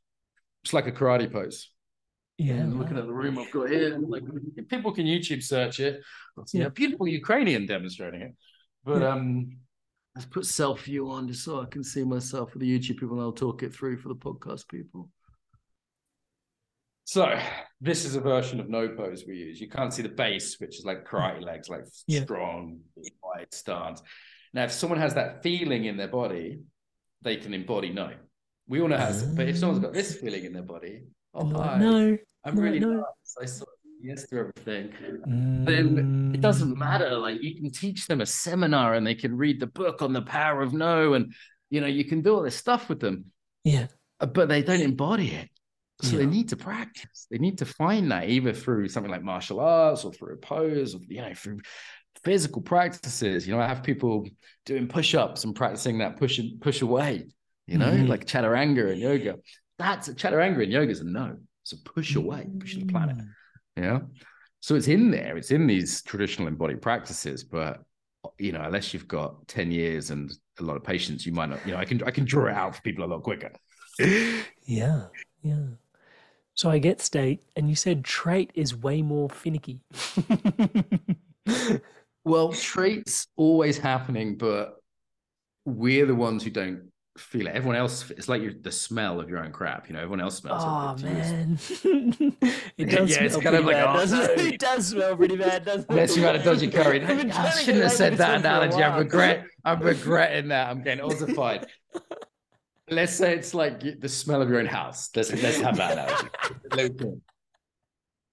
It's 0.64 0.72
like 0.74 0.88
a 0.88 0.92
karate 0.94 1.30
pose. 1.30 1.70
Yeah. 2.38 2.54
I'm 2.56 2.80
looking 2.80 2.98
at 2.98 3.06
the 3.06 3.14
room 3.14 3.38
I've 3.38 3.52
got 3.52 3.70
here. 3.70 3.98
Like 4.00 4.24
people 4.70 4.94
can 4.94 5.06
YouTube 5.06 5.44
search 5.44 5.82
it. 5.82 6.02
A 6.56 6.70
beautiful 6.70 7.06
Ukrainian 7.08 7.66
demonstrating 7.66 8.22
it. 8.22 8.36
But 8.86 9.02
Yeah. 9.02 9.10
um 9.10 9.58
let's 10.16 10.26
put 10.28 10.46
self 10.46 10.84
view 10.84 11.10
on 11.10 11.28
just 11.28 11.44
so 11.44 11.62
I 11.62 11.66
can 11.66 11.84
see 11.84 12.04
myself 12.04 12.52
for 12.52 12.60
the 12.60 12.80
YouTube 12.80 12.98
people 13.00 13.14
and 13.14 13.22
I'll 13.22 13.32
talk 13.32 13.64
it 13.64 13.74
through 13.74 13.98
for 13.98 14.10
the 14.10 14.16
podcast 14.16 14.68
people. 14.68 15.10
So 17.06 17.38
this 17.82 18.06
is 18.06 18.16
a 18.16 18.22
version 18.22 18.60
of 18.60 18.70
no 18.70 18.88
pose 18.90 19.26
we 19.28 19.36
use. 19.36 19.60
You 19.60 19.70
can't 19.70 19.94
see 19.94 20.02
the 20.02 20.10
base, 20.10 20.60
which 20.60 20.80
is 20.80 20.86
like 20.86 21.06
karate 21.06 21.42
legs, 21.44 21.68
like 21.70 21.86
Yeah. 22.08 22.24
strong, 22.24 22.80
wide 23.22 23.54
stance. 23.54 24.02
Now, 24.54 24.64
if 24.64 24.72
someone 24.72 25.00
has 25.00 25.16
that 25.16 25.44
feeling 25.44 25.86
in 25.86 25.98
their 25.98 26.08
body, 26.08 26.62
they 27.22 27.36
can 27.38 27.54
embody 27.54 27.92
no. 27.92 28.12
We 28.68 28.80
all 28.82 28.88
know 28.88 28.98
how 28.98 29.10
to, 29.10 29.26
but 29.36 29.50
if 29.50 29.58
someone's 29.58 29.82
got 29.84 29.94
this 29.94 30.16
feeling 30.16 30.46
in 30.46 30.54
their 30.54 30.64
body, 30.64 31.04
oh 31.34 31.42
And 31.42 31.58
hi, 31.58 31.78
no. 31.80 32.18
I'm 32.46 32.56
no, 32.56 32.62
really 32.62 32.80
no. 32.80 33.04
nice. 33.40 33.63
Yes 34.04 34.28
to 34.28 34.38
everything. 34.40 34.92
Then 35.66 36.32
it 36.36 36.42
doesn't 36.42 36.76
Mm. 36.76 36.78
matter. 36.78 37.18
Like 37.18 37.42
you 37.42 37.56
can 37.56 37.72
teach 37.72 38.06
them 38.08 38.20
a 38.20 38.26
seminar 38.26 38.96
and 38.96 39.08
they 39.08 39.16
can 39.16 39.38
read 39.38 39.62
the 39.62 39.68
book 39.68 40.02
on 40.02 40.12
the 40.12 40.22
power 40.22 40.62
of 40.62 40.74
no, 40.74 41.14
and 41.14 41.34
you 41.70 41.80
know 41.80 41.88
you 41.88 42.04
can 42.04 42.22
do 42.22 42.36
all 42.36 42.44
this 42.44 42.56
stuff 42.58 42.90
with 42.90 43.00
them, 43.00 43.26
Yeah. 43.64 43.88
uh, 44.20 44.26
but 44.26 44.50
they 44.50 44.62
don't 44.62 44.82
embody 44.82 45.30
it. 45.32 45.50
So 46.02 46.18
they 46.18 46.26
need 46.26 46.50
to 46.50 46.58
practice. 46.58 47.28
They 47.32 47.38
need 47.38 47.60
to 47.60 47.66
find 47.66 48.12
that 48.12 48.28
either 48.30 48.52
through 48.52 48.90
something 48.90 49.10
like 49.12 49.24
martial 49.24 49.62
arts 49.62 50.04
or 50.04 50.12
through 50.12 50.34
a 50.34 50.38
pose, 50.38 50.96
or 50.96 51.00
you 51.08 51.22
know, 51.22 51.34
through 51.34 51.62
physical 52.26 52.62
practices. 52.62 53.48
You 53.48 53.56
know, 53.56 53.62
I 53.62 53.68
have 53.68 53.84
people 53.84 54.28
doing 54.66 54.88
push-ups 54.90 55.46
and 55.46 55.56
practicing 55.56 56.00
that 56.00 56.18
push 56.18 56.40
and 56.40 56.60
push 56.60 56.82
away. 56.82 57.28
You 57.68 57.78
know, 57.78 57.90
Mhm. 57.90 58.10
like 58.10 58.26
chaturanga 58.26 58.92
and 58.92 59.00
yoga. 59.00 59.38
That's 59.80 60.10
chaturanga 60.10 60.62
and 60.64 60.72
yoga 60.74 60.92
is 60.92 61.00
a 61.00 61.06
no. 61.06 61.38
It's 61.62 61.72
a 61.72 61.78
push 61.78 62.16
away, 62.16 62.50
push 62.60 62.76
the 62.76 62.84
planet. 62.86 63.16
Yeah. 63.76 64.00
So 64.60 64.76
it's 64.76 64.88
in 64.88 65.12
there. 65.12 65.38
It's 65.38 65.52
in 65.52 65.68
these 65.68 66.02
traditional 66.04 66.48
embodied 66.48 66.82
practices, 66.82 67.44
but 67.44 67.84
you 68.38 68.54
know, 68.54 68.62
unless 68.62 68.94
you've 68.94 69.08
got 69.08 69.48
10 69.48 69.72
years 69.72 70.10
and 70.10 70.32
a 70.60 70.64
lot 70.64 70.78
of 70.78 70.84
patience, 70.84 71.26
you 71.26 71.34
might 71.34 71.50
not, 71.50 71.66
you 71.66 71.74
know, 71.74 71.80
I 71.80 71.86
can 71.86 72.02
I 72.04 72.12
can 72.12 72.26
draw 72.26 72.48
it 72.48 72.54
out 72.54 72.76
for 72.76 72.82
people 72.82 73.04
a 73.04 73.08
lot 73.08 73.24
quicker. 73.24 73.52
Yeah. 74.66 75.08
Yeah. 75.42 75.66
So 76.56 76.70
I 76.70 76.78
get 76.80 77.02
state, 77.02 77.44
and 77.58 77.68
you 77.68 77.76
said 77.76 78.06
trait 78.06 78.52
is 78.54 78.76
way 78.76 79.02
more 79.02 79.30
finicky. 79.30 79.82
Well, 82.26 82.54
traits 82.54 83.28
always 83.36 83.78
happening, 83.78 84.38
but 84.38 84.76
we're 85.66 86.06
the 86.06 86.16
ones 86.16 86.44
who 86.44 86.50
don't 86.50 86.90
feel 87.18 87.48
it. 87.48 87.52
Everyone 87.56 87.76
else, 87.78 88.10
it's 88.12 88.28
like 88.28 88.42
you're 88.42 88.54
the 88.54 88.72
smell 88.72 89.20
of 89.20 89.30
your 89.30 89.40
own 89.44 89.52
crap. 89.52 89.88
You 89.88 89.94
know, 89.94 90.00
everyone 90.00 90.22
else 90.22 90.38
smells 90.38 90.64
Oh 90.66 90.96
it. 90.98 91.02
man, 91.04 91.60
it 92.78 92.86
does 92.90 93.12
Yeah, 93.12 93.24
it's 93.24 93.36
smell 93.36 93.42
kind 93.42 93.56
of 93.56 93.66
like, 93.66 93.78
bad, 93.78 93.88
oh, 93.88 93.94
doesn't 93.94 94.20
no. 94.20 94.24
it? 94.32 94.40
It 94.40 94.60
does 94.60 94.88
smell 94.88 95.16
pretty 95.18 95.38
bad, 95.38 95.66
doesn't 95.66 95.90
it? 95.90 95.90
Unless 95.90 96.18
you 96.18 96.24
had 96.24 96.36
a 96.36 96.44
dodgy 96.44 96.68
curry. 96.72 97.04
I've 97.06 97.18
been 97.18 97.32
I 97.32 97.34
trying 97.36 97.58
to 97.60 97.64
shouldn't 97.64 97.84
have 97.84 97.94
said 97.94 98.18
that 98.18 98.18
this 98.18 98.26
one 98.26 98.44
for 98.48 98.62
a 98.62 98.72
analogy. 98.72 98.84
I 98.84 98.90
regret. 98.90 99.46
I'm 99.66 99.82
regretting 99.82 100.50
that. 100.50 100.70
I'm 100.70 100.82
getting 100.84 101.04
ossified. 101.04 101.68
let's 102.90 103.14
say 103.14 103.36
it's 103.36 103.54
like 103.54 103.82
the 104.00 104.10
smell 104.10 104.42
of 104.42 104.50
your 104.50 104.60
own 104.60 104.66
house. 104.66 105.10
Let's 105.16 105.32
let's 105.42 105.60
have 105.62 105.78
that 105.78 105.94
analogy. 106.72 107.22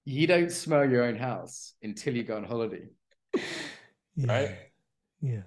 You 0.04 0.26
don't 0.26 0.50
smell 0.50 0.88
your 0.88 1.04
own 1.04 1.16
house 1.16 1.74
until 1.82 2.16
you 2.16 2.24
go 2.24 2.36
on 2.36 2.44
holiday, 2.44 2.88
right? 4.16 4.56
Yeah. 5.20 5.42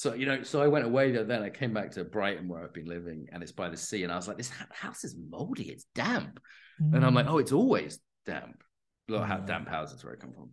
So 0.00 0.14
you 0.14 0.24
know, 0.24 0.42
so 0.42 0.62
I 0.62 0.66
went 0.66 0.86
away 0.86 1.12
there. 1.12 1.24
Then 1.24 1.42
I 1.42 1.50
came 1.50 1.74
back 1.74 1.90
to 1.90 2.04
Brighton, 2.04 2.48
where 2.48 2.64
I've 2.64 2.72
been 2.72 2.86
living, 2.86 3.28
and 3.32 3.42
it's 3.42 3.52
by 3.52 3.68
the 3.68 3.76
sea. 3.76 4.02
And 4.02 4.10
I 4.10 4.16
was 4.16 4.26
like, 4.26 4.38
"This 4.38 4.48
house 4.70 5.04
is 5.04 5.14
moldy. 5.14 5.68
It's 5.68 5.84
damp." 5.94 6.40
And 6.78 7.04
I'm 7.04 7.12
like, 7.12 7.26
Mm. 7.26 7.32
"Oh, 7.32 7.36
it's 7.36 7.52
always 7.52 7.98
damp." 8.24 8.62
Look 9.08 9.26
how 9.26 9.36
Mm. 9.36 9.46
damp 9.46 9.68
houses 9.68 10.02
where 10.02 10.14
I 10.14 10.16
come 10.16 10.32
from. 10.32 10.52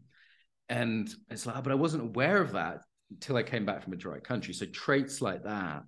And 0.67 1.07
it's 1.29 1.45
like, 1.45 1.63
but 1.63 1.71
I 1.71 1.75
wasn't 1.75 2.03
aware 2.03 2.41
of 2.41 2.51
that 2.51 2.81
until 3.09 3.37
I 3.37 3.43
came 3.43 3.65
back 3.65 3.83
from 3.83 3.93
a 3.93 3.95
dry 3.95 4.19
country. 4.19 4.53
So 4.53 4.65
traits 4.65 5.21
like 5.21 5.43
that, 5.43 5.83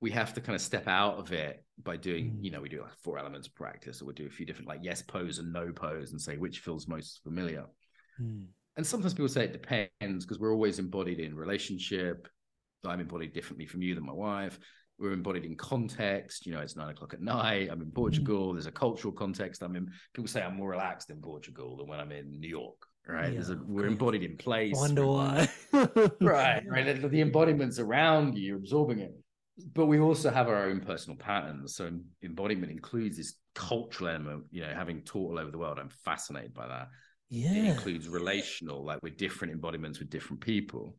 we 0.00 0.10
have 0.10 0.34
to 0.34 0.40
kind 0.40 0.56
of 0.56 0.60
step 0.60 0.88
out 0.88 1.18
of 1.20 1.30
it 1.30 1.64
by 1.80 1.96
doing, 1.98 2.32
Mm. 2.32 2.44
you 2.46 2.50
know, 2.50 2.60
we 2.60 2.68
do 2.68 2.82
like 2.82 2.96
four 3.04 3.16
elements 3.16 3.46
of 3.46 3.54
practice, 3.54 4.02
or 4.02 4.06
we 4.06 4.14
do 4.14 4.26
a 4.26 4.30
few 4.30 4.44
different 4.44 4.66
like 4.66 4.80
yes 4.82 5.02
pose 5.02 5.38
and 5.38 5.52
no 5.52 5.70
pose, 5.72 6.10
and 6.10 6.20
say 6.20 6.36
which 6.36 6.58
feels 6.58 6.88
most 6.88 7.22
familiar. 7.22 7.64
Mm. 8.20 8.48
And 8.76 8.84
sometimes 8.84 9.14
people 9.14 9.28
say 9.28 9.44
it 9.44 9.52
depends 9.52 10.24
because 10.24 10.40
we're 10.40 10.52
always 10.52 10.80
embodied 10.80 11.20
in 11.20 11.36
relationship. 11.36 12.26
I'm 12.84 13.00
embodied 13.00 13.32
differently 13.32 13.66
from 13.66 13.82
you 13.82 13.94
than 13.94 14.04
my 14.04 14.12
wife. 14.12 14.58
We're 14.98 15.12
embodied 15.12 15.44
in 15.44 15.56
context. 15.56 16.44
You 16.46 16.52
know, 16.52 16.60
it's 16.60 16.76
nine 16.76 16.90
o'clock 16.90 17.14
at 17.14 17.20
night. 17.20 17.68
I'm 17.70 17.80
in 17.80 17.86
mm-hmm. 17.86 17.94
Portugal. 17.94 18.52
There's 18.52 18.66
a 18.66 18.72
cultural 18.72 19.12
context. 19.12 19.62
I'm 19.62 19.76
in. 19.76 19.90
People 20.12 20.28
say 20.28 20.42
I'm 20.42 20.56
more 20.56 20.70
relaxed 20.70 21.10
in 21.10 21.20
Portugal 21.20 21.76
than 21.76 21.86
when 21.86 22.00
I'm 22.00 22.12
in 22.12 22.40
New 22.40 22.48
York. 22.48 22.76
Right? 23.06 23.32
There's 23.32 23.48
a, 23.48 23.58
we're 23.64 23.86
embodied 23.86 24.22
in 24.22 24.36
place. 24.36 24.74
Wonder 24.76 25.06
why. 25.06 25.48
right 26.20 26.62
right 26.66 27.00
the, 27.00 27.08
the 27.08 27.20
embodiments 27.20 27.78
around 27.78 28.36
you 28.36 28.42
you're 28.42 28.56
absorbing 28.56 28.98
it 29.00 29.14
but 29.74 29.86
we 29.86 29.98
also 29.98 30.30
have 30.30 30.48
our 30.48 30.64
own 30.64 30.80
personal 30.80 31.16
patterns 31.16 31.74
so 31.74 31.90
embodiment 32.22 32.72
includes 32.72 33.16
this 33.16 33.34
cultural 33.54 34.10
element 34.10 34.44
you 34.50 34.60
know 34.60 34.72
having 34.74 35.02
taught 35.02 35.32
all 35.32 35.38
over 35.38 35.50
the 35.50 35.58
world 35.58 35.78
i'm 35.78 35.88
fascinated 36.04 36.54
by 36.54 36.66
that 36.66 36.88
it 37.30 37.36
Yeah. 37.36 37.72
includes 37.72 38.08
relational 38.08 38.84
like 38.84 39.02
with 39.02 39.16
different 39.16 39.52
embodiments 39.52 39.98
with 39.98 40.10
different 40.10 40.40
people 40.40 40.96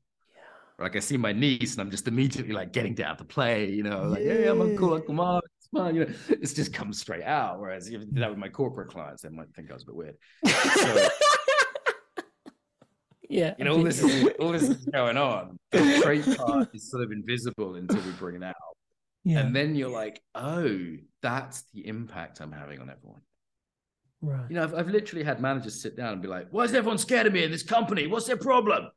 like 0.81 0.95
i 0.95 0.99
see 0.99 1.17
my 1.17 1.31
niece 1.31 1.73
and 1.73 1.81
i'm 1.81 1.91
just 1.91 2.07
immediately 2.07 2.53
like 2.53 2.71
getting 2.71 2.93
down 2.93 3.17
to 3.17 3.23
play 3.23 3.69
you 3.69 3.83
know 3.83 4.03
like 4.03 4.23
yeah, 4.23 4.51
i'm 4.51 4.61
uncle 4.61 4.93
uncle 4.93 5.13
mark 5.13 5.43
it's 5.57 5.67
fun 5.67 5.95
you 5.95 6.05
know 6.05 6.13
it's 6.29 6.53
just 6.53 6.73
comes 6.73 6.99
straight 6.99 7.23
out 7.23 7.59
whereas 7.59 7.87
if 7.89 8.01
that 8.11 8.29
with 8.29 8.39
my 8.39 8.49
corporate 8.49 8.89
clients 8.89 9.21
they 9.21 9.29
might 9.29 9.53
think 9.55 9.69
i 9.69 9.73
was 9.73 9.83
a 9.83 9.85
bit 9.85 9.95
weird 9.95 10.15
so 10.45 11.09
yeah. 13.29 13.53
you 13.57 13.65
know, 13.65 13.75
all 13.75 13.83
this 13.83 14.03
is 14.03 14.27
all 14.39 14.51
this 14.51 14.63
is 14.63 14.85
going 14.85 15.15
on. 15.15 15.59
The 15.71 16.01
trait 16.03 16.37
part 16.37 16.69
is 16.73 16.89
sort 16.89 17.03
of 17.03 17.11
invisible 17.11 17.75
until 17.75 18.01
we 18.01 18.11
bring 18.13 18.35
it 18.37 18.43
out. 18.43 18.55
yeah. 19.23 19.39
And 19.39 19.55
then 19.55 19.75
you're 19.75 19.89
like, 19.89 20.21
oh, 20.33 20.95
that's 21.21 21.63
the 21.73 21.87
impact 21.87 22.41
I'm 22.41 22.51
having 22.51 22.81
on 22.81 22.89
everyone. 22.89 23.21
right. 24.21 24.49
You 24.49 24.55
know, 24.55 24.63
I've, 24.63 24.73
I've 24.73 24.89
literally 24.89 25.23
had 25.23 25.39
managers 25.39 25.79
sit 25.79 25.95
down 25.95 26.13
and 26.13 26.21
be 26.21 26.27
like, 26.27 26.47
why 26.49 26.63
is 26.63 26.73
everyone 26.73 26.97
scared 26.97 27.27
of 27.27 27.33
me 27.33 27.43
in 27.43 27.51
this 27.51 27.63
company? 27.63 28.07
What's 28.07 28.25
their 28.25 28.37
problem? 28.37 28.89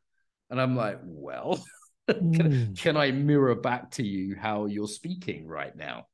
And 0.53 0.61
I'm 0.61 0.77
like, 0.77 0.99
well, 1.03 1.65
can, 2.09 2.53
Mm. 2.53 2.79
can 2.79 2.97
I 2.97 3.11
mirror 3.11 3.55
back 3.55 3.91
to 3.93 4.03
you 4.07 4.37
how 4.37 4.67
you're 4.67 4.87
speaking 4.87 5.47
right 5.49 5.75
now? 5.75 6.07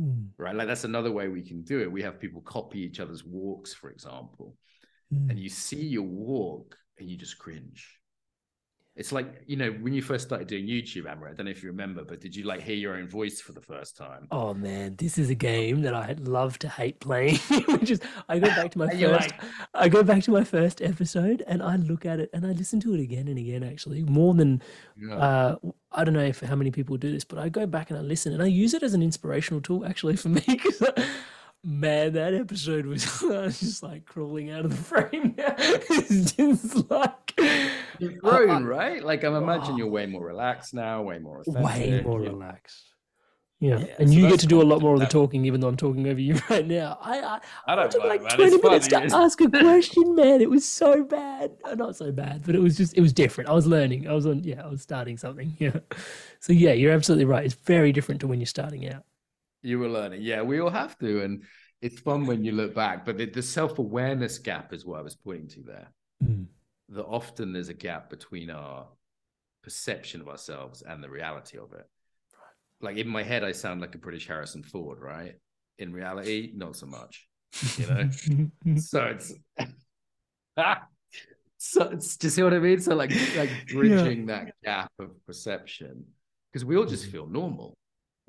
Mm. 0.00 0.30
Right. 0.38 0.54
Like 0.54 0.66
that's 0.66 0.84
another 0.84 1.12
way 1.12 1.28
we 1.28 1.42
can 1.42 1.62
do 1.62 1.80
it. 1.82 1.92
We 1.92 2.02
have 2.02 2.18
people 2.18 2.40
copy 2.40 2.80
each 2.80 3.00
other's 3.00 3.22
walks, 3.22 3.74
for 3.74 3.90
example. 3.90 4.56
Mm. 5.12 5.28
and 5.30 5.38
you 5.38 5.50
see 5.50 5.84
your 5.84 6.04
walk 6.04 6.74
and 6.98 7.08
you 7.10 7.18
just 7.18 7.38
cringe. 7.38 7.98
It's 8.94 9.10
like, 9.10 9.42
you 9.46 9.56
know, 9.56 9.70
when 9.70 9.94
you 9.94 10.02
first 10.02 10.26
started 10.26 10.48
doing 10.48 10.66
YouTube, 10.66 11.06
Amber, 11.10 11.26
I 11.26 11.32
don't 11.32 11.46
know 11.46 11.50
if 11.50 11.62
you 11.62 11.70
remember, 11.70 12.04
but 12.04 12.20
did 12.20 12.36
you 12.36 12.44
like 12.44 12.60
hear 12.60 12.76
your 12.76 12.94
own 12.94 13.08
voice 13.08 13.40
for 13.40 13.52
the 13.52 13.60
first 13.62 13.96
time? 13.96 14.28
Oh 14.30 14.52
man, 14.52 14.96
this 14.96 15.16
is 15.16 15.30
a 15.30 15.34
game 15.34 15.80
that 15.82 15.94
I 15.94 16.14
love 16.20 16.58
to 16.58 16.68
hate 16.68 17.00
playing. 17.00 17.36
Which 17.68 17.90
is, 17.90 18.00
I 18.28 18.38
go 18.38 18.48
back 18.48 18.70
to 18.72 18.78
my 18.78 18.88
first, 19.00 19.30
I 19.72 19.88
go 19.88 20.02
back 20.02 20.22
to 20.24 20.30
my 20.30 20.44
first 20.44 20.82
episode, 20.82 21.42
and 21.46 21.62
I 21.62 21.76
look 21.76 22.04
at 22.04 22.20
it, 22.20 22.28
and 22.34 22.44
I 22.46 22.50
listen 22.50 22.80
to 22.80 22.92
it 22.94 23.00
again 23.00 23.28
and 23.28 23.38
again. 23.38 23.62
Actually, 23.62 24.02
more 24.02 24.34
than 24.34 24.62
Yeah. 25.00 25.16
uh, 25.16 25.56
I 25.92 26.04
don't 26.04 26.12
know 26.14 26.20
if 26.20 26.40
how 26.40 26.56
many 26.56 26.70
people 26.70 26.98
do 26.98 27.10
this, 27.10 27.24
but 27.24 27.38
I 27.38 27.48
go 27.48 27.64
back 27.64 27.88
and 27.88 27.98
I 27.98 28.02
listen, 28.02 28.34
and 28.34 28.42
I 28.42 28.46
use 28.46 28.74
it 28.74 28.82
as 28.82 28.92
an 28.92 29.02
inspirational 29.02 29.62
tool 29.62 29.86
actually 29.86 30.16
for 30.22 30.28
me. 30.28 30.44
'Cause, 31.62 31.70
man, 31.72 32.12
that 32.14 32.34
episode 32.34 32.86
was 32.86 33.04
I 33.24 33.26
was 33.42 33.60
just 33.60 33.82
like 33.82 34.04
crawling 34.04 34.50
out 34.50 34.64
of 34.64 34.70
the 34.70 34.76
frame. 34.76 35.34
it's 35.38 36.32
just 36.32 36.90
like 36.90 37.34
You've 37.98 38.18
I- 38.24 38.28
I- 38.28 38.44
grown, 38.46 38.64
right? 38.64 39.02
Like, 39.02 39.24
I'm 39.24 39.34
imagining 39.34 39.78
you're 39.78 39.88
way 39.88 40.06
more 40.06 40.24
relaxed 40.26 40.74
now, 40.74 41.02
way 41.02 41.18
more 41.18 41.42
way 41.46 42.02
more 42.04 42.22
Yeah. 42.22 42.28
relaxed. 42.30 42.88
Yeah, 43.60 43.78
Yeah, 43.78 43.94
and 44.00 44.08
so 44.10 44.16
you 44.16 44.28
get 44.28 44.40
to 44.40 44.48
do 44.48 44.60
a 44.60 44.64
lot 44.64 44.80
more 44.82 44.94
of 44.94 44.98
the 44.98 45.06
talking, 45.06 45.44
even 45.44 45.60
though 45.60 45.68
I'm 45.68 45.76
talking 45.76 46.08
over 46.08 46.18
you 46.20 46.34
right 46.50 46.66
now. 46.66 46.98
I 47.00 47.20
I, 47.20 47.40
I 47.68 47.74
don't 47.76 47.92
took 47.92 48.00
mind, 48.04 48.22
like 48.24 48.38
man. 48.38 48.40
It's 48.48 48.56
20 48.56 48.68
minutes 48.68 48.88
fun, 48.88 49.08
to 49.08 49.16
ask 49.16 49.40
a 49.40 49.48
question, 49.48 50.16
man. 50.16 50.40
It 50.40 50.50
was 50.50 50.66
so 50.68 51.04
bad. 51.04 51.52
Uh, 51.62 51.76
Not 51.76 51.94
so 51.94 52.10
bad, 52.10 52.42
but 52.44 52.56
it 52.56 52.58
was 52.60 52.76
just 52.76 52.98
it 52.98 53.00
was 53.00 53.12
different. 53.12 53.48
I 53.48 53.52
was 53.52 53.68
learning. 53.68 54.08
I 54.08 54.14
was 54.14 54.26
on 54.26 54.42
yeah, 54.42 54.64
I 54.64 54.68
was 54.68 54.82
starting 54.82 55.16
something. 55.16 55.56
Yeah. 55.60 55.76
So 56.40 56.52
yeah, 56.52 56.72
you're 56.72 56.90
absolutely 56.92 57.24
right. 57.26 57.44
It's 57.44 57.54
very 57.54 57.92
different 57.92 58.20
to 58.22 58.26
when 58.26 58.40
you're 58.40 58.46
starting 58.46 58.92
out. 58.92 59.04
You 59.62 59.78
were 59.78 59.88
learning. 59.88 60.22
Yeah, 60.22 60.42
we 60.42 60.60
all 60.60 60.70
have 60.70 60.98
to. 60.98 61.22
And 61.22 61.44
it's 61.80 62.00
fun 62.00 62.26
when 62.26 62.44
you 62.44 62.52
look 62.52 62.74
back, 62.74 63.04
but 63.04 63.18
the, 63.18 63.26
the 63.26 63.42
self 63.42 63.78
awareness 63.78 64.38
gap 64.38 64.72
is 64.72 64.86
what 64.86 65.00
I 65.00 65.02
was 65.02 65.16
pointing 65.16 65.48
to 65.48 65.62
there. 65.62 65.88
Mm. 66.22 66.46
that 66.90 67.04
often 67.04 67.52
there's 67.52 67.68
a 67.68 67.74
gap 67.74 68.08
between 68.08 68.48
our 68.48 68.86
perception 69.62 70.20
of 70.20 70.28
ourselves 70.28 70.82
and 70.82 71.02
the 71.02 71.10
reality 71.10 71.58
of 71.58 71.72
it. 71.72 71.88
Like 72.80 72.96
in 72.96 73.08
my 73.08 73.22
head, 73.22 73.42
I 73.44 73.52
sound 73.52 73.80
like 73.80 73.94
a 73.94 73.98
British 73.98 74.28
Harrison 74.28 74.62
Ford, 74.62 75.00
right? 75.00 75.34
In 75.78 75.92
reality, 75.92 76.52
not 76.54 76.76
so 76.76 76.86
much. 76.86 77.26
You 77.76 77.86
know, 77.86 78.10
so 78.76 79.04
it's 79.04 79.34
so 81.58 81.82
it's, 81.90 82.16
do 82.16 82.26
you 82.26 82.30
see 82.30 82.42
what 82.42 82.54
I 82.54 82.58
mean? 82.58 82.80
So 82.80 82.94
like 82.94 83.12
like 83.36 83.50
bridging 83.68 84.28
yeah. 84.28 84.36
that 84.36 84.54
gap 84.64 84.92
of 84.98 85.10
perception 85.26 86.04
because 86.52 86.64
we 86.64 86.76
all 86.76 86.86
just 86.86 87.06
feel 87.06 87.26
normal. 87.26 87.74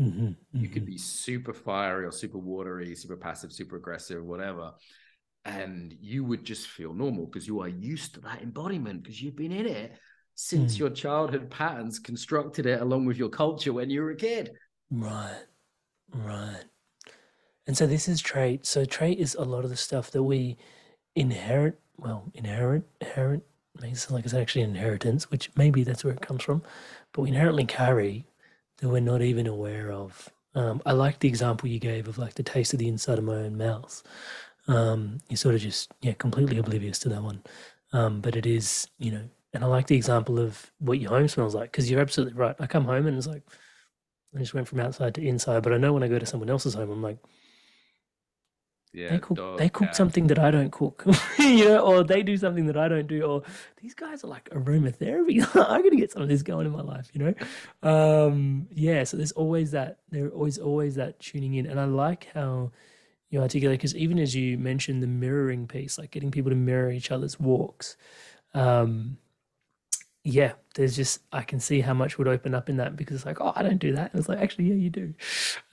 Mm-hmm, 0.01 0.25
mm-hmm. 0.25 0.59
You 0.59 0.69
could 0.69 0.83
mm-hmm. 0.83 0.91
be 0.91 0.97
super 0.97 1.53
fiery 1.53 2.05
or 2.05 2.11
super 2.11 2.37
watery, 2.37 2.95
super 2.95 3.17
passive, 3.17 3.51
super 3.51 3.77
aggressive, 3.77 4.23
whatever. 4.23 4.71
And 5.45 5.93
you 5.99 6.23
would 6.23 6.43
just 6.43 6.67
feel 6.67 6.93
normal 6.93 7.25
because 7.25 7.47
you 7.47 7.61
are 7.61 7.67
used 7.67 8.15
to 8.15 8.21
that 8.21 8.41
embodiment 8.41 9.03
because 9.03 9.21
you've 9.21 9.35
been 9.35 9.51
in 9.51 9.65
it 9.65 9.97
since 10.35 10.75
mm. 10.75 10.79
your 10.79 10.89
childhood 10.89 11.49
patterns 11.49 11.99
constructed 11.99 12.65
it 12.65 12.81
along 12.81 13.05
with 13.05 13.17
your 13.17 13.29
culture 13.29 13.73
when 13.73 13.89
you 13.89 14.01
were 14.01 14.11
a 14.11 14.15
kid. 14.15 14.51
Right, 14.89 15.43
right. 16.13 16.63
And 17.67 17.77
so 17.77 17.85
this 17.85 18.07
is 18.07 18.21
trait. 18.21 18.65
So 18.65 18.85
trait 18.85 19.19
is 19.19 19.35
a 19.35 19.43
lot 19.43 19.63
of 19.63 19.69
the 19.69 19.77
stuff 19.77 20.11
that 20.11 20.23
we 20.23 20.57
inherit. 21.15 21.79
Well, 21.97 22.31
inherit, 22.33 22.83
inherit 22.99 23.45
makes 23.81 24.05
it 24.05 24.11
like 24.11 24.25
it's 24.25 24.33
actually 24.33 24.63
inheritance, 24.63 25.29
which 25.31 25.51
maybe 25.55 25.83
that's 25.83 26.03
where 26.03 26.13
it 26.13 26.21
comes 26.21 26.43
from, 26.43 26.63
but 27.11 27.21
we 27.21 27.29
inherently 27.29 27.65
carry 27.65 28.25
that 28.77 28.89
we're 28.89 28.99
not 28.99 29.21
even 29.21 29.47
aware 29.47 29.91
of. 29.91 30.29
Um, 30.55 30.81
I 30.85 30.91
like 30.91 31.19
the 31.19 31.27
example 31.27 31.69
you 31.69 31.79
gave 31.79 32.07
of 32.07 32.17
like 32.17 32.35
the 32.35 32.43
taste 32.43 32.73
of 32.73 32.79
the 32.79 32.87
inside 32.87 33.17
of 33.17 33.23
my 33.23 33.35
own 33.35 33.57
mouth. 33.57 34.03
Um, 34.67 35.19
you're 35.29 35.37
sort 35.37 35.55
of 35.55 35.61
just 35.61 35.91
yeah 36.01 36.13
completely 36.13 36.57
oblivious 36.57 36.99
to 36.99 37.09
that 37.09 37.23
one, 37.23 37.43
um, 37.91 38.21
but 38.21 38.35
it 38.35 38.45
is 38.45 38.87
you 38.99 39.11
know. 39.11 39.29
And 39.55 39.63
I 39.63 39.67
like 39.67 39.85
the 39.85 39.95
example 39.95 40.39
of 40.39 40.71
what 40.79 40.99
your 40.99 41.11
home 41.11 41.27
smells 41.27 41.53
like 41.53 41.71
because 41.71 41.89
you're 41.89 42.01
absolutely 42.01 42.33
right. 42.33 42.55
I 42.59 42.65
come 42.65 42.85
home 42.85 43.05
and 43.05 43.15
it's 43.15 43.27
like 43.27 43.43
I 44.35 44.39
just 44.39 44.53
went 44.53 44.67
from 44.67 44.79
outside 44.79 45.13
to 45.15 45.25
inside, 45.25 45.63
but 45.63 45.73
I 45.73 45.77
know 45.77 45.93
when 45.93 46.03
I 46.03 46.07
go 46.07 46.17
to 46.19 46.25
someone 46.25 46.49
else's 46.49 46.73
home, 46.73 46.89
I'm 46.89 47.03
like, 47.03 47.19
yeah, 48.93 49.09
they 49.09 49.19
cook 49.19 49.37
dog, 49.37 49.57
they 49.57 49.69
cook 49.69 49.95
something 49.95 50.27
that 50.27 50.37
I 50.37 50.51
don't 50.51 50.71
cook, 50.71 51.03
you 51.39 51.65
know, 51.65 51.79
or 51.79 52.03
they 52.03 52.21
do 52.21 52.37
something 52.37 52.67
that 52.67 52.77
I 52.77 52.87
don't 52.87 53.07
do, 53.07 53.23
or 53.23 53.43
these 53.81 53.95
guys 53.95 54.23
are 54.23 54.27
like 54.27 54.49
aromatherapy. 54.51 55.43
I'm 55.55 55.81
gonna 55.81 55.95
get 55.95 56.11
some 56.11 56.21
of 56.21 56.29
this 56.29 56.43
going 56.43 56.67
in 56.67 56.71
my 56.71 56.81
life, 56.81 57.09
you 57.13 57.23
know. 57.23 57.33
Um, 58.27 58.67
yeah, 58.71 59.03
so 59.03 59.17
there's 59.17 59.31
always 59.31 59.71
that. 59.71 59.99
There 60.11 60.29
always 60.29 60.59
always 60.59 60.95
that 60.95 61.19
tuning 61.19 61.55
in, 61.55 61.65
and 61.65 61.79
I 61.79 61.85
like 61.85 62.27
how 62.33 62.71
you 63.31 63.41
articulate 63.41 63.79
because 63.79 63.95
even 63.95 64.19
as 64.19 64.35
you 64.35 64.59
mentioned 64.59 65.01
the 65.01 65.07
mirroring 65.07 65.67
piece, 65.67 65.97
like 65.97 66.11
getting 66.11 66.29
people 66.29 66.51
to 66.51 66.55
mirror 66.55 66.91
each 66.91 67.09
other's 67.09 67.39
walks. 67.39 67.97
Um, 68.53 69.17
yeah, 70.23 70.53
there's 70.75 70.95
just 70.95 71.21
I 71.31 71.41
can 71.41 71.59
see 71.59 71.81
how 71.81 71.93
much 71.93 72.17
would 72.17 72.27
open 72.27 72.53
up 72.53 72.69
in 72.69 72.77
that 72.77 72.95
because 72.95 73.15
it's 73.15 73.25
like, 73.25 73.41
oh, 73.41 73.51
I 73.55 73.63
don't 73.63 73.79
do 73.79 73.93
that. 73.95 74.11
And 74.11 74.19
it's 74.19 74.29
like, 74.29 74.39
actually, 74.39 74.65
yeah, 74.65 74.75
you 74.75 74.89
do. 74.89 75.13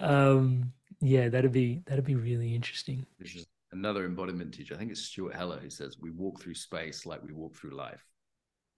Um, 0.01 0.73
yeah, 1.01 1.29
that'd 1.29 1.53
be 1.53 1.83
that'd 1.87 2.05
be 2.05 2.15
really 2.15 2.55
interesting. 2.55 3.07
Which 3.19 3.37
is 3.37 3.47
another 3.73 4.05
embodiment 4.05 4.55
teacher. 4.55 4.75
I 4.75 4.79
think 4.79 4.91
it's 4.91 5.03
Stuart 5.03 5.35
Heller 5.35 5.59
who 5.59 5.71
says 5.71 5.97
we 6.01 6.11
walk 6.11 6.41
through 6.41 6.55
space 6.55 7.07
like 7.07 7.23
we 7.23 7.33
walk 7.33 7.57
through 7.57 7.77
life. 7.77 8.05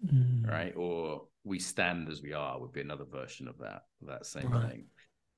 Mm. 0.07 0.49
Right. 0.49 0.75
Or 0.77 1.23
we 1.45 1.59
stand 1.59 2.09
as 2.09 2.23
we 2.23 2.33
are 2.33 2.61
would 2.61 2.73
be 2.73 2.81
another 2.81 3.05
version 3.05 3.49
of 3.49 3.59
that, 3.59 3.83
that 4.07 4.27
same 4.27 4.51
right. 4.51 4.70
thing. 4.70 4.85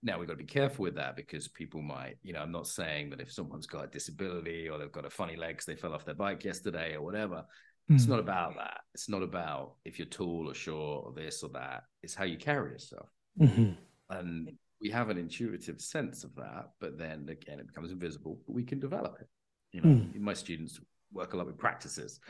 Now 0.02 0.18
we've 0.18 0.28
got 0.28 0.34
to 0.34 0.38
be 0.38 0.44
careful 0.44 0.82
with 0.82 0.96
that 0.96 1.16
because 1.16 1.48
people 1.48 1.80
might, 1.80 2.16
you 2.22 2.32
know, 2.32 2.40
I'm 2.40 2.52
not 2.52 2.66
saying 2.66 3.10
that 3.10 3.20
if 3.20 3.32
someone's 3.32 3.66
got 3.66 3.84
a 3.84 3.88
disability 3.88 4.68
or 4.68 4.78
they've 4.78 4.92
got 4.92 5.06
a 5.06 5.10
funny 5.10 5.36
legs, 5.36 5.64
they 5.64 5.76
fell 5.76 5.94
off 5.94 6.04
their 6.04 6.14
bike 6.14 6.44
yesterday 6.44 6.94
or 6.94 7.02
whatever. 7.02 7.44
Mm. 7.90 7.96
It's 7.96 8.06
not 8.06 8.18
about 8.18 8.56
that. 8.56 8.80
It's 8.94 9.08
not 9.08 9.22
about 9.22 9.74
if 9.84 9.98
you're 9.98 10.06
tall 10.06 10.48
or 10.48 10.54
short 10.54 11.06
or 11.06 11.12
this 11.12 11.42
or 11.42 11.50
that. 11.50 11.84
It's 12.02 12.14
how 12.14 12.24
you 12.24 12.36
carry 12.36 12.72
yourself. 12.72 13.08
Mm-hmm. 13.40 13.72
And 14.10 14.52
we 14.80 14.90
have 14.90 15.10
an 15.10 15.18
intuitive 15.18 15.80
sense 15.80 16.24
of 16.24 16.34
that, 16.36 16.70
but 16.80 16.98
then 16.98 17.26
again, 17.28 17.58
it 17.58 17.66
becomes 17.66 17.90
invisible, 17.90 18.38
but 18.46 18.54
we 18.54 18.64
can 18.64 18.80
develop 18.80 19.16
it. 19.20 19.28
You 19.72 19.80
know, 19.80 19.88
mm. 19.88 20.20
my 20.20 20.34
students 20.34 20.80
work 21.12 21.32
a 21.32 21.36
lot 21.36 21.46
with 21.46 21.58
practices. 21.58 22.20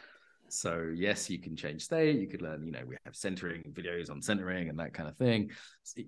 So 0.49 0.93
yes, 0.95 1.29
you 1.29 1.39
can 1.39 1.57
change 1.57 1.83
state. 1.83 2.21
You 2.21 2.29
could 2.29 2.43
learn, 2.43 2.65
you 2.65 2.73
know, 2.73 2.83
we 2.87 2.97
have 3.05 3.17
centering 3.17 3.63
videos 3.73 4.11
on 4.11 4.23
centering 4.23 4.69
and 4.69 4.79
that 4.79 4.95
kind 4.95 5.09
of 5.09 5.17
thing. 5.17 5.51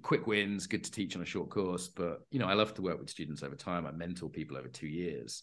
Quick 0.02 0.26
wins, 0.26 0.66
good 0.66 0.84
to 0.84 0.90
teach 0.90 1.16
on 1.16 1.22
a 1.22 1.26
short 1.26 1.50
course. 1.50 1.88
But 1.88 2.20
you 2.30 2.38
know, 2.38 2.46
I 2.46 2.54
love 2.54 2.74
to 2.74 2.82
work 2.82 2.98
with 2.98 3.10
students 3.10 3.42
over 3.42 3.56
time. 3.56 3.86
I 3.86 3.92
mentor 3.92 4.28
people 4.28 4.56
over 4.56 4.68
two 4.68 4.88
years 4.88 5.42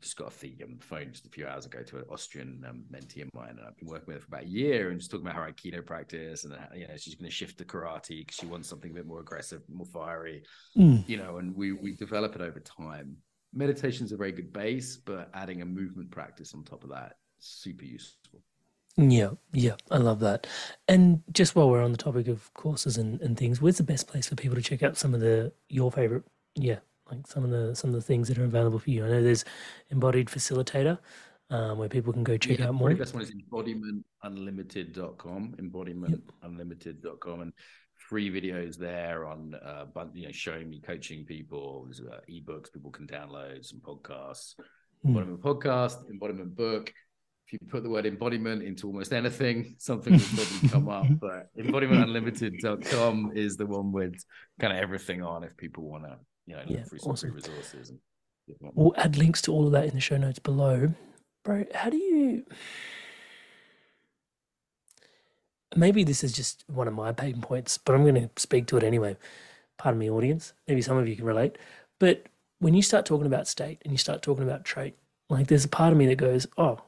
just 0.00 0.16
got 0.16 0.26
on 0.26 0.76
the 0.78 0.84
phone 0.84 1.10
just 1.12 1.26
a 1.26 1.30
few 1.30 1.46
hours 1.46 1.66
ago 1.66 1.82
to 1.82 1.98
an 1.98 2.04
Austrian 2.10 2.64
um, 2.68 2.84
mentee 2.92 3.22
of 3.22 3.28
mine, 3.34 3.56
and 3.58 3.66
I've 3.66 3.76
been 3.76 3.88
working 3.88 4.06
with 4.08 4.16
her 4.16 4.20
for 4.20 4.28
about 4.28 4.44
a 4.44 4.48
year 4.48 4.90
and 4.90 4.98
just 4.98 5.10
talking 5.10 5.26
about 5.26 5.36
her 5.36 5.50
Aikido 5.50 5.84
practice, 5.84 6.44
and 6.44 6.52
uh, 6.54 6.58
you 6.74 6.86
know 6.86 6.96
she's 6.96 7.14
going 7.14 7.28
to 7.28 7.34
shift 7.34 7.58
to 7.58 7.64
karate 7.64 8.20
because 8.20 8.36
she 8.36 8.46
wants 8.46 8.68
something 8.68 8.90
a 8.90 8.94
bit 8.94 9.06
more 9.06 9.20
aggressive, 9.20 9.62
more 9.68 9.86
fiery, 9.86 10.42
mm. 10.76 11.06
you 11.08 11.16
know, 11.16 11.38
and 11.38 11.54
we 11.54 11.72
we 11.72 11.94
develop 11.94 12.34
it 12.34 12.42
over 12.42 12.60
time. 12.60 13.16
Meditation 13.52 14.04
is 14.04 14.12
a 14.12 14.16
very 14.16 14.32
good 14.32 14.52
base, 14.52 14.96
but 14.96 15.30
adding 15.32 15.62
a 15.62 15.66
movement 15.66 16.10
practice 16.10 16.54
on 16.54 16.64
top 16.64 16.82
of 16.82 16.90
that 16.90 17.14
super 17.38 17.84
useful. 17.84 18.40
Yeah, 18.96 19.30
yeah, 19.52 19.74
I 19.90 19.98
love 19.98 20.20
that. 20.20 20.46
And 20.86 21.22
just 21.32 21.56
while 21.56 21.68
we're 21.68 21.82
on 21.82 21.92
the 21.92 21.98
topic 21.98 22.28
of 22.28 22.52
courses 22.54 22.96
and, 22.96 23.20
and 23.20 23.36
things, 23.36 23.60
where's 23.60 23.78
the 23.78 23.82
best 23.82 24.06
place 24.06 24.28
for 24.28 24.36
people 24.36 24.56
to 24.56 24.62
check 24.62 24.82
out 24.82 24.96
some 24.96 25.14
of 25.14 25.20
the 25.20 25.52
your 25.68 25.90
favorite 25.90 26.24
yeah 26.56 26.78
like 27.10 27.26
some 27.26 27.44
of 27.44 27.50
the 27.50 27.74
some 27.74 27.90
of 27.90 27.94
the 27.94 28.02
things 28.02 28.28
that 28.28 28.38
are 28.38 28.44
available 28.44 28.78
for 28.78 28.90
you. 28.90 29.04
I 29.04 29.08
know 29.08 29.22
there's 29.22 29.44
embodied 29.90 30.28
facilitator 30.28 30.98
um, 31.50 31.78
where 31.78 31.88
people 31.88 32.12
can 32.12 32.24
go 32.24 32.36
check 32.36 32.58
yeah, 32.58 32.68
out 32.68 32.74
more. 32.74 32.90
The 32.90 32.96
best 32.96 33.14
one 33.14 33.22
is 33.22 33.32
embodimentunlimited.com, 33.32 35.54
embodimentunlimited.com, 35.60 37.40
and 37.40 37.52
free 38.08 38.30
videos 38.30 38.76
there 38.76 39.24
on 39.26 39.54
uh, 39.54 39.86
you 40.14 40.26
know 40.26 40.32
showing 40.32 40.68
me 40.70 40.80
coaching 40.80 41.24
people. 41.24 41.86
There's 41.86 42.00
uh, 42.00 42.20
ebooks 42.30 42.72
people 42.72 42.90
can 42.90 43.06
download, 43.06 43.64
some 43.64 43.80
podcasts, 43.80 44.54
mm. 45.04 45.08
embodiment 45.08 45.42
podcast, 45.42 46.10
embodiment 46.10 46.56
book. 46.56 46.92
If 47.46 47.52
you 47.52 47.58
put 47.68 47.82
the 47.82 47.90
word 47.90 48.06
embodiment 48.06 48.62
into 48.62 48.86
almost 48.86 49.12
anything, 49.12 49.74
something 49.78 50.14
will 50.14 50.20
probably 50.20 50.68
come 50.70 50.88
up. 50.88 51.04
But 51.20 51.54
embodimentunlimited.com 51.58 53.32
is 53.34 53.58
the 53.58 53.66
one 53.66 53.92
with 53.92 54.14
kind 54.58 54.72
of 54.72 54.78
everything 54.78 55.22
on 55.22 55.44
if 55.44 55.54
people 55.58 55.84
want 55.84 56.04
to 56.04 56.16
you 56.46 56.54
know, 56.54 56.62
yeah, 56.66 56.84
free, 56.84 56.98
awesome. 57.02 57.30
free 57.30 57.36
resources. 57.36 57.90
And 57.90 57.98
we'll 58.74 58.94
add 58.96 59.16
links 59.16 59.40
to 59.42 59.52
all 59.52 59.66
of 59.66 59.72
that 59.72 59.86
in 59.86 59.94
the 59.94 60.00
show 60.00 60.16
notes 60.16 60.38
below. 60.38 60.94
Bro, 61.44 61.64
how 61.74 61.90
do 61.90 61.96
you. 61.96 62.44
Maybe 65.76 66.04
this 66.04 66.22
is 66.22 66.32
just 66.32 66.64
one 66.68 66.86
of 66.86 66.94
my 66.94 67.12
pain 67.12 67.40
points, 67.40 67.78
but 67.78 67.94
I'm 67.94 68.02
going 68.02 68.14
to 68.14 68.30
speak 68.36 68.66
to 68.68 68.76
it 68.76 68.84
anyway. 68.84 69.16
Pardon 69.76 69.98
me, 69.98 70.08
audience. 70.08 70.52
Maybe 70.68 70.82
some 70.82 70.96
of 70.96 71.08
you 71.08 71.16
can 71.16 71.24
relate. 71.24 71.58
But 71.98 72.26
when 72.60 72.74
you 72.74 72.82
start 72.82 73.06
talking 73.06 73.26
about 73.26 73.48
state 73.48 73.80
and 73.82 73.92
you 73.92 73.98
start 73.98 74.22
talking 74.22 74.44
about 74.44 74.64
trait, 74.64 74.96
like 75.28 75.48
there's 75.48 75.64
a 75.64 75.68
part 75.68 75.92
of 75.92 75.98
me 75.98 76.06
that 76.06 76.16
goes, 76.16 76.46
oh, 76.56 76.80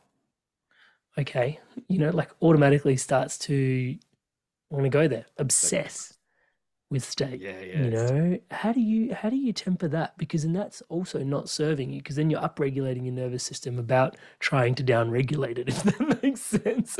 okay, 1.18 1.58
you 1.88 1.98
know, 1.98 2.10
like 2.10 2.30
automatically 2.40 2.96
starts 2.96 3.38
to 3.38 3.96
want 4.70 4.84
to 4.84 4.90
go 4.90 5.08
there, 5.08 5.26
obsess 5.38 6.15
with 6.90 7.04
state. 7.04 7.40
Yeah, 7.40 7.60
yeah. 7.60 7.82
You 7.82 7.90
know, 7.90 8.38
how 8.50 8.72
do 8.72 8.80
you 8.80 9.14
how 9.14 9.28
do 9.30 9.36
you 9.36 9.52
temper 9.52 9.88
that? 9.88 10.16
Because 10.18 10.42
then 10.42 10.52
that's 10.52 10.82
also 10.88 11.22
not 11.22 11.48
serving 11.48 11.92
you. 11.92 12.00
Because 12.00 12.16
then 12.16 12.30
you're 12.30 12.40
upregulating 12.40 13.04
your 13.04 13.14
nervous 13.14 13.42
system 13.42 13.78
about 13.78 14.16
trying 14.38 14.74
to 14.76 14.84
downregulate 14.84 15.58
it. 15.58 15.68
If 15.76 15.82
that 15.82 16.22
makes 16.22 16.40
sense. 16.40 16.96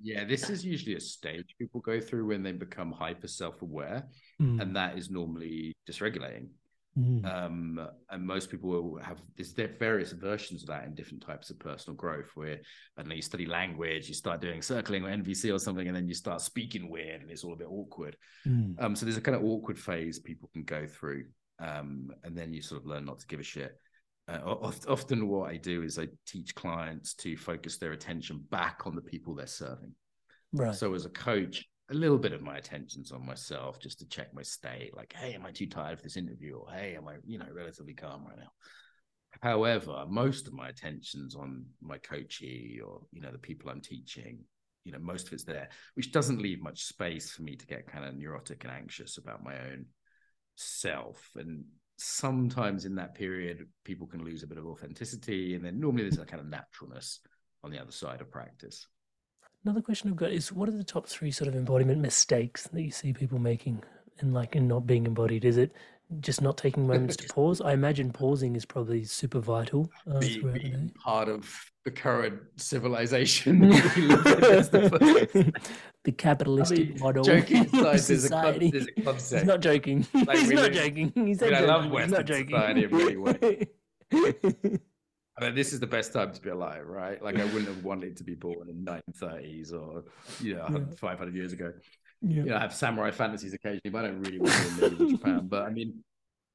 yeah, 0.00 0.24
this 0.24 0.48
is 0.48 0.64
usually 0.64 0.94
a 0.94 1.00
stage 1.00 1.54
people 1.58 1.80
go 1.80 2.00
through 2.00 2.26
when 2.26 2.42
they 2.42 2.52
become 2.52 2.92
hyper 2.92 3.28
self 3.28 3.62
aware, 3.62 4.06
mm. 4.40 4.60
and 4.60 4.74
that 4.76 4.96
is 4.96 5.10
normally 5.10 5.74
dysregulating. 5.88 6.48
Mm. 6.98 7.24
Um, 7.32 7.88
and 8.10 8.26
most 8.26 8.50
people 8.50 8.70
will 8.70 8.98
have 9.02 9.18
there's 9.36 9.52
various 9.52 10.12
versions 10.12 10.62
of 10.62 10.68
that 10.68 10.84
in 10.84 10.94
different 10.94 11.22
types 11.22 11.48
of 11.48 11.58
personal 11.58 11.96
growth. 11.96 12.30
Where 12.34 12.58
I 12.96 13.02
don't 13.02 13.08
know, 13.08 13.14
you 13.14 13.22
study 13.22 13.46
language, 13.46 14.08
you 14.08 14.14
start 14.14 14.40
doing 14.40 14.62
circling 14.62 15.04
or 15.04 15.08
NVC 15.08 15.54
or 15.54 15.58
something, 15.58 15.86
and 15.86 15.96
then 15.96 16.08
you 16.08 16.14
start 16.14 16.40
speaking 16.40 16.90
weird, 16.90 17.22
and 17.22 17.30
it's 17.30 17.44
all 17.44 17.52
a 17.52 17.56
bit 17.56 17.68
awkward. 17.70 18.16
Mm. 18.46 18.82
Um, 18.82 18.96
so 18.96 19.06
there's 19.06 19.16
a 19.16 19.20
kind 19.20 19.36
of 19.36 19.44
awkward 19.44 19.78
phase 19.78 20.18
people 20.18 20.50
can 20.52 20.64
go 20.64 20.86
through, 20.86 21.26
um, 21.60 22.10
and 22.24 22.36
then 22.36 22.52
you 22.52 22.62
sort 22.62 22.80
of 22.80 22.86
learn 22.86 23.04
not 23.04 23.20
to 23.20 23.26
give 23.26 23.40
a 23.40 23.44
shit. 23.44 23.78
Uh, 24.26 24.40
often, 24.44 25.28
what 25.28 25.50
I 25.50 25.56
do 25.56 25.82
is 25.82 25.98
I 25.98 26.08
teach 26.26 26.54
clients 26.54 27.14
to 27.14 27.36
focus 27.36 27.78
their 27.78 27.92
attention 27.92 28.44
back 28.50 28.82
on 28.86 28.94
the 28.94 29.00
people 29.00 29.34
they're 29.34 29.46
serving. 29.46 29.92
Right. 30.52 30.74
So 30.74 30.94
as 30.94 31.06
a 31.06 31.10
coach, 31.10 31.64
a 31.90 31.94
little 31.94 32.18
bit 32.18 32.32
of 32.32 32.42
my 32.42 32.56
attention's 32.56 33.12
on 33.12 33.24
myself 33.24 33.80
just 33.80 33.98
to 34.00 34.08
check 34.08 34.34
my 34.34 34.42
state. 34.42 34.94
Like, 34.94 35.14
hey, 35.16 35.34
am 35.34 35.46
I 35.46 35.52
too 35.52 35.66
tired 35.66 35.98
for 35.98 36.02
this 36.02 36.16
interview? 36.16 36.56
Or 36.56 36.70
hey, 36.70 36.96
am 36.96 37.08
I, 37.08 37.14
you 37.26 37.38
know, 37.38 37.46
relatively 37.52 37.94
calm 37.94 38.24
right 38.26 38.38
now? 38.38 38.50
However, 39.40 40.04
most 40.08 40.46
of 40.46 40.52
my 40.52 40.68
attention's 40.68 41.34
on 41.34 41.64
my 41.80 41.98
coachee 41.98 42.80
or, 42.84 43.00
you 43.12 43.20
know, 43.20 43.30
the 43.30 43.38
people 43.38 43.70
I'm 43.70 43.80
teaching. 43.80 44.40
You 44.84 44.92
know, 44.92 44.98
most 44.98 45.26
of 45.26 45.32
it's 45.34 45.44
there, 45.44 45.68
which 45.94 46.12
doesn't 46.12 46.40
leave 46.40 46.62
much 46.62 46.84
space 46.84 47.30
for 47.30 47.42
me 47.42 47.56
to 47.56 47.66
get 47.66 47.90
kind 47.90 48.04
of 48.04 48.14
neurotic 48.16 48.64
and 48.64 48.72
anxious 48.72 49.18
about 49.18 49.44
my 49.44 49.54
own 49.54 49.86
self. 50.56 51.30
And 51.36 51.64
sometimes 51.98 52.84
in 52.84 52.94
that 52.94 53.14
period, 53.14 53.66
people 53.84 54.06
can 54.06 54.24
lose 54.24 54.42
a 54.42 54.46
bit 54.46 54.56
of 54.56 54.66
authenticity. 54.66 55.54
And 55.54 55.64
then 55.64 55.78
normally 55.78 56.04
there's 56.04 56.18
a 56.18 56.24
kind 56.24 56.40
of 56.40 56.48
naturalness 56.48 57.20
on 57.62 57.70
the 57.70 57.80
other 57.80 57.92
side 57.92 58.20
of 58.20 58.30
practice. 58.30 58.86
Another 59.64 59.80
question 59.82 60.08
I've 60.10 60.16
got 60.16 60.30
is 60.30 60.52
what 60.52 60.68
are 60.68 60.72
the 60.72 60.84
top 60.84 61.06
three 61.06 61.30
sort 61.30 61.48
of 61.48 61.54
embodiment 61.56 62.00
mistakes 62.00 62.64
that 62.68 62.80
you 62.82 62.90
see 62.90 63.12
people 63.12 63.38
making 63.38 63.82
and 64.20 64.32
like 64.32 64.56
in 64.56 64.68
not 64.68 64.86
being 64.86 65.04
embodied? 65.06 65.44
Is 65.44 65.56
it 65.58 65.72
just 66.20 66.40
not 66.40 66.56
taking 66.56 66.86
moments 66.86 67.16
to 67.16 67.28
pause? 67.34 67.60
I 67.60 67.72
imagine 67.72 68.12
pausing 68.12 68.56
is 68.56 68.64
probably 68.64 69.04
super 69.04 69.40
vital 69.40 69.90
uh, 70.10 70.20
Be, 70.20 70.40
day. 70.40 70.90
part 71.02 71.28
of 71.28 71.52
the 71.84 71.90
current 71.90 72.40
civilization. 72.56 73.60
we 73.60 73.68
live 73.68 73.96
in. 73.96 74.08
That's 74.08 74.68
the 74.70 75.52
the 76.04 76.12
I 76.12 76.14
capitalistic 76.16 76.90
mean, 76.90 76.98
model 77.00 77.24
joking 77.24 77.66
aside, 77.66 77.82
there's 77.82 78.10
a, 78.10 78.18
society. 78.20 78.70
there's 78.70 78.86
a 79.06 79.12
He's 79.38 79.44
not 79.44 79.60
joking. 79.60 80.06
Like, 80.14 80.38
He's 80.38 80.50
not 80.50 80.62
live- 80.62 80.72
joking. 80.72 81.12
He 81.14 81.34
said 81.34 81.52
I 81.52 81.60
mean, 81.60 81.68
I 81.68 81.72
love 81.74 81.84
joking. 81.84 82.00
He's 82.00 82.10
not 82.12 82.18
Western 82.20 82.26
joking. 82.26 82.46
society 82.48 82.84
in 82.84 82.96
many 82.96 83.16
ways. 83.16 84.78
I 85.40 85.46
mean, 85.46 85.54
this 85.54 85.72
is 85.72 85.80
the 85.80 85.86
best 85.86 86.12
time 86.12 86.32
to 86.32 86.40
be 86.40 86.50
alive, 86.50 86.86
right? 86.86 87.22
Like, 87.22 87.36
I 87.38 87.44
wouldn't 87.44 87.68
have 87.68 87.84
wanted 87.84 88.16
to 88.16 88.24
be 88.24 88.34
born 88.34 88.68
in 88.68 88.84
1930s 88.84 89.72
or, 89.72 90.04
you 90.42 90.56
know, 90.56 90.66
Yeah. 90.70 90.94
500 90.96 91.34
years 91.34 91.52
ago. 91.52 91.72
yeah. 92.22 92.42
You 92.42 92.50
know, 92.50 92.56
I 92.56 92.60
have 92.60 92.74
samurai 92.74 93.10
fantasies 93.10 93.54
occasionally, 93.54 93.90
but 93.92 94.04
I 94.04 94.08
don't 94.08 94.20
really 94.20 94.38
want 94.40 94.52
to 94.52 94.90
be 94.90 95.04
in 95.04 95.10
Japan. 95.16 95.46
But 95.48 95.62
I 95.62 95.70
mean, 95.70 96.02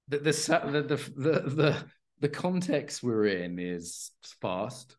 the 0.10 0.18
the, 0.20 0.32
the 0.32 0.82
the 0.82 0.98
the 1.16 1.40
the 1.62 1.86
the 2.20 2.30
context 2.30 3.04
we're 3.04 3.26
in 3.28 3.60
is 3.60 4.12
fast, 4.42 4.98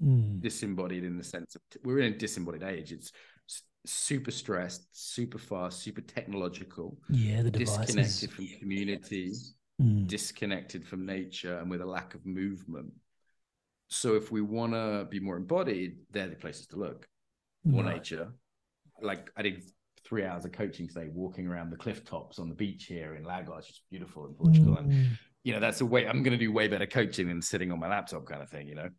Mm. 0.00 0.40
disembodied 0.40 1.02
in 1.02 1.18
the 1.18 1.24
sense 1.24 1.56
of 1.56 1.62
we're 1.82 1.98
in 1.98 2.12
a 2.14 2.16
disembodied 2.16 2.62
age. 2.62 2.92
It's 2.92 3.10
super 3.84 4.30
stressed, 4.30 4.86
super 4.92 5.38
fast, 5.38 5.80
super 5.82 6.02
technological, 6.02 7.00
Yeah, 7.10 7.42
the 7.42 7.50
devices. 7.50 7.96
disconnected 7.96 8.30
from 8.30 8.46
community, 8.60 9.32
Mm. 9.82 10.06
disconnected 10.06 10.86
from 10.86 11.04
nature, 11.04 11.58
and 11.58 11.68
with 11.68 11.80
a 11.80 11.86
lack 11.86 12.14
of 12.14 12.24
movement. 12.24 12.92
So 13.88 14.14
if 14.14 14.30
we 14.30 14.42
want 14.42 14.74
to 14.74 15.06
be 15.10 15.18
more 15.18 15.36
embodied, 15.36 15.96
they're 16.10 16.28
the 16.28 16.36
places 16.36 16.66
to 16.68 16.76
look. 16.76 17.08
More 17.64 17.82
Right. 17.82 17.96
nature. 17.96 18.32
Like 19.00 19.30
I 19.36 19.42
did 19.42 19.62
three 20.04 20.24
hours 20.24 20.44
of 20.44 20.52
coaching 20.52 20.86
today, 20.88 21.08
walking 21.12 21.46
around 21.46 21.70
the 21.70 21.76
cliff 21.76 22.04
tops 22.04 22.38
on 22.38 22.48
the 22.48 22.54
beach 22.54 22.84
here 22.84 23.14
in 23.14 23.24
Lagos. 23.24 23.68
It's 23.68 23.82
beautiful 23.90 24.26
in 24.26 24.34
Portugal. 24.34 24.76
And 24.78 24.92
Mm. 24.92 25.18
you 25.44 25.52
know, 25.54 25.60
that's 25.60 25.80
a 25.80 25.86
way 25.86 26.06
I'm 26.06 26.22
going 26.22 26.38
to 26.38 26.44
do 26.44 26.52
way 26.52 26.68
better 26.68 26.86
coaching 26.86 27.28
than 27.28 27.40
sitting 27.40 27.72
on 27.72 27.78
my 27.78 27.88
laptop 27.88 28.26
kind 28.26 28.42
of 28.42 28.50
thing, 28.50 28.68
you 28.68 28.74
know? 28.74 28.90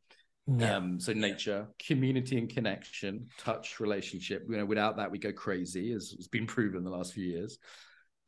Yeah. 0.48 0.78
Um, 0.78 1.00
so 1.00 1.14
nature, 1.14 1.68
community 1.86 2.38
and 2.40 2.50
connection, 2.50 3.30
touch, 3.38 3.80
relationship. 3.80 4.46
You 4.50 4.58
know, 4.58 4.66
without 4.66 4.98
that, 4.98 5.12
we 5.12 5.20
go 5.20 5.32
crazy, 5.32 5.92
as 5.94 6.12
has 6.18 6.28
been 6.28 6.48
proven 6.48 6.80
in 6.80 6.84
the 6.84 6.90
last 6.90 7.14
few 7.14 7.26
years. 7.26 7.60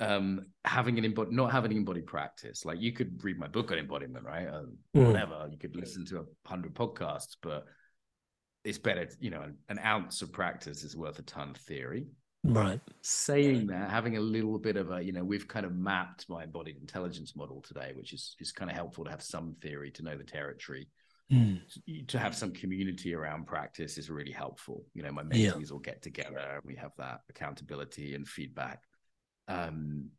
Um, 0.01 0.47
having 0.65 0.97
an 0.97 1.05
embodied, 1.05 1.33
not 1.33 1.51
having 1.51 1.71
an 1.71 1.77
embodied 1.77 2.07
practice. 2.07 2.65
Like 2.65 2.81
you 2.81 2.91
could 2.91 3.23
read 3.23 3.37
my 3.39 3.47
book 3.47 3.71
on 3.71 3.77
embodiment, 3.77 4.25
right? 4.25 4.47
Um, 4.47 4.77
Mm. 4.95 5.07
Whatever. 5.07 5.47
You 5.51 5.57
could 5.57 5.75
listen 5.75 6.05
to 6.07 6.19
a 6.19 6.25
hundred 6.49 6.73
podcasts, 6.73 7.35
but 7.41 7.65
it's 8.63 8.77
better. 8.77 9.07
You 9.19 9.29
know, 9.29 9.41
an, 9.43 9.57
an 9.69 9.79
ounce 9.79 10.21
of 10.21 10.31
practice 10.33 10.83
is 10.83 10.95
worth 10.97 11.19
a 11.19 11.23
ton 11.23 11.49
of 11.51 11.57
theory. 11.57 12.07
Right. 12.43 12.81
Saying 13.01 13.67
that, 13.67 13.91
having 13.91 14.17
a 14.17 14.19
little 14.19 14.57
bit 14.57 14.75
of 14.75 14.89
a, 14.91 14.99
you 15.01 15.11
know, 15.11 15.23
we've 15.23 15.47
kind 15.47 15.65
of 15.65 15.75
mapped 15.75 16.27
my 16.27 16.43
embodied 16.43 16.77
intelligence 16.77 17.35
model 17.35 17.61
today, 17.61 17.93
which 17.95 18.13
is 18.13 18.35
is 18.39 18.51
kind 18.51 18.71
of 18.71 18.75
helpful 18.75 19.03
to 19.05 19.11
have 19.11 19.21
some 19.21 19.55
theory 19.61 19.91
to 19.91 20.03
know 20.03 20.17
the 20.17 20.23
territory 20.23 20.87
Mm. 21.31 21.61
to 22.07 22.19
have 22.19 22.35
some 22.35 22.51
community 22.51 23.13
around 23.13 23.47
practice 23.47 23.97
is 23.97 24.09
really 24.09 24.33
helpful. 24.33 24.83
You 24.93 25.03
know, 25.03 25.13
my 25.13 25.23
Yeah. 25.31 25.51
mentees 25.51 25.71
all 25.71 25.79
get 25.79 26.01
together 26.01 26.39
and 26.39 26.63
we 26.65 26.75
have 26.75 26.91
that 26.97 27.21
accountability 27.29 28.15
and 28.15 28.27
feedback. 28.27 28.83
Um, 29.47 30.09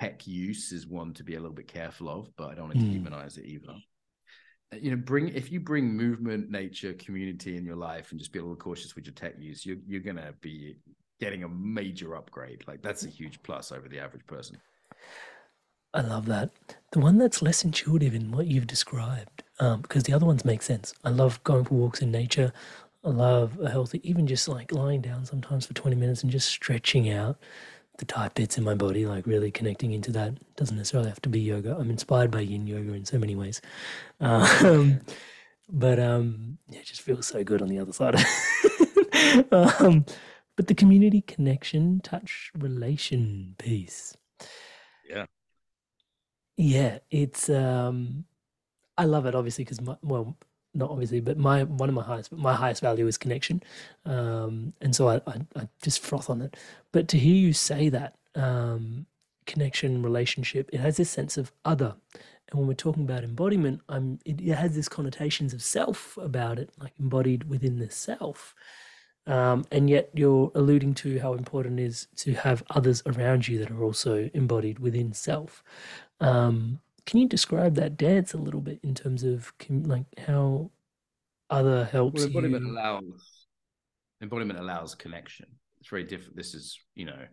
tech 0.00 0.26
use 0.26 0.72
is 0.72 0.86
one 0.86 1.14
to 1.14 1.24
be 1.24 1.34
a 1.34 1.40
little 1.40 1.54
bit 1.54 1.68
careful 1.68 2.08
of, 2.08 2.30
but 2.36 2.50
I 2.50 2.54
don't 2.54 2.68
want 2.68 2.80
to 2.80 2.86
Mm. 2.86 3.02
demonize 3.02 3.38
it 3.38 3.46
either. 3.46 3.72
Uh, 4.72 4.76
You 4.76 4.90
know, 4.92 4.96
bring 4.96 5.28
if 5.28 5.50
you 5.50 5.60
bring 5.60 5.96
movement, 5.96 6.50
nature, 6.50 6.92
community 6.94 7.56
in 7.56 7.64
your 7.64 7.76
life, 7.76 8.10
and 8.10 8.18
just 8.20 8.32
be 8.32 8.38
a 8.38 8.42
little 8.42 8.56
cautious 8.56 8.94
with 8.94 9.06
your 9.06 9.14
tech 9.14 9.34
use, 9.38 9.64
you're 9.66 9.78
you're 9.86 10.00
gonna 10.00 10.32
be 10.40 10.76
getting 11.20 11.44
a 11.44 11.48
major 11.48 12.16
upgrade. 12.16 12.64
Like 12.68 12.82
that's 12.82 13.04
a 13.04 13.08
huge 13.08 13.42
plus 13.42 13.72
over 13.72 13.88
the 13.88 13.98
average 14.00 14.26
person. 14.26 14.60
I 15.94 16.00
love 16.02 16.26
that. 16.26 16.50
The 16.92 17.00
one 17.00 17.18
that's 17.18 17.42
less 17.42 17.64
intuitive 17.64 18.14
in 18.14 18.30
what 18.30 18.46
you've 18.46 18.66
described, 18.66 19.42
um, 19.60 19.80
because 19.82 20.04
the 20.04 20.12
other 20.12 20.26
ones 20.26 20.44
make 20.44 20.62
sense. 20.62 20.94
I 21.04 21.10
love 21.10 21.42
going 21.44 21.64
for 21.64 21.74
walks 21.74 22.00
in 22.02 22.10
nature. 22.10 22.52
I 23.04 23.08
love 23.10 23.58
a 23.60 23.70
healthy, 23.70 24.00
even 24.08 24.26
just 24.26 24.48
like 24.48 24.72
lying 24.72 25.00
down 25.00 25.24
sometimes 25.24 25.66
for 25.66 25.74
20 25.74 25.96
minutes 25.96 26.22
and 26.22 26.30
just 26.32 26.48
stretching 26.48 27.08
out 27.10 27.38
the 27.98 28.04
tight 28.04 28.34
bits 28.34 28.56
in 28.56 28.64
my 28.64 28.74
body, 28.74 29.06
like 29.06 29.26
really 29.26 29.50
connecting 29.50 29.92
into 29.92 30.10
that. 30.12 30.34
Doesn't 30.56 30.76
necessarily 30.76 31.10
have 31.10 31.22
to 31.22 31.28
be 31.28 31.40
yoga. 31.40 31.76
I'm 31.78 31.90
inspired 31.90 32.30
by 32.30 32.40
yin 32.40 32.66
yoga 32.66 32.92
in 32.94 33.04
so 33.04 33.18
many 33.18 33.36
ways. 33.36 33.60
Um, 34.20 35.00
but 35.68 36.00
um, 36.00 36.58
yeah, 36.68 36.78
it 36.78 36.86
just 36.86 37.02
feels 37.02 37.26
so 37.26 37.44
good 37.44 37.60
on 37.60 37.68
the 37.68 37.78
other 37.78 37.92
side. 37.92 38.14
um, 39.52 40.06
but 40.56 40.66
the 40.66 40.74
community 40.74 41.20
connection, 41.20 42.00
touch, 42.00 42.50
relation 42.56 43.54
piece. 43.58 44.16
Yeah. 45.08 45.26
Yeah, 46.56 46.98
it's 47.10 47.48
um 47.48 48.24
I 48.96 49.04
love 49.04 49.26
it 49.26 49.34
obviously 49.34 49.64
because 49.64 49.80
well 50.02 50.36
not 50.74 50.90
obviously 50.90 51.20
but 51.20 51.38
my 51.38 51.64
one 51.64 51.88
of 51.88 51.94
my 51.94 52.02
highest 52.02 52.30
but 52.30 52.38
my 52.38 52.54
highest 52.54 52.80
value 52.80 53.06
is 53.06 53.18
connection. 53.18 53.62
Um 54.04 54.72
and 54.80 54.94
so 54.94 55.08
I, 55.08 55.16
I 55.26 55.40
I 55.56 55.68
just 55.82 56.00
froth 56.00 56.30
on 56.30 56.42
it. 56.42 56.56
But 56.92 57.08
to 57.08 57.18
hear 57.18 57.34
you 57.34 57.52
say 57.52 57.88
that 57.88 58.16
um 58.34 59.06
connection 59.46 60.02
relationship 60.02 60.68
it 60.72 60.80
has 60.80 60.96
this 60.96 61.10
sense 61.10 61.36
of 61.36 61.52
other. 61.64 61.94
And 62.50 62.58
when 62.58 62.68
we're 62.68 62.74
talking 62.74 63.04
about 63.04 63.24
embodiment 63.24 63.80
I'm 63.88 64.18
it, 64.24 64.40
it 64.40 64.54
has 64.54 64.74
this 64.74 64.88
connotations 64.88 65.52
of 65.54 65.62
self 65.62 66.16
about 66.16 66.58
it 66.58 66.70
like 66.78 66.92
embodied 66.98 67.48
within 67.48 67.78
the 67.78 67.90
self. 67.90 68.54
Um, 69.28 69.66
and 69.70 69.90
yet 69.90 70.08
you're 70.14 70.50
alluding 70.54 70.94
to 70.94 71.18
how 71.20 71.34
important 71.34 71.78
it 71.78 71.84
is 71.84 72.08
to 72.16 72.32
have 72.32 72.64
others 72.70 73.02
around 73.04 73.46
you 73.46 73.58
that 73.58 73.70
are 73.70 73.84
also 73.84 74.30
embodied 74.32 74.78
within 74.78 75.12
self. 75.12 75.62
Um, 76.18 76.80
can 77.08 77.20
you 77.20 77.28
describe 77.28 77.74
that 77.76 77.96
dance 77.96 78.34
a 78.34 78.38
little 78.38 78.60
bit 78.60 78.80
in 78.84 78.94
terms 78.94 79.24
of 79.24 79.52
like 79.70 80.06
how 80.26 80.70
other 81.50 81.86
helps 81.86 82.20
Well, 82.20 82.26
embodiment 82.26 82.64
you? 82.64 82.72
allows 82.72 83.46
embodiment 84.20 84.58
allows 84.58 84.94
connection. 84.94 85.46
It's 85.80 85.88
very 85.88 86.04
different. 86.04 86.36
This 86.36 86.54
is, 86.54 86.78
you 86.94 87.06
know, 87.06 87.26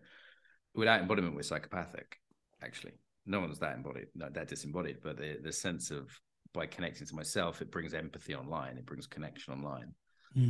without 0.74 1.00
embodiment, 1.00 1.34
we're 1.34 1.42
psychopathic. 1.42 2.18
Actually, 2.62 2.94
no 3.26 3.40
one's 3.40 3.58
that 3.58 3.76
embodied, 3.76 4.08
no, 4.14 4.28
that 4.30 4.48
disembodied. 4.48 4.98
But 5.02 5.18
the 5.18 5.38
the 5.42 5.52
sense 5.52 5.90
of 5.90 6.08
by 6.54 6.66
connecting 6.66 7.06
to 7.06 7.14
myself, 7.14 7.60
it 7.60 7.70
brings 7.70 7.92
empathy 7.94 8.34
online. 8.34 8.78
It 8.78 8.86
brings 8.86 9.06
connection 9.06 9.52
online. 9.52 9.92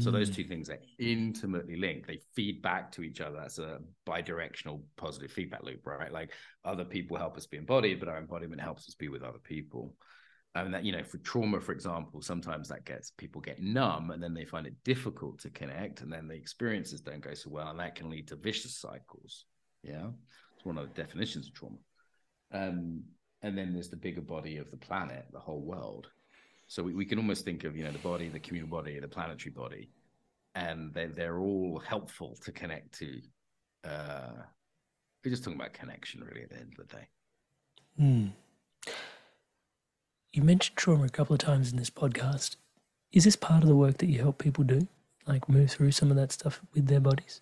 So 0.01 0.11
those 0.11 0.31
Mm, 0.31 0.35
two 0.35 0.45
things 0.45 0.69
are 0.69 0.81
intimately 0.99 1.77
linked. 1.77 2.09
They 2.09 2.21
feed 2.35 2.61
back 2.61 2.91
to 2.93 3.03
each 3.03 3.21
other. 3.21 3.37
That's 3.37 3.59
a 3.59 3.79
bi-directional 4.05 4.85
positive 4.97 5.31
feedback 5.31 5.63
loop, 5.63 5.87
right? 5.87 6.11
Like 6.11 6.33
other 6.65 6.85
people 6.85 7.17
help 7.17 7.37
us 7.37 7.47
be 7.47 7.57
embodied, 7.57 8.01
but 8.01 8.09
our 8.09 8.19
embodiment 8.19 8.61
helps 8.61 8.89
us 8.89 8.97
be 8.97 9.09
with 9.09 9.23
other 9.23 9.39
people. 9.39 9.95
And 10.57 10.75
that, 10.75 10.85
you 10.85 10.91
know, 10.91 11.05
for 11.05 11.19
trauma, 11.19 11.61
for 11.61 11.71
example, 11.71 12.21
sometimes 12.21 12.69
that 12.69 12.85
gets 12.85 13.13
people 13.13 13.41
get 13.41 13.63
numb 13.63 14.11
and 14.11 14.21
then 14.21 14.35
they 14.35 14.45
find 14.45 14.67
it 14.67 14.75
difficult 14.85 15.39
to 15.41 15.51
connect, 15.51 16.01
and 16.01 16.13
then 16.13 16.27
the 16.27 16.35
experiences 16.35 17.01
don't 17.01 17.21
go 17.21 17.35
so 17.35 17.51
well, 17.51 17.69
and 17.69 17.79
that 17.79 17.95
can 17.95 18.11
lead 18.11 18.27
to 18.29 18.37
vicious 18.37 18.77
cycles. 18.77 19.45
Yeah. 19.85 20.09
It's 20.57 20.65
one 20.65 20.79
of 20.79 20.89
the 20.89 21.01
definitions 21.01 21.47
of 21.47 21.55
trauma. 21.55 21.77
Um, 22.53 23.05
and 23.43 23.57
then 23.57 23.73
there's 23.73 23.91
the 23.91 23.97
bigger 23.97 24.23
body 24.23 24.57
of 24.57 24.71
the 24.71 24.79
planet, 24.79 25.27
the 25.33 25.39
whole 25.39 25.61
world. 25.61 26.09
So 26.67 26.83
we, 26.83 26.95
we 26.95 27.05
can 27.05 27.19
almost 27.19 27.45
think 27.45 27.65
of, 27.65 27.77
you 27.77 27.85
know, 27.85 27.93
the 27.93 27.99
body, 27.99 28.29
the 28.29 28.41
communal 28.41 28.69
body, 28.69 28.99
the 28.99 29.09
planetary 29.09 29.53
body, 29.53 29.91
and 30.55 30.93
they, 30.93 31.07
they're 31.07 31.39
all 31.39 31.81
helpful 31.87 32.37
to 32.43 32.53
connect 32.53 32.99
to. 32.99 33.21
Uh, 33.85 34.33
we're 35.25 35.31
just 35.31 35.45
talking 35.45 35.59
about 35.59 35.73
connection, 35.75 36.25
really, 36.25 36.43
at 36.43 36.51
the 36.51 36.57
end 36.57 36.75
of 36.79 36.89
the 36.89 36.97
day. 36.97 37.09
mm. 38.01 38.33
You 40.33 40.43
mentioned 40.43 40.77
trauma 40.77 41.05
a 41.05 41.09
couple 41.09 41.35
of 41.35 41.41
times 41.41 41.71
in 41.71 41.79
this 41.79 41.91
podcast. 41.91 42.57
Is 43.13 43.25
this 43.25 43.37
part 43.37 43.63
of 43.63 43.69
the 43.69 43.77
work 43.77 43.99
that 43.99 44.07
you 44.07 44.21
help 44.21 44.39
people 44.39 44.65
do? 44.65 44.87
Like 45.27 45.49
move 45.49 45.71
through 45.71 45.93
some 45.93 46.11
of 46.11 46.17
that 46.17 46.31
stuff 46.33 46.61
with 46.75 46.87
their 46.87 47.01
bodies? 47.01 47.41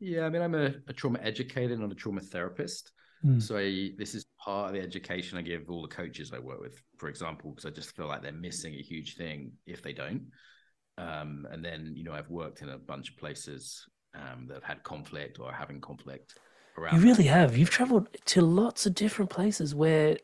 Yeah, 0.00 0.24
I 0.24 0.30
mean, 0.30 0.42
I'm 0.42 0.54
a, 0.54 0.74
a 0.86 0.92
trauma 0.92 1.18
educator, 1.20 1.76
not 1.76 1.92
a 1.92 1.94
trauma 1.94 2.20
therapist. 2.20 2.92
Mm. 3.24 3.42
So 3.42 3.56
this 3.56 4.14
is 4.14 4.26
part 4.42 4.68
of 4.68 4.74
the 4.74 4.80
education 4.80 5.38
I 5.38 5.42
give 5.42 5.68
all 5.68 5.82
the 5.82 5.88
coaches 5.88 6.32
I 6.32 6.38
work 6.38 6.60
with, 6.60 6.80
for 6.98 7.08
example, 7.08 7.50
because 7.50 7.66
I 7.66 7.70
just 7.70 7.94
feel 7.96 8.06
like 8.06 8.22
they're 8.22 8.32
missing 8.32 8.74
a 8.74 8.82
huge 8.82 9.16
thing 9.16 9.52
if 9.66 9.82
they 9.82 9.92
don't. 9.92 10.26
Um, 10.96 11.46
and 11.50 11.64
then, 11.64 11.92
you 11.96 12.04
know, 12.04 12.12
I've 12.12 12.30
worked 12.30 12.62
in 12.62 12.68
a 12.68 12.78
bunch 12.78 13.10
of 13.10 13.16
places 13.16 13.86
um, 14.14 14.46
that 14.48 14.54
have 14.54 14.64
had 14.64 14.82
conflict 14.82 15.38
or 15.38 15.46
are 15.46 15.52
having 15.52 15.80
conflict 15.80 16.34
around. 16.76 16.96
You 16.96 17.08
really 17.08 17.24
have. 17.24 17.56
You've 17.56 17.70
traveled 17.70 18.08
to 18.26 18.42
lots 18.42 18.86
of 18.86 18.94
different 18.94 19.30
places 19.30 19.74
where 19.74 20.16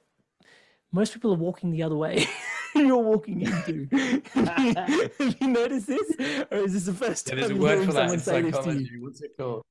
most 0.92 1.12
people 1.12 1.32
are 1.32 1.36
walking 1.36 1.70
the 1.70 1.82
other 1.82 1.96
way. 1.96 2.26
You're 2.88 2.96
walking 2.98 3.42
into. 3.42 3.88
have 4.34 5.36
you 5.40 5.46
noticed 5.48 5.86
this, 5.86 6.12
or 6.50 6.58
is 6.58 6.72
this 6.74 6.86
the 6.86 6.92
first 6.92 7.28
Yeah, 7.28 7.34
time 7.34 7.40
there's 7.40 7.50
a 7.52 7.56
word 7.62 7.86
for 7.86 7.92
that 7.92 8.10
someone 8.10 8.14
in 8.14 8.20
say 8.20 8.42
this 8.42 8.52
to 8.52 8.58
you? 8.58 8.62
psychology. 8.64 8.98
What's 9.00 9.22
it 9.22 9.30
called? 9.38 9.62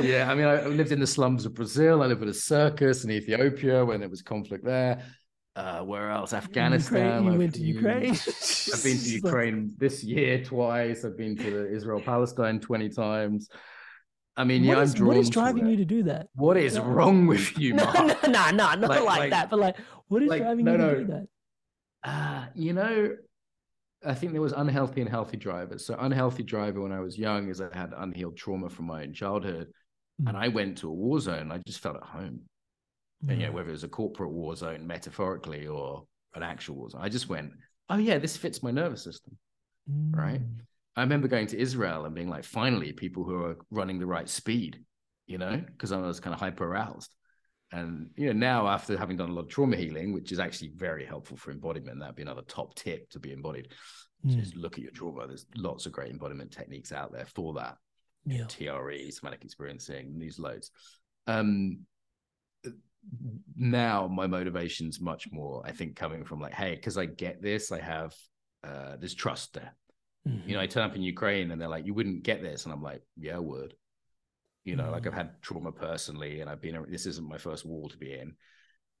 yeah, 0.00 0.30
I 0.30 0.34
mean, 0.34 0.46
I 0.46 0.66
lived 0.66 0.92
in 0.92 1.00
the 1.00 1.06
slums 1.06 1.46
of 1.46 1.54
Brazil. 1.54 2.02
I 2.02 2.06
lived 2.06 2.22
in 2.22 2.28
a 2.28 2.34
circus 2.34 3.04
in 3.04 3.10
Ethiopia 3.10 3.84
when 3.84 4.00
there 4.00 4.08
was 4.08 4.22
conflict 4.22 4.64
there. 4.64 5.02
Uh, 5.56 5.80
where 5.80 6.10
else? 6.10 6.32
Afghanistan. 6.32 7.24
You 7.24 7.32
I've 7.32 7.38
went 7.38 7.54
to 7.56 7.60
Ukraine. 7.62 8.10
I've 8.74 8.84
been 8.84 8.98
to 8.98 9.10
Ukraine 9.10 9.74
this 9.76 10.04
year 10.04 10.44
twice. 10.44 11.04
I've 11.04 11.16
been 11.18 11.36
to 11.36 11.50
the 11.50 11.74
Israel 11.74 12.00
Palestine 12.00 12.60
20 12.60 12.88
times. 12.90 13.48
I 14.36 14.44
mean, 14.44 14.62
yeah, 14.62 14.76
What 14.76 14.82
I'm 14.86 14.92
drawn 14.92 15.08
what 15.08 15.16
is 15.16 15.30
driving 15.30 15.66
you 15.66 15.76
to 15.78 15.84
do 15.84 16.04
that? 16.04 16.28
What 16.34 16.56
is 16.56 16.78
wrong 16.78 17.26
with 17.26 17.58
you, 17.58 17.74
No, 17.74 17.84
Mark? 17.86 17.96
no, 17.96 18.30
no, 18.30 18.50
no, 18.50 18.74
not 18.74 18.80
Like- 18.82 18.90
like, 19.02 19.18
like- 19.18 19.30
that. 19.30 19.50
But 19.50 19.58
like, 19.58 19.76
what 20.06 20.22
is 20.22 20.28
like, 20.28 20.42
driving 20.42 20.64
no, 20.64 20.72
you 20.72 20.78
to 20.78 20.84
no. 20.84 20.94
do 20.94 21.04
that? 21.06 21.26
Uh, 22.04 22.46
you 22.54 22.72
know, 22.72 23.16
I 24.04 24.14
think 24.14 24.32
there 24.32 24.40
was 24.42 24.52
unhealthy 24.52 25.00
and 25.00 25.10
healthy 25.10 25.36
drivers. 25.36 25.84
So 25.84 25.96
unhealthy 25.98 26.42
driver 26.44 26.80
when 26.80 26.92
I 26.92 27.00
was 27.00 27.18
young 27.18 27.48
is 27.48 27.60
I 27.60 27.76
had 27.76 27.92
unhealed 27.96 28.36
trauma 28.36 28.68
from 28.68 28.86
my 28.86 29.02
own 29.02 29.12
childhood. 29.12 29.72
And 30.18 30.36
Mm. 30.36 30.42
I 30.42 30.48
went 30.48 30.78
to 30.78 30.88
a 30.88 30.92
war 30.92 31.20
zone. 31.20 31.52
I 31.52 31.58
just 31.58 31.80
felt 31.80 31.96
at 31.96 32.02
home. 32.02 32.40
And, 33.28 33.40
yeah, 33.40 33.48
Mm. 33.48 33.54
whether 33.54 33.68
it 33.68 33.72
was 33.72 33.84
a 33.84 33.88
corporate 33.88 34.30
war 34.30 34.54
zone 34.56 34.86
metaphorically 34.86 35.66
or 35.66 36.06
an 36.34 36.42
actual 36.42 36.76
war 36.76 36.90
zone. 36.90 37.00
I 37.02 37.08
just 37.08 37.28
went, 37.28 37.52
oh 37.88 37.96
yeah, 37.98 38.18
this 38.18 38.36
fits 38.36 38.62
my 38.62 38.70
nervous 38.70 39.02
system. 39.02 39.36
right? 40.10 40.40
Mm. 40.40 40.60
I 40.96 41.00
remember 41.02 41.28
going 41.28 41.46
to 41.48 41.58
Israel 41.58 42.04
and 42.04 42.14
being 42.14 42.28
like, 42.28 42.44
finally, 42.44 42.92
people 42.92 43.24
who 43.24 43.42
are 43.44 43.56
running 43.70 43.98
the 43.98 44.06
right 44.06 44.28
speed, 44.28 44.84
you 45.26 45.38
know, 45.38 45.56
because 45.66 45.92
I 45.92 45.96
was 45.98 46.20
kind 46.20 46.34
of 46.34 46.40
hyper 46.40 46.64
aroused. 46.66 47.10
And 47.70 48.10
you 48.16 48.26
know, 48.26 48.32
now 48.32 48.68
after 48.68 48.96
having 48.96 49.16
done 49.16 49.30
a 49.30 49.32
lot 49.32 49.42
of 49.42 49.48
trauma 49.48 49.76
healing, 49.76 50.12
which 50.12 50.32
is 50.32 50.38
actually 50.38 50.72
very 50.74 51.04
helpful 51.04 51.36
for 51.36 51.50
embodiment, 51.50 52.00
that'd 52.00 52.16
be 52.16 52.22
another 52.22 52.42
top 52.42 52.74
tip 52.74 53.10
to 53.10 53.18
be 53.18 53.32
embodied. 53.32 53.68
Mm. 54.24 54.40
Just 54.40 54.56
look 54.56 54.78
at 54.78 54.82
your 54.82 54.92
trauma. 54.92 55.26
There's 55.26 55.46
lots 55.56 55.86
of 55.86 55.92
great 55.92 56.10
embodiment 56.10 56.50
techniques 56.50 56.92
out 56.92 57.12
there 57.12 57.26
for 57.26 57.54
that. 57.54 57.76
Yeah. 58.24 58.44
TRE, 58.46 59.10
somatic 59.10 59.44
experiencing, 59.44 60.18
these 60.18 60.38
loads. 60.38 60.70
Um, 61.26 61.80
now 63.56 64.06
my 64.08 64.26
motivation's 64.26 65.00
much 65.00 65.30
more, 65.30 65.62
I 65.64 65.72
think, 65.72 65.96
coming 65.96 66.24
from 66.24 66.40
like, 66.40 66.54
hey, 66.54 66.74
because 66.74 66.98
I 66.98 67.06
get 67.06 67.42
this, 67.42 67.70
I 67.70 67.80
have 67.80 68.14
uh, 68.64 68.96
there's 68.98 69.14
trust 69.14 69.54
there. 69.54 69.74
Mhm. 70.26 70.48
You 70.48 70.54
know, 70.54 70.60
I 70.60 70.66
turn 70.66 70.84
up 70.84 70.96
in 70.96 71.02
Ukraine 71.02 71.50
and 71.50 71.60
they're 71.60 71.68
like, 71.68 71.86
you 71.86 71.94
wouldn't 71.94 72.22
get 72.22 72.42
this, 72.42 72.64
and 72.64 72.72
I'm 72.72 72.82
like, 72.82 73.02
yeah, 73.16 73.36
I 73.36 73.40
would. 73.40 73.74
You 74.68 74.76
know, 74.76 74.90
like 74.90 75.06
I've 75.06 75.14
had 75.14 75.40
trauma 75.42 75.72
personally, 75.72 76.40
and 76.40 76.50
I've 76.50 76.60
been. 76.60 76.84
This 76.88 77.06
isn't 77.06 77.28
my 77.28 77.38
first 77.38 77.64
war 77.64 77.88
to 77.88 77.96
be 77.96 78.12
in, 78.12 78.34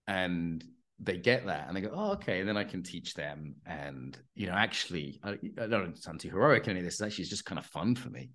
and 0.06 0.64
they 0.98 1.16
get 1.18 1.46
that, 1.46 1.68
and 1.68 1.76
they 1.76 1.80
go, 1.80 1.92
oh, 1.92 2.12
okay. 2.12 2.40
And 2.40 2.48
then 2.48 2.56
I 2.56 2.64
can 2.64 2.82
teach 2.82 3.14
them, 3.14 3.56
and 3.66 4.18
you 4.34 4.46
know, 4.46 4.54
actually, 4.54 5.20
I, 5.22 5.38
I 5.60 5.66
don't 5.66 5.96
sound 5.96 6.20
too 6.20 6.30
heroic 6.30 6.64
in 6.64 6.70
any 6.70 6.80
of 6.80 6.84
this. 6.84 6.94
It's 6.94 7.02
actually 7.02 7.22
it's 7.22 7.30
just 7.30 7.44
kind 7.44 7.58
of 7.58 7.66
fun 7.66 7.94
for 7.94 8.10
me 8.10 8.30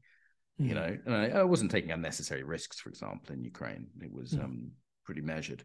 you 0.60 0.76
Mm. 0.76 0.76
know 0.76 0.98
and 1.08 1.16
I, 1.16 1.40
I 1.40 1.44
wasn't 1.44 1.72
taking 1.72 1.92
unnecessary 1.92 2.44
risks 2.44 2.80
for 2.80 2.90
example 2.90 3.34
in 3.34 3.44
ukraine 3.44 3.88
it 4.02 4.14
was 4.14 4.34
Mm. 4.34 4.44
um 4.44 4.72
pretty 5.04 5.22
measured 5.22 5.64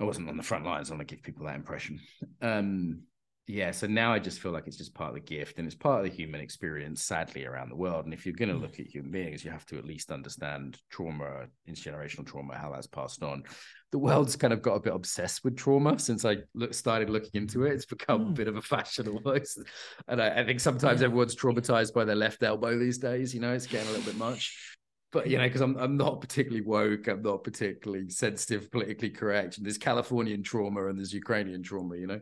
i 0.00 0.04
wasn't 0.04 0.28
on 0.28 0.36
the 0.36 0.42
front 0.42 0.64
lines 0.64 0.90
i 0.90 0.94
want 0.94 1.06
to 1.06 1.14
give 1.14 1.22
people 1.22 1.46
that 1.46 1.54
impression 1.54 2.00
um 2.42 3.02
yeah 3.48 3.70
so 3.70 3.86
now 3.86 4.12
i 4.12 4.18
just 4.18 4.40
feel 4.40 4.50
like 4.52 4.66
it's 4.66 4.76
just 4.76 4.92
part 4.94 5.10
of 5.10 5.14
the 5.14 5.20
gift 5.20 5.58
and 5.58 5.66
it's 5.66 5.74
part 5.76 6.04
of 6.04 6.10
the 6.10 6.16
human 6.16 6.40
experience 6.40 7.02
sadly 7.02 7.44
around 7.46 7.68
the 7.68 7.76
world 7.76 8.04
and 8.04 8.12
if 8.12 8.26
you're 8.26 8.34
going 8.34 8.48
to 8.48 8.54
Mm. 8.56 8.62
look 8.62 8.80
at 8.80 8.86
human 8.86 9.10
beings 9.12 9.44
you 9.44 9.50
have 9.52 9.64
to 9.66 9.78
at 9.78 9.84
least 9.84 10.10
understand 10.10 10.78
trauma 10.90 11.46
intergenerational 11.68 12.26
trauma 12.26 12.56
how 12.56 12.72
that's 12.72 12.86
passed 12.88 13.22
on 13.22 13.44
the 13.92 13.98
world's 13.98 14.34
kind 14.34 14.52
of 14.52 14.62
got 14.62 14.74
a 14.74 14.80
bit 14.80 14.92
obsessed 14.94 15.44
with 15.44 15.56
trauma 15.56 15.96
since 15.98 16.24
i 16.24 16.36
look, 16.54 16.74
started 16.74 17.08
looking 17.08 17.30
into 17.34 17.64
it 17.64 17.72
it's 17.72 17.86
become 17.86 18.20
a 18.20 18.24
Mm. 18.30 18.34
bit 18.34 18.48
of 18.48 18.56
a 18.56 18.62
fashion 18.62 19.06
almost 19.08 19.60
and 20.08 20.20
I, 20.20 20.40
I 20.40 20.44
think 20.44 20.58
sometimes 20.60 21.02
everyone's 21.02 21.36
traumatized 21.36 21.94
by 21.94 22.04
their 22.04 22.16
left 22.16 22.42
elbow 22.42 22.78
these 22.78 22.98
days. 22.98 23.34
You 23.34 23.40
know, 23.40 23.52
it's 23.52 23.66
getting 23.66 23.88
a 23.88 23.90
little 23.92 24.06
bit 24.06 24.16
much. 24.18 24.75
But 25.16 25.28
you 25.30 25.38
know, 25.38 25.44
because 25.44 25.62
I'm 25.62 25.76
I'm 25.84 25.96
not 25.96 26.20
particularly 26.20 26.64
woke, 26.66 27.06
I'm 27.08 27.22
not 27.22 27.42
particularly 27.42 28.08
sensitive, 28.10 28.70
politically 28.70 29.10
correct. 29.10 29.56
And 29.56 29.64
there's 29.66 29.78
Californian 29.78 30.42
trauma 30.42 30.80
and 30.88 30.98
there's 30.98 31.12
Ukrainian 31.24 31.62
trauma. 31.62 31.96
You 31.96 32.06
know, 32.06 32.20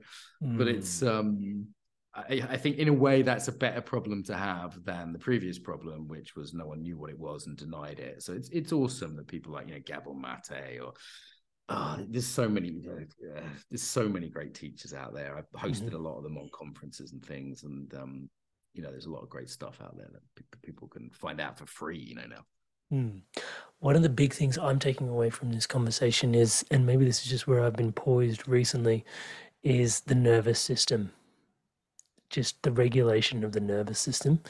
but 0.58 0.68
it's 0.68 1.00
Mm. 1.02 1.08
um, 1.14 1.66
I, 2.14 2.34
I 2.56 2.56
think 2.56 2.76
in 2.78 2.86
a 2.86 2.92
way 3.06 3.22
that's 3.22 3.48
a 3.48 3.52
better 3.64 3.80
problem 3.80 4.22
to 4.30 4.36
have 4.36 4.72
than 4.84 5.12
the 5.12 5.18
previous 5.18 5.58
problem, 5.58 6.06
which 6.14 6.36
was 6.36 6.54
no 6.54 6.66
one 6.72 6.82
knew 6.82 6.96
what 6.96 7.10
it 7.10 7.18
was 7.18 7.46
and 7.48 7.56
denied 7.56 7.98
it. 7.98 8.22
So 8.22 8.32
it's 8.38 8.48
it's 8.58 8.72
awesome 8.72 9.16
that 9.16 9.26
people 9.26 9.52
like 9.52 9.66
you 9.68 9.74
know 9.74 9.80
Gabor 9.84 10.14
Mate 10.14 10.78
or 10.80 10.92
oh, 11.70 11.96
there's 12.08 12.26
so 12.40 12.48
many 12.48 12.68
you 12.68 12.82
know, 12.90 13.00
uh, 13.36 13.40
there's 13.70 13.82
so 13.82 14.08
many 14.08 14.28
great 14.28 14.54
teachers 14.54 14.92
out 14.94 15.12
there. 15.14 15.32
I've 15.36 15.50
hosted 15.60 15.86
Mm-hmm. 15.88 15.96
a 15.96 16.06
lot 16.08 16.18
of 16.18 16.22
them 16.24 16.38
on 16.38 16.48
conferences 16.62 17.12
and 17.12 17.24
things, 17.24 17.64
and 17.64 17.92
um, 17.94 18.30
you 18.74 18.82
know 18.82 18.90
there's 18.92 19.06
a 19.10 19.14
lot 19.16 19.22
of 19.24 19.28
great 19.34 19.50
stuff 19.50 19.76
out 19.82 19.96
there 19.96 20.10
that 20.12 20.22
pe- 20.36 20.60
people 20.68 20.86
can 20.88 21.10
find 21.24 21.40
out 21.40 21.58
for 21.58 21.66
free. 21.66 21.98
You 21.98 22.16
know 22.16 22.28
now. 22.36 22.44
Mm. 22.92 23.20
One 23.80 23.96
of 23.96 24.02
the 24.02 24.08
big 24.08 24.32
things 24.32 24.56
I'm 24.56 24.78
taking 24.78 25.08
away 25.08 25.30
from 25.30 25.52
this 25.52 25.66
conversation 25.66 26.34
is, 26.34 26.64
and 26.70 26.86
maybe 26.86 27.04
this 27.04 27.22
is 27.22 27.28
just 27.28 27.46
where 27.46 27.62
I've 27.62 27.76
been 27.76 27.92
poised 27.92 28.48
recently, 28.48 29.04
is 29.62 30.00
the 30.00 30.14
nervous 30.14 30.58
system. 30.58 31.12
Just 32.30 32.62
the 32.62 32.72
regulation 32.72 33.44
of 33.44 33.52
the 33.52 33.60
nervous 33.60 33.98
system. 33.98 34.40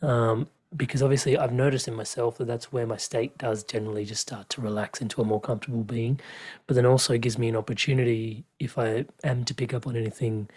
Um, 0.00 0.48
because 0.76 1.02
obviously, 1.02 1.36
I've 1.36 1.52
noticed 1.52 1.86
in 1.86 1.94
myself 1.94 2.38
that 2.38 2.46
that's 2.46 2.72
where 2.72 2.86
my 2.86 2.96
state 2.96 3.38
does 3.38 3.62
generally 3.62 4.04
just 4.04 4.22
start 4.22 4.48
to 4.50 4.60
relax 4.60 5.00
into 5.00 5.20
a 5.20 5.24
more 5.24 5.40
comfortable 5.40 5.84
being. 5.84 6.20
But 6.66 6.74
then 6.74 6.86
also 6.86 7.16
gives 7.16 7.38
me 7.38 7.48
an 7.48 7.56
opportunity, 7.56 8.44
if 8.58 8.78
I 8.78 9.06
am 9.22 9.44
to 9.44 9.54
pick 9.54 9.72
up 9.72 9.86
on 9.86 9.96
anything 9.96 10.48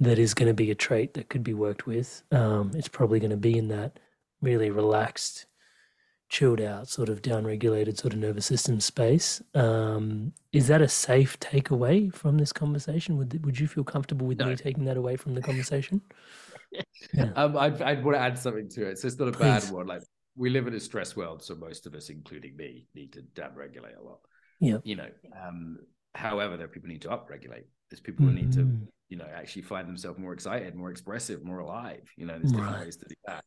that 0.00 0.18
is 0.18 0.34
going 0.34 0.48
to 0.48 0.54
be 0.54 0.70
a 0.70 0.74
trait 0.74 1.14
that 1.14 1.28
could 1.28 1.42
be 1.42 1.54
worked 1.54 1.86
with, 1.86 2.22
um, 2.30 2.72
it's 2.74 2.88
probably 2.88 3.20
going 3.20 3.30
to 3.30 3.36
be 3.36 3.56
in 3.56 3.68
that 3.68 3.98
really 4.40 4.70
relaxed 4.70 5.46
chilled 6.28 6.60
out, 6.60 6.88
sort 6.88 7.08
of 7.08 7.22
down 7.22 7.44
regulated 7.46 7.98
sort 7.98 8.12
of 8.12 8.18
nervous 8.18 8.46
system 8.46 8.80
space. 8.80 9.40
Um, 9.54 10.32
is 10.52 10.66
that 10.68 10.82
a 10.82 10.88
safe 10.88 11.38
takeaway 11.40 12.12
from 12.14 12.36
this 12.36 12.52
conversation? 12.52 13.16
Would 13.16 13.44
would 13.44 13.58
you 13.58 13.66
feel 13.66 13.84
comfortable 13.84 14.26
with 14.26 14.38
No. 14.38 14.46
me 14.46 14.56
taking 14.56 14.84
that 14.84 14.96
away 14.96 15.16
from 15.16 15.34
the 15.34 15.42
conversation? 15.42 16.00
Yeah. 17.14 17.30
Um, 17.34 17.56
I'd, 17.56 17.80
I'd 17.80 18.04
want 18.04 18.16
to 18.16 18.20
add 18.20 18.38
something 18.38 18.68
to 18.70 18.88
it. 18.90 18.98
So 18.98 19.06
it's 19.06 19.18
not 19.18 19.28
a 19.28 19.32
bad 19.32 19.62
Please. 19.62 19.70
one. 19.72 19.86
Like 19.86 20.02
we 20.36 20.50
live 20.50 20.66
in 20.66 20.74
a 20.74 20.80
stress 20.80 21.16
world, 21.16 21.42
so 21.42 21.54
most 21.54 21.86
of 21.86 21.94
us, 21.94 22.10
including 22.10 22.56
me, 22.56 22.86
need 22.94 23.12
to 23.14 23.22
down 23.22 23.54
regulate 23.54 23.94
a 23.98 24.02
lot. 24.02 24.18
Yep. 24.60 24.82
You 24.84 24.96
know, 24.96 25.08
um, 25.42 25.78
however, 26.14 26.56
there 26.58 26.66
are 26.66 26.68
people 26.68 26.88
who 26.88 26.92
need 26.92 27.02
to 27.02 27.08
upregulate. 27.08 27.64
There's 27.88 28.00
people 28.00 28.26
who 28.26 28.32
need 28.32 28.52
to, 28.52 28.60
Mm. 28.64 28.86
you 29.08 29.16
know, 29.16 29.26
actually 29.34 29.62
find 29.62 29.88
themselves 29.88 30.18
more 30.18 30.34
excited, 30.34 30.74
more 30.74 30.90
expressive, 30.90 31.42
more 31.42 31.60
alive. 31.60 32.02
You 32.16 32.26
know, 32.26 32.38
there's 32.38 32.52
different 32.52 32.74
Right. 32.74 32.84
ways 32.84 32.96
to 32.98 33.06
do 33.08 33.14
that. 33.26 33.44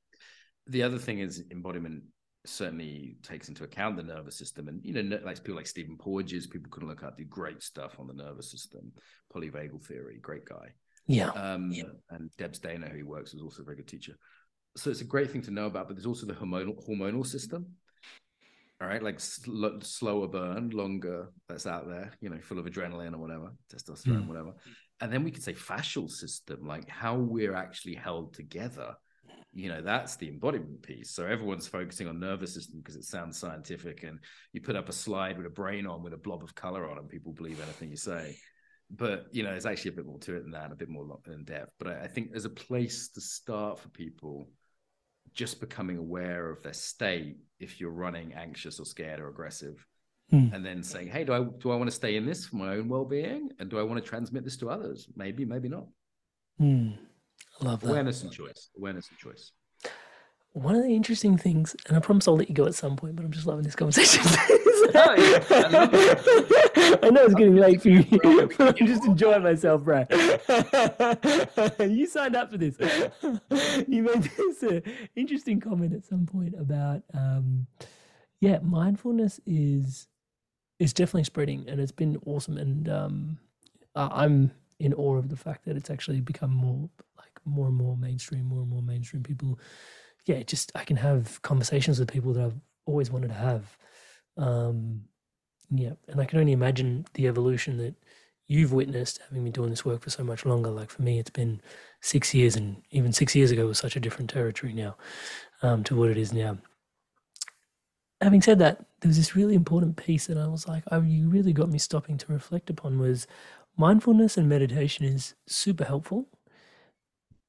The 0.68 0.82
other 0.82 0.98
thing 0.98 1.20
is 1.20 1.44
embodiment 1.52 2.04
certainly 2.46 3.18
takes 3.22 3.50
into 3.50 3.64
account 3.64 3.98
the 3.98 4.04
nervous 4.04 4.38
system, 4.38 4.68
and 4.68 4.84
you 4.84 4.94
know, 4.94 5.20
like 5.24 5.44
people 5.44 5.56
like 5.56 5.68
Stephen 5.68 5.98
Porges, 5.98 6.48
people 6.48 6.72
can 6.72 6.88
look 6.88 7.04
up, 7.04 7.18
do 7.18 7.26
great 7.26 7.62
stuff 7.62 8.00
on 8.00 8.08
the 8.08 8.14
nervous 8.14 8.50
system, 8.52 8.92
polyvagal 9.34 9.86
theory, 9.86 10.18
great 10.22 10.46
guy. 10.46 10.74
Yeah. 11.08 11.30
Um, 11.30 11.74
And 12.10 12.32
Debs 12.38 12.60
Dana, 12.60 12.88
who 12.88 12.98
he 12.98 13.04
works, 13.04 13.34
is 13.34 13.42
also 13.42 13.62
a 13.62 13.66
very 13.66 13.78
good 13.78 13.88
teacher. 13.88 14.16
So 14.78 14.90
it's 14.90 15.02
a 15.02 15.06
great 15.06 15.30
thing 15.30 15.42
to 15.44 15.52
know 15.52 15.66
about, 15.66 15.88
but 15.88 15.96
there's 15.96 16.06
also 16.06 16.26
the 16.26 16.34
hormonal 16.34 16.76
hormonal 16.88 17.26
system. 17.26 17.66
All 18.82 18.88
right, 18.88 19.04
like 19.04 19.20
sl- 19.20 19.80
slower 19.82 20.28
burn, 20.28 20.72
longer. 20.72 21.32
That's 21.48 21.68
out 21.68 21.88
there, 21.88 22.12
you 22.22 22.30
know, 22.30 22.40
full 22.42 22.58
of 22.58 22.66
adrenaline 22.66 23.14
or 23.14 23.20
whatever, 23.20 23.54
testosterone, 23.72 24.24
Mm. 24.24 24.28
whatever. 24.28 24.54
And 25.00 25.14
then 25.14 25.24
we 25.24 25.32
could 25.32 25.44
say 25.44 25.54
fascial 25.54 26.10
system, 26.10 26.66
like 26.66 26.90
how 26.90 27.16
we're 27.18 27.54
actually 27.54 27.96
held 27.96 28.34
together. 28.34 28.96
You 29.54 29.70
know, 29.70 29.82
that's 29.82 30.16
the 30.16 30.30
embodiment 30.30 30.82
piece. 30.82 31.12
So 31.12 31.26
everyone's 31.26 31.68
focusing 31.68 32.08
on 32.08 32.20
nervous 32.20 32.54
system 32.54 32.80
because 32.80 32.96
it 32.96 33.04
sounds 33.04 33.38
scientific, 33.38 34.04
and 34.04 34.20
you 34.54 34.62
put 34.62 34.76
up 34.76 34.88
a 34.88 34.94
slide 34.94 35.38
with 35.38 35.46
a 35.46 35.50
brain 35.50 35.86
on 35.86 36.04
with 36.04 36.14
a 36.14 36.18
blob 36.18 36.44
of 36.44 36.56
color 36.56 36.90
on, 36.90 36.98
and 36.98 37.10
people 37.10 37.34
believe 37.34 37.62
anything 37.62 37.90
you 37.90 37.98
say 37.98 38.38
but 38.98 39.28
you 39.32 39.44
know, 39.44 39.52
there's 39.52 39.66
actually 39.66 39.90
a 39.90 39.96
bit 39.96 40.06
more 40.06 40.20
to 40.20 40.36
it 40.36 40.42
than 40.42 40.52
that, 40.52 40.72
a 40.72 40.76
bit 40.76 40.90
more 40.90 41.06
in 41.28 41.44
depth. 41.44 41.72
But 41.80 41.88
I, 41.88 42.02
I 42.04 42.08
think 42.08 42.32
there's 42.32 42.46
a 42.46 42.50
place 42.50 43.10
to 43.10 43.22
start 43.22 43.80
for 43.80 43.90
people 43.90 44.50
just 45.34 45.62
becoming 45.62 45.98
aware 45.98 46.50
of 46.50 46.62
their 46.62 46.74
state 46.74 47.38
if 47.60 47.80
you're 47.80 47.92
running 47.92 48.34
anxious 48.34 48.80
or 48.80 48.86
scared 48.86 49.20
or 49.20 49.30
aggressive, 49.30 49.86
Hmm. 50.30 50.48
and 50.54 50.66
then 50.66 50.82
saying, 50.82 51.08
"Hey, 51.10 51.26
do 51.26 51.34
I 51.34 51.44
do 51.44 51.72
I 51.72 51.76
want 51.76 51.90
to 51.90 51.96
stay 51.96 52.16
in 52.16 52.26
this 52.26 52.46
for 52.46 52.56
my 52.56 52.76
own 52.76 52.88
well-being, 52.88 53.50
and 53.60 53.70
do 53.70 53.78
I 53.78 53.84
want 53.84 54.02
to 54.04 54.10
transmit 54.10 54.44
this 54.46 54.58
to 54.58 54.70
others? 54.70 55.10
Maybe, 55.16 55.44
maybe 55.46 55.68
not. 55.68 55.88
Mm. 56.60 56.98
Love 57.60 57.82
that. 57.82 57.90
Awareness 57.90 58.24
and 58.24 58.32
choice. 58.32 58.70
Awareness 58.78 59.10
and 59.10 59.18
choice. 59.18 59.52
One 60.54 60.76
of 60.76 60.84
the 60.84 60.96
interesting 60.96 61.38
things, 61.38 61.76
and 61.88 61.96
I 61.96 62.02
promise 62.02 62.28
I'll 62.28 62.36
let 62.36 62.50
you 62.50 62.56
go 62.56 62.66
at 62.66 62.76
some 62.76 62.98
point, 62.98 63.16
but 63.16 63.24
I'm 63.24 63.32
just 63.32 63.48
loving 63.48 63.64
this 63.64 63.76
conversation. 63.76 64.24
Oh, 64.94 65.16
yeah, 65.16 66.98
I 67.02 67.10
know 67.12 67.24
it's 67.24 67.36
getting 67.36 67.56
late 67.56 67.82
for 67.82 67.90
you. 67.90 68.04
but 68.58 68.82
I'm 68.82 68.88
just 68.88 69.06
enjoying 69.06 69.44
myself, 69.44 69.84
bro. 69.84 70.06
you 71.80 72.08
signed 72.08 72.36
up 72.36 72.52
for 72.52 72.58
this. 72.58 72.76
you 73.88 74.04
made 74.04 74.24
this 74.24 74.64
uh, 74.64 74.82
interesting 75.16 75.60
comment 75.62 75.94
at 75.94 76.04
some 76.04 76.26
point 76.26 76.56
about, 76.60 77.04
um, 77.14 77.68
yeah, 78.42 78.60
mindfulness 78.62 79.40
is 79.46 80.08
is 80.80 80.94
definitely 80.94 81.24
spreading, 81.24 81.70
and 81.70 81.80
it's 81.80 81.92
been 81.92 82.20
awesome. 82.26 82.58
And 82.58 82.90
um, 82.90 83.38
I'm 83.96 84.52
in 84.80 84.94
awe 84.94 85.16
of 85.16 85.30
the 85.30 85.38
fact 85.38 85.66
that 85.66 85.78
it's 85.78 85.90
actually 85.90 86.22
become 86.22 86.52
more 86.52 86.90
more 87.46 87.68
and 87.68 87.76
more 87.76 87.98
mainstream, 87.98 88.46
more 88.46 88.62
and 88.62 88.70
more 88.70 88.82
mainstream 88.82 89.24
people. 89.24 89.60
Yeah, 90.26 90.42
just 90.44 90.72
I 90.76 90.84
can 90.84 90.98
have 90.98 91.42
conversations 91.42 92.00
with 92.00 92.12
people 92.12 92.34
that 92.34 92.46
I've 92.46 92.60
always 92.86 93.12
wanted 93.12 93.30
to 93.30 93.34
have. 93.34 93.78
Um, 94.38 95.04
yeah, 95.70 95.94
and 96.08 96.20
I 96.20 96.26
can 96.26 96.40
only 96.40 96.52
imagine 96.52 97.06
the 97.14 97.28
evolution 97.28 97.78
that 97.78 97.96
you've 98.48 98.74
witnessed 98.74 99.20
having 99.30 99.44
been 99.44 99.54
doing 99.54 99.70
this 99.70 99.86
work 99.86 100.02
for 100.02 100.10
so 100.10 100.24
much 100.24 100.46
longer. 100.46 100.70
Like 100.70 100.90
for 100.90 101.02
me, 101.02 101.20
it's 101.20 101.30
been 101.30 101.62
six 102.02 102.34
years, 102.34 102.56
and 102.56 102.82
even 102.92 103.14
six 103.14 103.36
years 103.36 103.52
ago 103.52 103.68
was 103.68 103.80
such 103.80 103.96
a 103.96 104.00
different 104.00 104.30
territory 104.30 104.74
now 104.74 104.98
um, 105.62 105.84
to 105.86 105.96
what 105.96 106.10
it 106.10 106.18
is 106.18 106.34
now. 106.34 106.58
Having 108.20 108.42
said 108.42 108.60
that, 108.60 108.86
there 109.00 109.10
was 109.10 109.18
this 109.18 109.36
really 109.36 109.56
important 109.56 109.96
piece 109.96 110.28
that 110.28 110.38
I 110.38 110.48
was 110.48 110.68
like, 110.68 110.84
oh, 110.92 111.02
you 111.02 111.30
really 111.30 111.54
got 111.54 111.72
me 111.72 111.80
stopping 111.80 112.18
to 112.20 112.32
reflect 112.32 112.70
upon 112.70 113.00
was 113.00 113.26
mindfulness 113.78 114.38
and 114.38 114.48
meditation 114.48 115.06
is 115.06 115.34
super 115.48 115.86
helpful, 115.86 116.28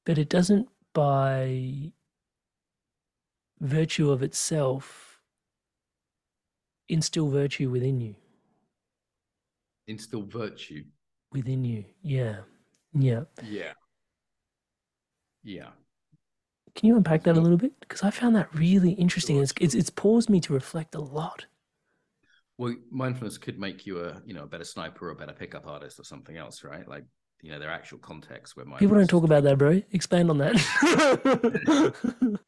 but 0.05 0.17
it 0.17 0.29
doesn't 0.29 0.67
by 0.93 1.91
virtue 3.59 4.11
of 4.11 4.21
itself 4.21 5.19
instill 6.89 7.29
virtue 7.29 7.69
within 7.69 7.99
you. 7.99 8.15
Instill 9.87 10.23
virtue 10.23 10.83
within 11.31 11.63
you. 11.63 11.85
Yeah. 12.01 12.37
Yeah. 12.93 13.23
Yeah. 13.43 13.73
Yeah. 15.43 15.69
Can 16.75 16.87
you 16.87 16.95
unpack 16.95 17.23
that 17.23 17.37
a 17.37 17.41
little 17.41 17.57
bit? 17.57 17.79
Because 17.79 18.03
I 18.03 18.11
found 18.11 18.35
that 18.35 18.53
really 18.53 18.91
interesting. 18.91 19.37
It's, 19.37 19.53
it's, 19.59 19.75
it's 19.75 19.89
paused 19.89 20.29
me 20.29 20.39
to 20.41 20.53
reflect 20.53 20.95
a 20.95 21.01
lot. 21.01 21.45
Well, 22.57 22.75
mindfulness 22.91 23.37
could 23.37 23.59
make 23.59 23.85
you 23.85 23.99
a 23.99 24.21
you 24.25 24.33
know 24.33 24.43
a 24.43 24.47
better 24.47 24.63
sniper 24.63 25.07
or 25.07 25.11
a 25.11 25.15
better 25.15 25.33
pickup 25.33 25.65
artist 25.67 25.99
or 25.99 26.03
something 26.03 26.37
else, 26.37 26.63
right? 26.63 26.87
Like 26.87 27.03
you 27.43 27.51
know, 27.51 27.59
their 27.59 27.69
actual 27.69 27.99
context 27.99 28.55
where 28.55 28.65
my 28.65 28.77
people 28.77 28.95
don't 28.95 29.09
talk 29.09 29.25
about 29.25 29.43
that, 29.43 29.57
bro. 29.57 29.81
Expand 29.91 30.29
on 30.29 30.37
that. 30.37 30.55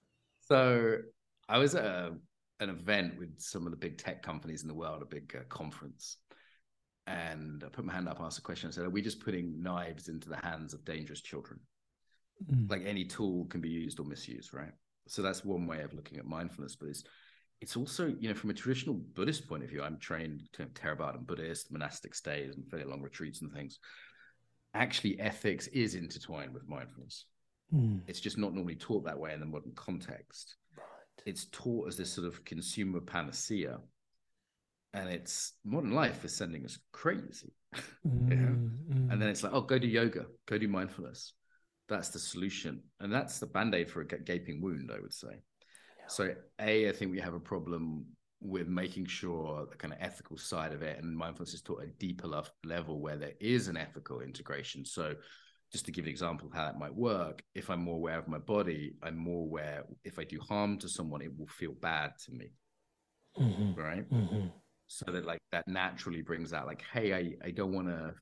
so, 0.48 0.98
I 1.50 1.58
was 1.58 1.76
at 1.76 1.84
a, 1.84 2.14
an 2.62 2.70
event 2.70 3.20
with 3.20 3.38
some 3.38 3.66
of 3.66 3.72
the 3.72 3.78
big 3.78 3.98
tech 3.98 4.24
companies 4.24 4.62
in 4.62 4.70
the 4.70 4.74
world, 4.74 5.02
a 5.02 5.06
big 5.06 5.36
uh, 5.38 5.44
conference, 5.50 6.16
and 7.08 7.62
I 7.64 7.68
put 7.68 7.84
my 7.84 7.92
hand 7.94 8.08
up, 8.08 8.22
asked 8.22 8.40
a 8.40 8.42
question. 8.42 8.70
I 8.70 8.72
said, 8.72 8.86
"Are 8.86 8.90
we 8.90 9.02
just 9.02 9.20
putting 9.20 9.62
knives 9.62 10.08
into 10.08 10.30
the 10.30 10.38
hands 10.38 10.74
of 10.74 10.86
dangerous 10.86 11.22
children? 11.22 11.60
Mm. 12.50 12.72
Like 12.72 12.84
any 12.86 13.04
tool 13.04 13.46
can 13.50 13.60
be 13.60 13.70
used 13.70 14.00
or 14.00 14.06
misused, 14.06 14.54
right?" 14.54 14.72
So 15.10 15.22
that's 15.22 15.44
one 15.44 15.68
way 15.68 15.82
of 15.82 15.94
looking 15.94 16.20
at 16.20 16.26
mindfulness, 16.26 16.78
but 16.78 16.88
it's 16.88 17.04
it's 17.60 17.76
also, 17.76 18.16
you 18.18 18.30
know, 18.30 18.36
from 18.36 18.50
a 18.50 18.54
traditional 18.54 18.96
Buddhist 19.14 19.46
point 19.48 19.64
of 19.64 19.70
view, 19.70 19.82
I'm 19.82 19.98
trained 19.98 20.44
to 20.54 20.68
Theravada 20.68 21.20
Buddhist, 21.20 21.70
monastic 21.70 22.16
stays 22.16 22.56
and 22.56 22.66
fairly 22.70 22.86
long 22.86 23.02
retreats 23.02 23.42
and 23.42 23.52
things 23.52 23.80
actually 24.76 25.20
ethics 25.20 25.68
is 25.68 25.96
intertwined 25.96 26.54
with 26.54 26.68
mindfulness. 26.68 27.26
Mm. 27.74 28.02
It's 28.08 28.20
just 28.20 28.38
not 28.38 28.54
normally 28.54 28.76
taught 28.76 29.06
that 29.06 29.18
way 29.18 29.34
in 29.34 29.40
the 29.40 29.46
modern 29.46 29.72
context. 29.76 30.56
Right. 30.78 30.86
It's 31.26 31.46
taught 31.46 31.88
as 31.88 31.98
this 31.98 32.12
sort 32.12 32.28
of 32.28 32.44
consumer 32.46 33.00
panacea. 33.00 33.80
And 34.94 35.10
it's 35.10 35.54
modern 35.66 35.92
life 35.92 36.24
is 36.24 36.36
sending 36.36 36.64
us 36.64 36.78
crazy. 36.92 37.54
Mm, 38.08 38.30
you 38.30 38.36
know? 38.36 38.58
mm. 38.94 39.12
And 39.12 39.22
then 39.22 39.30
it's 39.30 39.44
like, 39.44 39.54
oh, 39.54 39.62
go 39.62 39.78
do 39.78 39.88
yoga, 39.88 40.26
go 40.46 40.58
do 40.58 40.68
mindfulness. 40.68 41.34
That's 41.90 42.10
the 42.10 42.20
solution. 42.20 42.82
And 43.00 43.12
that's 43.12 43.40
the 43.40 43.48
band 43.48 43.76
aid 43.76 43.90
for 43.90 44.02
a 44.02 44.06
gaping 44.06 44.62
wound, 44.62 44.92
I 44.96 45.00
would 45.02 45.14
say. 45.14 45.28
Yeah. 45.32 46.08
So, 46.08 46.34
A, 46.60 46.90
I 46.90 46.92
think 46.94 47.12
we 47.12 47.20
have 47.20 47.34
a 47.34 47.40
problem 47.40 48.06
with 48.46 48.68
making 48.68 49.06
sure 49.06 49.68
the 49.70 49.76
kind 49.76 49.94
of 49.94 50.00
ethical 50.02 50.38
side 50.38 50.74
of 50.74 50.82
it 50.82 51.00
and 51.02 51.18
mindfulness 51.18 51.54
is 51.54 51.62
taught 51.62 51.82
at 51.82 51.90
a 51.90 51.92
deeper 51.92 52.30
level 52.64 53.00
where 53.00 53.18
there 53.18 53.34
is 53.40 53.68
an 53.68 53.78
ethical 53.78 54.22
integration. 54.22 54.86
So, 54.86 55.16
just 55.72 55.86
to 55.86 55.92
give 55.92 56.06
an 56.06 56.12
example 56.12 56.48
of 56.48 56.54
how 56.54 56.66
that 56.66 56.78
might 56.78 56.94
work, 56.94 57.44
if 57.56 57.70
I'm 57.70 57.82
more 57.82 57.96
aware 57.96 58.20
of 58.20 58.28
my 58.28 58.38
body, 58.38 58.94
I'm 59.02 59.18
more 59.18 59.42
aware 59.42 59.84
if 60.04 60.20
I 60.20 60.24
do 60.24 60.40
harm 60.40 60.78
to 60.78 60.88
someone, 60.88 61.22
it 61.22 61.38
will 61.38 61.48
feel 61.48 61.74
bad 61.82 62.12
to 62.26 62.32
me. 62.32 62.52
Mm-hmm. 63.38 63.80
Right. 63.80 64.10
Mm-hmm. 64.10 64.48
So 64.88 65.12
that 65.12 65.26
like 65.26 65.40
that 65.52 65.68
naturally 65.68 66.22
brings 66.22 66.54
out 66.54 66.68
like, 66.68 66.84
hey, 66.94 67.14
I, 67.14 67.34
I 67.44 67.52
don't 67.52 67.74
want 67.74 67.88
to 67.88 68.14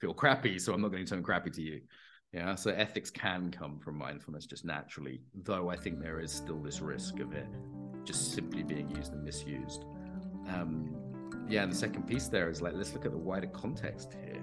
feel 0.00 0.12
crappy, 0.12 0.58
so 0.58 0.74
I'm 0.74 0.82
not 0.82 0.92
going 0.92 1.04
to 1.04 1.10
turn 1.10 1.22
crappy 1.22 1.50
to 1.50 1.62
you. 1.62 1.80
Yeah. 2.32 2.54
So 2.54 2.70
ethics 2.70 3.10
can 3.10 3.50
come 3.50 3.80
from 3.80 3.96
mindfulness 3.96 4.46
just 4.46 4.64
naturally, 4.64 5.22
though 5.34 5.70
I 5.70 5.76
think 5.76 6.00
there 6.00 6.20
is 6.20 6.30
still 6.30 6.62
this 6.62 6.80
risk 6.80 7.18
of 7.18 7.32
it 7.32 7.46
just 8.04 8.32
simply 8.34 8.62
being 8.62 8.90
used 8.90 9.12
and 9.12 9.24
misused. 9.24 9.84
Um, 10.48 10.96
yeah, 11.48 11.62
and 11.62 11.72
the 11.72 11.76
second 11.76 12.06
piece 12.06 12.28
there 12.28 12.48
is 12.48 12.62
like 12.62 12.74
let's 12.74 12.92
look 12.92 13.04
at 13.04 13.12
the 13.12 13.18
wider 13.18 13.48
context 13.48 14.14
here. 14.24 14.42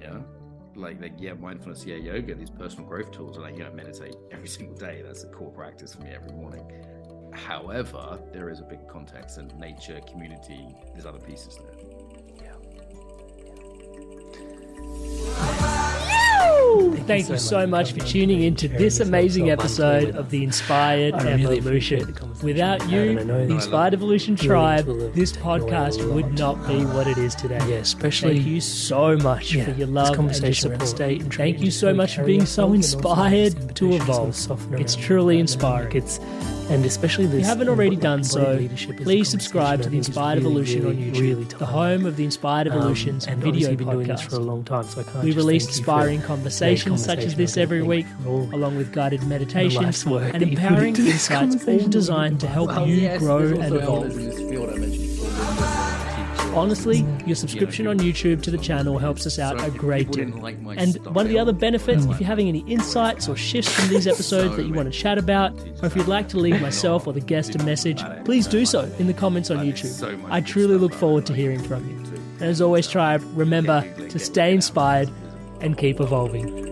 Yeah, 0.00 0.18
like 0.74 1.00
like 1.00 1.14
yeah, 1.18 1.34
mindfulness, 1.34 1.84
yeah, 1.84 1.96
yoga, 1.96 2.34
these 2.34 2.50
personal 2.50 2.86
growth 2.86 3.10
tools, 3.10 3.36
and 3.36 3.44
like 3.44 3.56
you 3.56 3.64
know, 3.64 3.72
meditate 3.72 4.16
every 4.30 4.48
single 4.56 4.76
day. 4.76 5.02
That's 5.04 5.24
a 5.24 5.28
core 5.28 5.50
practice 5.50 5.94
for 5.94 6.02
me 6.02 6.10
every 6.10 6.32
morning. 6.32 6.64
However, 7.32 8.18
there 8.32 8.48
is 8.48 8.60
a 8.60 8.64
big 8.64 8.88
context 8.88 9.36
and 9.36 9.54
nature, 9.58 10.00
community. 10.10 10.74
There's 10.92 11.06
other 11.06 11.18
pieces 11.18 11.58
there. 11.58 11.75
Thank, 17.06 17.28
you 17.28 17.38
so, 17.38 17.66
much, 17.66 17.92
for 17.92 18.00
tuning 18.00 18.42
in 18.42 18.56
to 18.56 18.68
this 18.68 19.00
amazing 19.00 19.50
episode 19.50 20.14
of 20.16 20.30
the 20.30 20.42
Inspired 20.42 21.14
Evolution. 21.14 22.14
Without 22.42 22.88
you, 22.90 23.22
the 23.22 23.54
Inspired 23.54 23.94
Evolution 23.94 24.36
Tribe, 24.36 24.86
this 25.14 25.32
podcast 25.32 26.12
would 26.12 26.38
not 26.38 26.54
be 26.66 26.84
what 26.84 27.06
it 27.06 27.18
is 27.18 27.34
today. 27.34 27.58
Yeah, 27.68 27.76
especially 27.76 28.36
thank 28.36 28.46
you 28.46 28.60
so 28.60 29.16
much 29.16 29.52
for 29.52 29.70
your 29.72 29.86
love 29.86 30.18
and 30.18 30.42
your 30.42 30.52
support. 30.52 31.32
Thank 31.32 31.60
you 31.60 31.70
so 31.70 31.94
much 31.94 32.16
for 32.16 32.24
being 32.24 32.46
so 32.46 32.72
inspired 32.72 33.76
to 33.76 33.92
evolve. 33.92 34.36
It's 34.72 34.96
truly 34.96 35.38
inspiring. 35.38 35.96
It's 35.96 36.18
and 36.68 36.84
especially 36.84 37.26
this. 37.26 37.34
If 37.34 37.40
you 37.40 37.46
haven't 37.46 37.68
already 37.68 37.96
done 37.96 38.24
so, 38.24 38.68
please 38.98 39.28
subscribe 39.28 39.82
to 39.82 39.88
the 39.88 39.96
Inspired 39.96 40.38
really, 40.38 40.50
Evolution 40.50 40.82
really, 40.84 40.96
on 40.96 41.14
YouTube, 41.14 41.20
really 41.20 41.44
the 41.44 41.66
home 41.66 42.06
of 42.06 42.16
the 42.16 42.24
Inspired 42.24 42.68
um, 42.68 42.74
Evolutions 42.74 43.26
um, 43.26 43.34
and 43.34 43.42
video 43.42 43.74
been 43.74 43.86
podcast. 43.86 43.92
doing 43.92 44.08
this 44.08 44.20
for 44.22 44.36
a 44.36 44.40
long 44.40 44.64
time, 44.64 44.84
so 44.84 45.00
I 45.00 45.04
can't. 45.04 45.24
We 45.24 45.32
release 45.32 45.66
inspiring 45.66 46.22
conversations 46.22 47.04
such 47.04 47.20
as 47.20 47.34
this 47.34 47.56
every 47.56 47.82
week, 47.82 48.06
along 48.24 48.76
with 48.76 48.92
guided 48.92 49.22
meditations 49.24 50.04
and 50.04 50.42
empowering 50.42 50.96
insights, 50.96 51.66
all 51.66 51.88
designed 51.88 52.40
to 52.40 52.48
help 52.48 52.68
well, 52.68 52.86
you 52.86 52.96
yes, 52.96 53.20
grow 53.20 53.38
and 53.38 53.74
evolve. 53.74 54.12
Honestly, 56.56 57.06
your 57.26 57.36
subscription 57.36 57.86
on 57.86 57.98
YouTube 57.98 58.42
to 58.42 58.50
the 58.50 58.56
channel 58.56 58.98
helps 58.98 59.26
us 59.26 59.38
out 59.38 59.62
a 59.62 59.70
great 59.70 60.10
deal. 60.10 60.44
And 60.46 60.96
one 61.14 61.26
of 61.26 61.28
the 61.28 61.38
other 61.38 61.52
benefits, 61.52 62.06
if 62.06 62.18
you're 62.18 62.26
having 62.26 62.48
any 62.48 62.60
insights 62.60 63.28
or 63.28 63.36
shifts 63.36 63.70
from 63.70 63.88
these 63.90 64.06
episodes 64.06 64.56
that 64.56 64.64
you 64.64 64.72
want 64.72 64.90
to 64.90 64.98
chat 64.98 65.18
about, 65.18 65.52
or 65.82 65.86
if 65.86 65.94
you'd 65.94 66.08
like 66.08 66.28
to 66.30 66.38
leave 66.38 66.60
myself 66.62 67.06
or 67.06 67.12
the 67.12 67.20
guest 67.20 67.54
a 67.54 67.62
message, 67.62 68.02
please 68.24 68.46
do 68.46 68.64
so 68.64 68.90
in 68.98 69.06
the 69.06 69.12
comments 69.12 69.50
on 69.50 69.58
YouTube. 69.58 70.26
I 70.30 70.40
truly 70.40 70.76
look 70.78 70.94
forward 70.94 71.26
to 71.26 71.34
hearing 71.34 71.62
from 71.62 71.86
you. 71.90 71.96
And 72.40 72.50
as 72.50 72.62
always, 72.62 72.88
Tribe, 72.88 73.22
remember 73.34 73.82
to 74.08 74.18
stay 74.18 74.52
inspired 74.54 75.10
and 75.60 75.76
keep 75.76 76.00
evolving. 76.00 76.64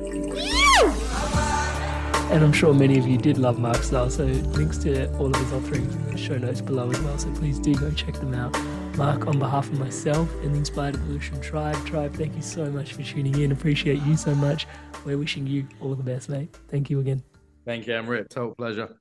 And 2.31 2.43
I'm 2.43 2.53
sure 2.53 2.73
many 2.73 2.99
of 2.99 3.07
you 3.07 3.19
did 3.19 3.37
love 3.37 3.59
Mark's 3.59 3.89
style, 3.89 4.09
so 4.09 4.25
links 4.25 4.79
to 4.79 5.15
all 5.19 5.27
of 5.27 5.37
his 5.37 5.53
offerings 5.53 5.95
in 5.95 6.07
the 6.07 6.17
show 6.17 6.39
notes 6.39 6.63
below 6.63 6.91
as 6.91 6.99
well. 7.01 7.19
So 7.19 7.31
please 7.35 7.59
do 7.59 7.75
go 7.75 7.91
check 7.91 8.15
them 8.15 8.35
out. 8.35 8.57
Mark, 8.97 9.27
on 9.27 9.39
behalf 9.39 9.69
of 9.71 9.79
myself 9.79 10.33
and 10.43 10.55
the 10.55 10.59
Inspired 10.59 10.95
Evolution 10.95 11.41
Tribe, 11.41 11.77
Tribe, 11.87 12.15
thank 12.15 12.35
you 12.37 12.43
so 12.43 12.71
much 12.71 12.95
for 12.95 13.03
tuning 13.03 13.39
in. 13.41 13.53
Appreciate 13.53 14.03
you 14.03 14.17
so 14.17 14.35
much. 14.35 14.67
We're 15.05 15.19
wishing 15.19 15.47
you 15.47 15.67
all 15.81 15.95
the 15.95 16.03
best, 16.03 16.29
mate. 16.29 16.57
Thank 16.69 16.91
you 16.91 17.01
again. 17.01 17.23
Thank 17.65 17.87
you, 17.87 17.95
Amrit. 17.95 18.29
Total 18.29 18.55
pleasure. 18.55 18.97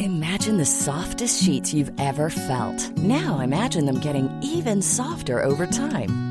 Imagine 0.00 0.58
the 0.58 0.66
softest 0.66 1.42
sheets 1.42 1.72
you've 1.72 1.92
ever 1.98 2.28
felt. 2.30 2.90
Now 2.98 3.40
imagine 3.40 3.86
them 3.86 4.00
getting 4.00 4.30
even 4.42 4.82
softer 4.82 5.42
over 5.42 5.66
time. 5.66 6.29